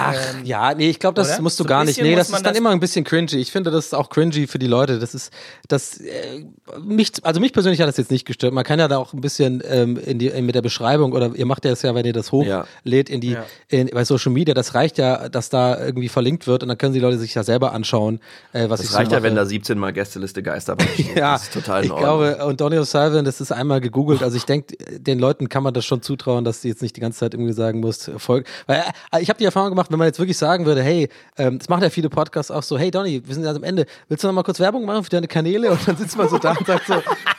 Ach, 0.00 0.14
ähm, 0.14 0.44
ja, 0.44 0.74
nee, 0.74 0.88
ich 0.90 1.00
glaube, 1.00 1.14
das 1.16 1.32
oder? 1.32 1.42
musst 1.42 1.58
du 1.58 1.64
So 1.64 1.68
gar 1.68 1.84
nicht. 1.84 2.00
Nee, 2.00 2.14
das 2.14 2.28
ist 2.28 2.36
dann 2.36 2.44
das- 2.44 2.56
immer 2.56 2.70
ein 2.70 2.78
bisschen 2.78 3.04
cringy. 3.04 3.34
Ich 3.36 3.50
finde, 3.50 3.72
das 3.72 3.86
ist 3.86 3.94
auch 3.94 4.10
cringy 4.10 4.46
für 4.46 4.60
die 4.60 4.68
Leute. 4.68 5.00
Das 5.00 5.12
ist, 5.12 5.32
das, 5.66 5.98
äh, 5.98 6.44
mich, 6.80 7.12
also 7.24 7.40
mich 7.40 7.52
persönlich 7.52 7.80
hat 7.80 7.88
das 7.88 7.96
jetzt 7.96 8.12
nicht 8.12 8.24
gestört. 8.24 8.54
Man 8.54 8.62
kann 8.62 8.78
ja 8.78 8.86
da 8.86 8.98
auch 8.98 9.12
ein 9.12 9.20
bisschen 9.20 9.60
ähm, 9.66 9.96
in 9.98 10.20
die, 10.20 10.28
in, 10.28 10.46
mit 10.46 10.54
der 10.54 10.62
Beschreibung 10.62 11.12
oder 11.12 11.32
ihr 11.34 11.46
macht 11.46 11.64
ja 11.64 11.72
das 11.72 11.82
ja, 11.82 11.94
wenn 11.96 12.06
ihr 12.06 12.12
das 12.12 12.30
Ja. 12.30 12.64
hochlädt 12.84 13.10
in 13.10 13.20
die, 13.20 13.32
Ja. 13.32 13.44
in, 13.68 13.88
bei 13.88 14.04
Social 14.04 14.30
Media, 14.30 14.54
das 14.54 14.74
reicht 14.74 14.98
ja, 14.98 15.28
dass 15.28 15.48
da 15.50 15.76
irgendwie 15.84 16.08
verlinkt 16.08 16.46
wird 16.46 16.62
und 16.62 16.68
dann 16.68 16.78
können 16.78 16.94
die 16.94 17.00
Leute 17.00 17.18
sich 17.18 17.34
ja 17.34 17.42
selber 17.42 17.72
anschauen, 17.72 18.20
äh, 18.52 18.68
was 18.70 18.78
ich 18.78 18.86
Es 18.86 18.92
so 18.92 18.98
reicht 18.98 19.10
ja, 19.10 19.22
wenn 19.24 19.34
da 19.34 19.44
17 19.46 19.76
Mal 19.78 19.92
Gästeliste 19.92 20.40
steht. 20.94 21.16
Ja, 21.16 21.32
Das 21.32 21.42
ist 21.42 21.52
total 21.54 21.80
in 21.80 21.86
ich 21.86 21.90
Ordnung. 21.92 22.18
glaube, 22.20 22.44
und 22.46 22.60
Donny 22.60 22.76
O'Sullivan, 22.78 23.22
das 23.24 23.40
ist 23.40 23.50
einmal 23.50 23.80
gegoogelt. 23.80 24.22
Also 24.22 24.36
ich 24.36 24.44
denke, 24.44 24.76
den 25.00 25.18
Leuten 25.18 25.48
kann 25.48 25.64
man 25.64 25.74
das 25.74 25.84
schon 25.84 26.02
zutrauen, 26.02 26.44
dass 26.44 26.62
sie 26.62 26.68
jetzt 26.68 26.82
nicht 26.82 26.94
die 26.94 27.00
ganze 27.00 27.18
Zeit 27.18 27.34
irgendwie 27.34 27.52
sagen 27.52 27.80
muss, 27.80 28.08
Folg. 28.18 28.46
Weil 28.68 28.84
äh, 29.12 29.20
ich 29.20 29.28
habe 29.28 29.38
die 29.40 29.44
Erfahrung 29.44 29.70
gemacht, 29.70 29.87
wenn 29.90 29.98
man 29.98 30.06
jetzt 30.06 30.18
wirklich 30.18 30.36
sagen 30.36 30.66
würde, 30.66 30.82
hey, 30.82 31.08
ähm, 31.36 31.58
das 31.58 31.68
machen 31.68 31.82
ja 31.82 31.90
viele 31.90 32.08
Podcasts 32.08 32.50
auch 32.50 32.62
so, 32.62 32.78
hey 32.78 32.90
Donny, 32.90 33.22
wir 33.24 33.34
sind 33.34 33.44
jetzt 33.44 33.56
am 33.56 33.62
Ende, 33.64 33.86
willst 34.08 34.24
du 34.24 34.28
noch 34.28 34.34
mal 34.34 34.42
kurz 34.42 34.60
Werbung 34.60 34.84
machen 34.84 35.04
für 35.04 35.10
deine 35.10 35.28
Kanäle? 35.28 35.70
Und 35.70 35.86
dann 35.86 35.96
sitzt 35.96 36.16
man 36.16 36.28
so 36.28 36.38
da 36.38 36.52
und 36.52 36.66
sagt 36.66 36.86
so, 36.86 36.94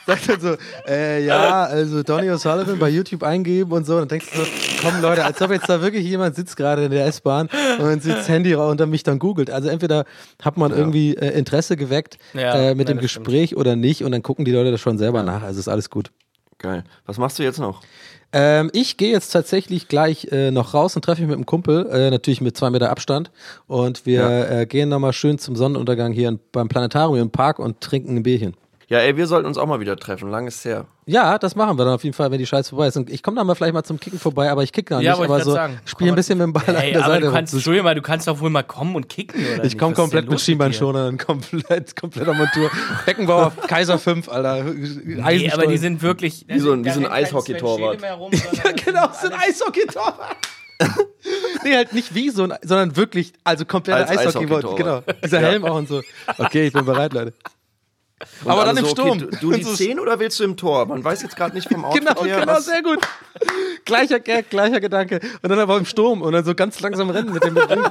sagt 0.06 0.28
dann 0.28 0.40
so, 0.40 0.56
äh, 0.88 1.24
ja, 1.24 1.64
also 1.64 2.02
Donny 2.02 2.30
O'Sullivan 2.30 2.76
bei 2.76 2.88
YouTube 2.88 3.22
eingeben 3.22 3.72
und 3.72 3.86
so. 3.86 3.94
Und 3.94 4.00
dann 4.00 4.08
denkst 4.08 4.28
du 4.32 4.38
so, 4.38 4.46
komm 4.82 5.00
Leute, 5.00 5.24
als 5.24 5.40
ob 5.42 5.50
jetzt 5.50 5.68
da 5.68 5.80
wirklich 5.82 6.04
jemand 6.04 6.36
sitzt 6.36 6.56
gerade 6.56 6.84
in 6.84 6.90
der 6.90 7.06
S-Bahn 7.06 7.48
und 7.78 7.84
dann 7.84 8.00
sitzt 8.00 8.18
das 8.18 8.28
Handy 8.28 8.54
raus 8.54 8.70
und 8.70 8.80
dann 8.80 8.90
mich 8.90 9.02
dann 9.02 9.18
googelt. 9.18 9.50
Also 9.50 9.68
entweder 9.68 10.04
hat 10.42 10.56
man 10.56 10.72
irgendwie 10.72 11.14
äh, 11.16 11.36
Interesse 11.38 11.76
geweckt 11.76 12.18
Ja, 12.34 12.54
äh, 12.54 12.74
mit 12.74 12.88
ja, 12.88 12.94
dem 12.94 13.00
das 13.00 13.10
stimmt. 13.10 13.26
Gespräch 13.26 13.56
oder 13.56 13.76
nicht 13.76 14.04
und 14.04 14.12
dann 14.12 14.22
gucken 14.22 14.44
die 14.44 14.52
Leute 14.52 14.70
das 14.70 14.80
schon 14.80 14.98
selber 14.98 15.22
nach. 15.22 15.42
Also 15.42 15.60
ist 15.60 15.68
alles 15.68 15.90
gut. 15.90 16.10
Geil. 16.58 16.84
Was 17.06 17.16
machst 17.16 17.38
du 17.38 17.42
jetzt 17.42 17.58
noch? 17.58 17.80
Ähm, 18.32 18.70
ich 18.72 18.96
gehe 18.96 19.10
jetzt 19.10 19.30
tatsächlich 19.30 19.88
gleich 19.88 20.28
äh, 20.30 20.50
noch 20.50 20.72
raus 20.74 20.94
und 20.94 21.04
treffe 21.04 21.20
mich 21.22 21.28
mit 21.28 21.36
einem 21.36 21.46
Kumpel, 21.46 21.86
äh, 21.90 22.10
natürlich 22.10 22.40
mit 22.40 22.56
zwei 22.56 22.70
Meter 22.70 22.90
Abstand. 22.90 23.30
Und 23.66 24.06
wir 24.06 24.20
Ja. 24.20 24.60
äh, 24.60 24.66
gehen 24.66 24.88
nochmal 24.88 25.12
schön 25.12 25.38
zum 25.38 25.56
Sonnenuntergang 25.56 26.12
hier 26.12 26.28
in, 26.28 26.38
beim 26.52 26.68
Planetarium 26.68 27.16
im 27.18 27.30
Park 27.30 27.58
und 27.58 27.80
trinken 27.80 28.16
ein 28.16 28.22
Bierchen. 28.22 28.54
Ja, 28.88 28.98
ey, 28.98 29.16
wir 29.16 29.26
sollten 29.26 29.46
uns 29.46 29.58
auch 29.58 29.66
mal 29.66 29.80
wieder 29.80 29.96
treffen. 29.96 30.30
Lang 30.30 30.46
ist 30.46 30.64
her. 30.64 30.86
Ja, 31.10 31.38
das 31.38 31.56
machen 31.56 31.76
wir 31.76 31.84
dann 31.84 31.94
auf 31.94 32.04
jeden 32.04 32.14
Fall, 32.14 32.30
wenn 32.30 32.38
die 32.38 32.46
Scheiße 32.46 32.70
vorbei 32.70 32.86
ist. 32.86 32.96
Und 32.96 33.10
ich 33.10 33.20
komme 33.22 33.36
dann 33.38 33.46
mal 33.46 33.56
vielleicht 33.56 33.74
mal 33.74 33.82
zum 33.82 33.98
Kicken 33.98 34.18
vorbei, 34.20 34.48
aber 34.50 34.62
ich 34.62 34.72
kick 34.72 34.86
gar 34.86 35.00
Ja, 35.02 35.16
nicht. 35.16 35.24
Aber 35.24 35.42
so 35.42 35.52
sagen. 35.52 35.80
spiel 35.84 36.08
ein 36.08 36.14
bisschen 36.14 36.38
mit 36.38 36.44
dem 36.44 36.52
Ball 36.52 36.62
an 36.68 36.76
Ey, 36.76 36.92
der 36.92 37.02
aber 37.04 37.14
Seite. 37.14 37.26
du 37.26 37.32
kannst. 37.32 37.52
Entschuldigung 37.54 37.84
mal, 37.84 37.94
du 37.96 38.02
kannst 38.02 38.28
doch 38.28 38.38
wohl 38.38 38.50
mal 38.50 38.62
kommen 38.62 38.94
und 38.94 39.08
kicken, 39.08 39.40
oder 39.54 39.64
ich 39.64 39.76
komme 39.76 39.94
komplett 39.94 40.30
mit? 40.30 40.40
Schienbeinschonern, 40.40 41.18
komplett, 41.18 41.96
kompletter 41.96 42.32
Montur. 42.34 42.70
Beckenbauer, 43.06 43.52
Kaiser 43.66 43.98
5, 43.98 44.28
Alter. 44.28 44.62
Nee, 44.64 45.50
aber 45.50 45.66
die 45.66 45.78
sind 45.78 46.00
wirklich. 46.02 46.44
Wie 46.46 46.60
so 46.60 46.72
ein- 46.72 46.84
wie 46.84 46.90
so 46.90 47.00
ein 47.00 47.06
Eishockey-Torwart. 47.10 47.98
Ja, 48.02 48.72
genau, 48.84 49.08
so 49.20 49.26
ein 49.28 49.32
Eishockey-Torwart. 49.34 50.36
nee, 51.64 51.74
halt 51.76 51.92
nicht 51.92 52.14
wie 52.14 52.30
so 52.30 52.44
ein, 52.44 52.54
sondern 52.62 52.96
wirklich, 52.96 53.32
also 53.44 53.64
kompletter 53.64 54.06
Als 54.08 54.10
Eishockey, 54.16 54.46
genau. 54.46 54.58
Eishockey-Torwart. 54.58 55.24
Dieser 55.24 55.40
Helm 55.40 55.64
auch 55.64 55.74
und 55.76 55.88
so. 55.88 56.02
Okay, 56.38 56.68
ich 56.68 56.72
bin 56.72 56.84
bereit, 56.84 57.12
Leute. 57.12 57.32
Und 58.44 58.50
Aber 58.50 58.64
dann 58.64 58.76
im 58.76 58.84
so, 58.84 58.90
Sturm. 58.90 59.10
Okay, 59.18 59.18
du, 59.18 59.36
du 59.38 59.52
die 59.52 59.64
Und 59.64 59.70
so- 59.70 59.74
10 59.74 59.98
oder 59.98 60.18
willst 60.18 60.38
du 60.40 60.44
im 60.44 60.56
Tor? 60.56 60.84
Man 60.86 61.02
weiß 61.02 61.22
jetzt 61.22 61.36
gerade 61.36 61.54
nicht 61.54 61.68
vom 61.70 61.84
Outfit 61.84 62.06
Genau, 62.06 62.24
her, 62.24 62.40
genau, 62.40 62.52
was- 62.52 62.66
sehr 62.66 62.82
gut. 62.82 62.98
Gleicher 63.86 64.20
Gag, 64.20 64.50
gleicher 64.50 64.80
Gedanke. 64.80 65.20
Und 65.42 65.48
dann 65.48 65.58
aber 65.58 65.78
im 65.78 65.86
Sturm 65.86 66.20
und 66.22 66.32
dann 66.32 66.44
so 66.44 66.54
ganz 66.54 66.78
langsam 66.80 67.08
rennen 67.10 67.32
mit 67.32 67.42
dem 67.44 67.56
Ring. 67.56 67.80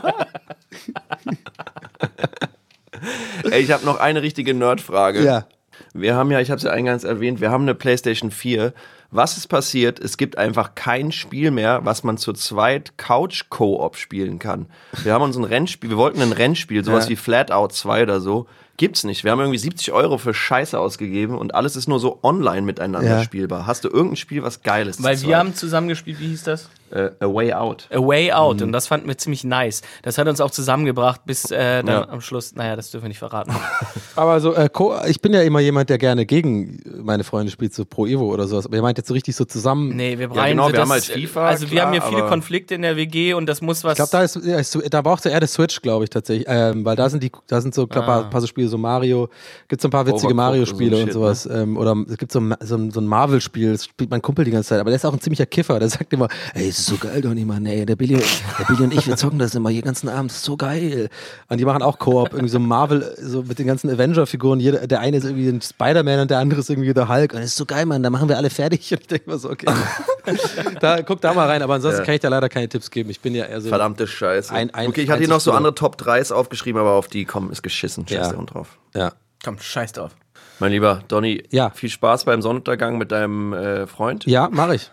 Ey, 3.52 3.62
ich 3.62 3.72
habe 3.72 3.86
noch 3.86 3.98
eine 4.00 4.22
richtige 4.22 4.54
Nerdfrage. 4.54 5.24
Ja. 5.24 5.46
Wir 5.94 6.16
haben 6.16 6.30
ja, 6.32 6.40
ich 6.40 6.50
habe 6.52 6.58
es 6.58 6.64
ja 6.64 6.72
eingangs 6.72 7.04
erwähnt, 7.04 7.42
wir 7.42 7.50
haben 7.52 7.64
eine 7.64 7.74
PlayStation 7.74 8.32
4. 8.32 8.74
Was 9.12 9.38
ist 9.38 9.48
passiert? 9.48 10.00
Es 10.00 10.18
gibt 10.18 10.38
einfach 10.38 10.76
kein 10.76 11.12
Spiel 11.12 11.50
mehr, 11.52 11.80
was 11.84 12.04
man 12.04 12.18
zu 12.18 12.34
zweit 12.34 12.98
Couch-Koop 12.98 13.96
spielen 13.96 14.38
kann. 14.38 14.68
Wir 15.04 15.14
haben 15.14 15.24
uns 15.24 15.36
ein 15.38 15.46
Rennspiel, 15.46 15.90
wir 15.90 15.98
wollten 15.98 16.22
ein 16.22 16.32
Rennspiel, 16.34 16.84
sowas 16.84 17.06
Ja. 17.06 17.12
wie 17.12 17.16
Flatout 17.16 17.70
2 17.70 18.04
oder 18.04 18.20
so. 18.20 18.46
Gibt's 18.80 19.04
nicht. 19.04 19.26
Wir 19.26 19.32
haben 19.32 19.40
irgendwie 19.42 19.58
70 19.58 19.92
Euro 19.92 20.18
für 20.18 20.34
Scheiße 20.34 20.80
ausgegeben 20.80 21.38
und 21.38 21.54
alles 21.54 21.76
ist 21.76 21.90
nur 21.90 22.00
so 22.00 22.18
online 22.24 22.62
miteinander 22.62 23.18
Ja. 23.18 23.24
spielbar. 23.24 23.68
Hast 23.68 23.84
du 23.84 23.90
irgendein 23.90 24.16
Spiel, 24.16 24.42
was 24.42 24.64
geil 24.64 24.88
ist? 24.88 24.98
zu 24.98 25.04
Weil 25.04 25.18
zweit? 25.18 25.28
wir 25.28 25.38
haben 25.38 25.54
zusammen 25.54 25.90
gespielt, 25.90 26.18
wie 26.22 26.28
hieß 26.28 26.44
das? 26.44 26.70
Äh, 26.92 27.12
A 27.20 27.26
Way 27.28 27.54
Out. 27.54 27.88
A 27.92 27.98
Way 28.00 28.32
Out. 28.32 28.62
Und 28.62 28.72
das 28.72 28.88
fanden 28.88 29.08
wir 29.08 29.18
ziemlich 29.18 29.44
nice. 29.44 29.82
Das 30.04 30.18
hat 30.18 30.28
uns 30.28 30.42
auch 30.42 30.52
zusammengebracht 30.52 31.22
bis 31.26 31.52
äh, 31.52 31.84
dann 31.84 31.88
Ja. 31.88 32.10
am 32.10 32.22
Schluss. 32.22 32.56
Naja, 32.56 32.76
das 32.76 32.92
dürfen 32.92 33.06
wir 33.06 33.10
nicht 33.10 33.20
verraten. 33.20 33.52
Aber 34.16 34.40
so, 34.42 34.54
äh, 34.54 34.70
ich 35.08 35.22
bin 35.22 35.34
ja 35.34 35.42
immer 35.42 35.60
jemand, 35.60 35.90
der 35.90 35.98
gerne 35.98 36.26
gegen 36.26 36.82
meine 37.04 37.24
Freunde 37.24 37.52
spielt, 37.52 37.74
so 37.74 37.86
pro 37.86 38.06
Evo 38.06 38.26
oder 38.34 38.48
sowas. 38.48 38.66
Aber 38.66 38.76
ihr 38.76 38.82
meint 38.82 38.98
jetzt 38.98 39.08
so 39.08 39.14
richtig 39.14 39.36
so 39.36 39.46
zusammen. 39.46 39.96
Nee, 39.96 40.18
wir 40.18 40.28
Ja, 40.28 40.34
breien 40.34 40.52
genau, 40.58 40.68
so 40.68 40.74
wir 40.74 40.82
haben 40.82 40.90
das, 40.90 41.10
halt 41.10 41.20
FIFA, 41.20 41.48
Also 41.48 41.62
wir 41.70 41.78
klar, 41.78 41.86
haben 41.88 41.94
hier 41.94 42.02
viele 42.02 42.28
Konflikte 42.28 42.76
in 42.76 42.82
der 42.82 42.96
WG 42.98 43.34
und 43.34 43.46
das 43.48 43.62
muss 43.62 43.84
was. 43.84 43.94
Ich 43.94 43.96
glaube, 43.98 44.12
da 44.12 44.24
ist, 44.24 44.36
ja, 44.46 44.58
ist 44.60 44.72
so- 44.72 44.82
da 44.82 45.02
braucht 45.02 45.26
es 45.26 45.32
eher 45.32 45.40
das 45.40 45.54
Switch, 45.54 45.82
glaube 45.82 46.04
ich 46.06 46.10
tatsächlich, 46.10 46.46
ähm, 46.50 46.86
weil 46.86 46.96
da 46.96 47.10
sind 47.10 47.24
die, 47.24 47.32
da 47.48 47.62
sind 47.62 47.74
so 47.76 47.84
ein 47.84 47.90
paar, 47.90 48.30
paar 48.30 48.42
so 48.42 48.48
Spiele, 48.48 48.68
so 48.68 48.78
Mario, 48.78 49.30
gibt 49.68 49.82
so 49.82 49.88
ein 49.88 49.92
paar 49.92 50.06
witzige 50.08 50.34
Mario-Spiele 50.34 50.98
und 51.04 51.12
so 51.14 51.20
und 51.22 51.28
ein 51.30 51.36
sowas, 51.36 51.50
ähm, 51.52 51.78
oder 51.78 51.96
es 52.10 52.18
gibt 52.18 52.32
so, 52.32 52.40
ein- 52.40 52.56
so, 52.62 52.76
ein- 52.76 52.92
so 52.92 53.00
ein 53.00 53.08
Marvel-Spiel, 53.08 53.72
das 53.74 53.86
spielt 53.86 54.10
mein 54.10 54.22
Kumpel 54.22 54.46
die 54.46 54.52
ganze 54.52 54.70
Zeit, 54.70 54.80
aber 54.80 54.90
der 54.90 54.96
ist 54.98 55.06
auch 55.06 55.14
ein 55.14 55.20
ziemlicher 55.22 55.46
Kiffer, 55.46 55.80
der 55.80 55.90
sagt 55.90 56.12
immer, 56.14 56.28
ey, 56.54 56.72
es 56.80 56.88
ist 56.88 57.00
so 57.02 57.08
geil, 57.08 57.22
Donny, 57.22 57.46
Mann, 57.46 57.66
ey, 57.66 57.86
der 57.86 57.96
Billy, 57.96 58.16
der 58.18 58.66
Billy 58.66 58.84
und 58.84 58.94
ich, 58.94 59.08
wir 59.08 59.16
zocken 59.18 59.40
das 59.40 59.54
immer 59.56 59.70
jeden 59.70 59.86
ganzen 59.86 60.10
Abend, 60.10 60.32
das 60.32 60.38
ist 60.38 60.46
so 60.46 60.58
geil. 60.58 61.10
Und 61.48 61.58
die 61.60 61.66
machen 61.66 61.82
auch 61.82 62.00
Koop, 62.00 62.30
irgendwie 62.34 62.50
so 62.50 62.60
Marvel, 62.60 63.16
so 63.22 63.44
mit 63.44 63.60
den 63.60 63.68
ganzen 63.68 63.90
Avenger-Figuren, 63.90 64.60
jeder, 64.60 64.88
der 64.88 65.00
eine 65.02 65.18
ist 65.18 65.26
irgendwie 65.26 65.48
ein 65.50 65.62
Spider-Man 65.62 66.22
und 66.22 66.32
der 66.32 66.40
andere 66.40 66.60
ist 66.62 66.70
irgendwie 66.70 66.94
der 66.94 67.08
Hulk 67.10 67.34
und 67.34 67.40
das 67.40 67.48
ist 67.52 67.58
so 67.58 67.66
geil, 67.66 67.86
Mann, 67.86 68.02
da 68.04 68.10
machen 68.10 68.30
wir 68.30 68.38
alle 68.38 68.50
fertig 68.50 68.92
und 68.94 69.02
ich 69.02 69.08
denke 69.08 69.26
immer 69.28 69.38
so, 69.38 69.50
okay, 69.50 69.68
da, 70.80 71.02
guck 71.02 71.22
da 71.22 71.34
mal 71.34 71.48
rein, 71.48 71.62
aber 71.62 71.76
ansonsten 71.76 72.00
Ja. 72.02 72.06
kann 72.06 72.16
ich 72.16 72.22
da 72.22 72.30
leider 72.30 72.50
keine 72.50 72.70
Tipps 72.70 72.90
geben, 72.92 73.10
ich 73.10 73.20
bin 73.20 73.36
ja 73.36 73.46
eher 73.46 73.62
so... 73.62 73.70
Verdammte 73.70 74.08
Scheiße. 74.08 74.54
Ein- 74.54 74.74
ein- 74.74 74.88
okay, 74.90 75.02
ich 75.02 75.10
hatte 75.10 75.20
hier 75.20 75.28
noch 75.30 75.40
so 75.40 75.52
andere 75.52 75.76
Top 75.76 75.98
3s 76.02 76.32
aufgeschrieben, 76.34 76.80
aber 76.80 76.92
auf 76.92 77.08
die 77.08 77.26
kommen 77.26 77.52
ist 77.52 77.62
geschissen. 77.64 78.08
Scheiß 78.08 78.32
Ja. 78.32 78.38
Hund 78.38 78.54
drauf. 78.54 78.78
Ja. 78.96 79.14
Komm, 79.44 79.60
scheiß 79.60 79.94
drauf. 79.94 80.12
Mein 80.60 80.72
lieber 80.72 81.02
Donny, 81.08 81.44
Ja. 81.52 81.70
viel 81.70 81.90
Spaß 81.90 82.26
beim 82.26 82.42
Sonnenuntergang 82.42 82.98
mit 82.98 83.12
deinem 83.12 83.54
äh, 83.54 83.88
Freund. 83.88 84.26
Ja, 84.26 84.50
mache 84.52 84.76
ich. 84.76 84.92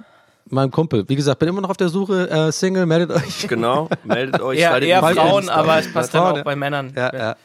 Meinem 0.49 0.71
Kumpel. 0.71 1.05
Wie 1.09 1.17
gesagt, 1.17 1.41
bin 1.41 1.49
immer 1.49 1.61
noch 1.61 1.71
auf 1.71 1.77
der 1.77 1.89
Suche. 1.89 2.31
Äh, 2.31 2.53
Single, 2.53 2.87
meldet 2.87 3.11
euch. 3.11 3.49
Genau, 3.49 3.89
meldet 4.05 4.41
euch. 4.41 4.59
Slidet 4.67 4.85
eher 4.85 5.03
Frauen, 5.03 5.49
aber 5.49 5.79
es 5.79 5.93
passt 5.93 6.15
dann 6.15 6.23
auch 6.23 6.37
ja. 6.37 6.43
bei 6.43 6.55
Männern. 6.55 6.93
Ja, 6.95 7.15
ja. 7.15 7.37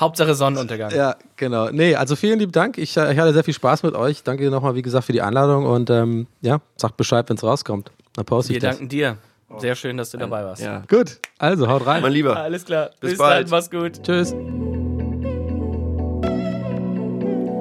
Hauptsache 0.00 0.34
Sonnenuntergang. 0.34 0.90
ja, 0.90 1.16
genau. 1.36 1.70
Nee, 1.70 1.94
also 1.94 2.16
vielen 2.16 2.38
lieben 2.38 2.52
Dank. 2.52 2.78
Ich, 2.78 2.96
ich 2.96 2.98
hatte 2.98 3.32
sehr 3.32 3.44
viel 3.44 3.54
Spaß 3.54 3.82
mit 3.84 3.94
euch. 3.94 4.22
Danke 4.24 4.42
dir 4.42 4.50
nochmal, 4.50 4.74
wie 4.74 4.82
gesagt, 4.82 5.04
für 5.06 5.12
die 5.12 5.22
Einladung 5.22 5.66
und 5.66 5.90
ähm, 5.90 6.26
ja, 6.40 6.58
sagt 6.76 6.96
Bescheid, 6.96 7.28
wenn 7.28 7.36
es 7.36 7.44
rauskommt. 7.44 7.92
Dann 8.14 8.26
Wir 8.28 8.38
ich 8.38 8.58
das. 8.58 8.76
danken 8.76 8.88
dir. 8.88 9.18
Sehr 9.58 9.74
schön, 9.74 9.96
dass 9.96 10.10
du 10.10 10.18
dabei 10.18 10.44
warst. 10.44 10.62
Ja. 10.62 10.82
Gut, 10.88 11.18
also 11.38 11.68
haut 11.68 11.86
rein. 11.86 12.02
Mein 12.02 12.12
Lieber. 12.12 12.36
Alles 12.36 12.64
klar. 12.64 12.90
Bis 13.00 13.12
Bis, 13.12 13.18
bald. 13.18 13.44
dann. 13.44 13.50
Mach's 13.50 13.70
gut. 13.70 14.02
Tschüss. 14.02 14.34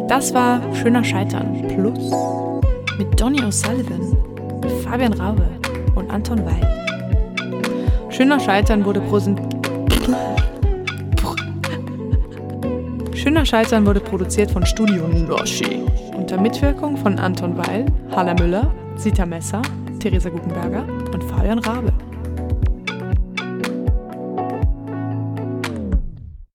Das 0.10 0.34
war 0.34 0.62
Schöner 0.76 1.04
Scheitern 1.04 1.68
Plus 1.68 2.12
mit 2.98 3.20
Donny 3.20 3.42
O'Sullivan, 3.42 4.18
Fabian 4.90 5.14
Raube 5.14 5.46
und 5.96 6.10
Anton 6.10 6.40
Weil. 6.46 6.62
Schöner 8.10 8.40
Scheitern 8.40 8.86
wurde 8.86 9.02
Schöner 13.14 13.46
Scheitern 13.46 13.86
wurde 13.86 14.00
produziert 14.00 14.50
von 14.50 14.66
Studio 14.66 15.08
Noschi 15.10 15.84
unter 16.16 16.40
Mitwirkung 16.40 16.96
von 16.96 17.20
Anton 17.20 17.58
Weil, 17.58 17.86
Halla 18.16 18.34
Müller, 18.36 18.74
Sita 18.96 19.26
Messer, 19.26 19.62
Theresa 20.00 20.30
Guggenberger 20.30 20.86
und 21.14 21.24
Fabian 21.26 21.60
Rabe. 21.60 21.92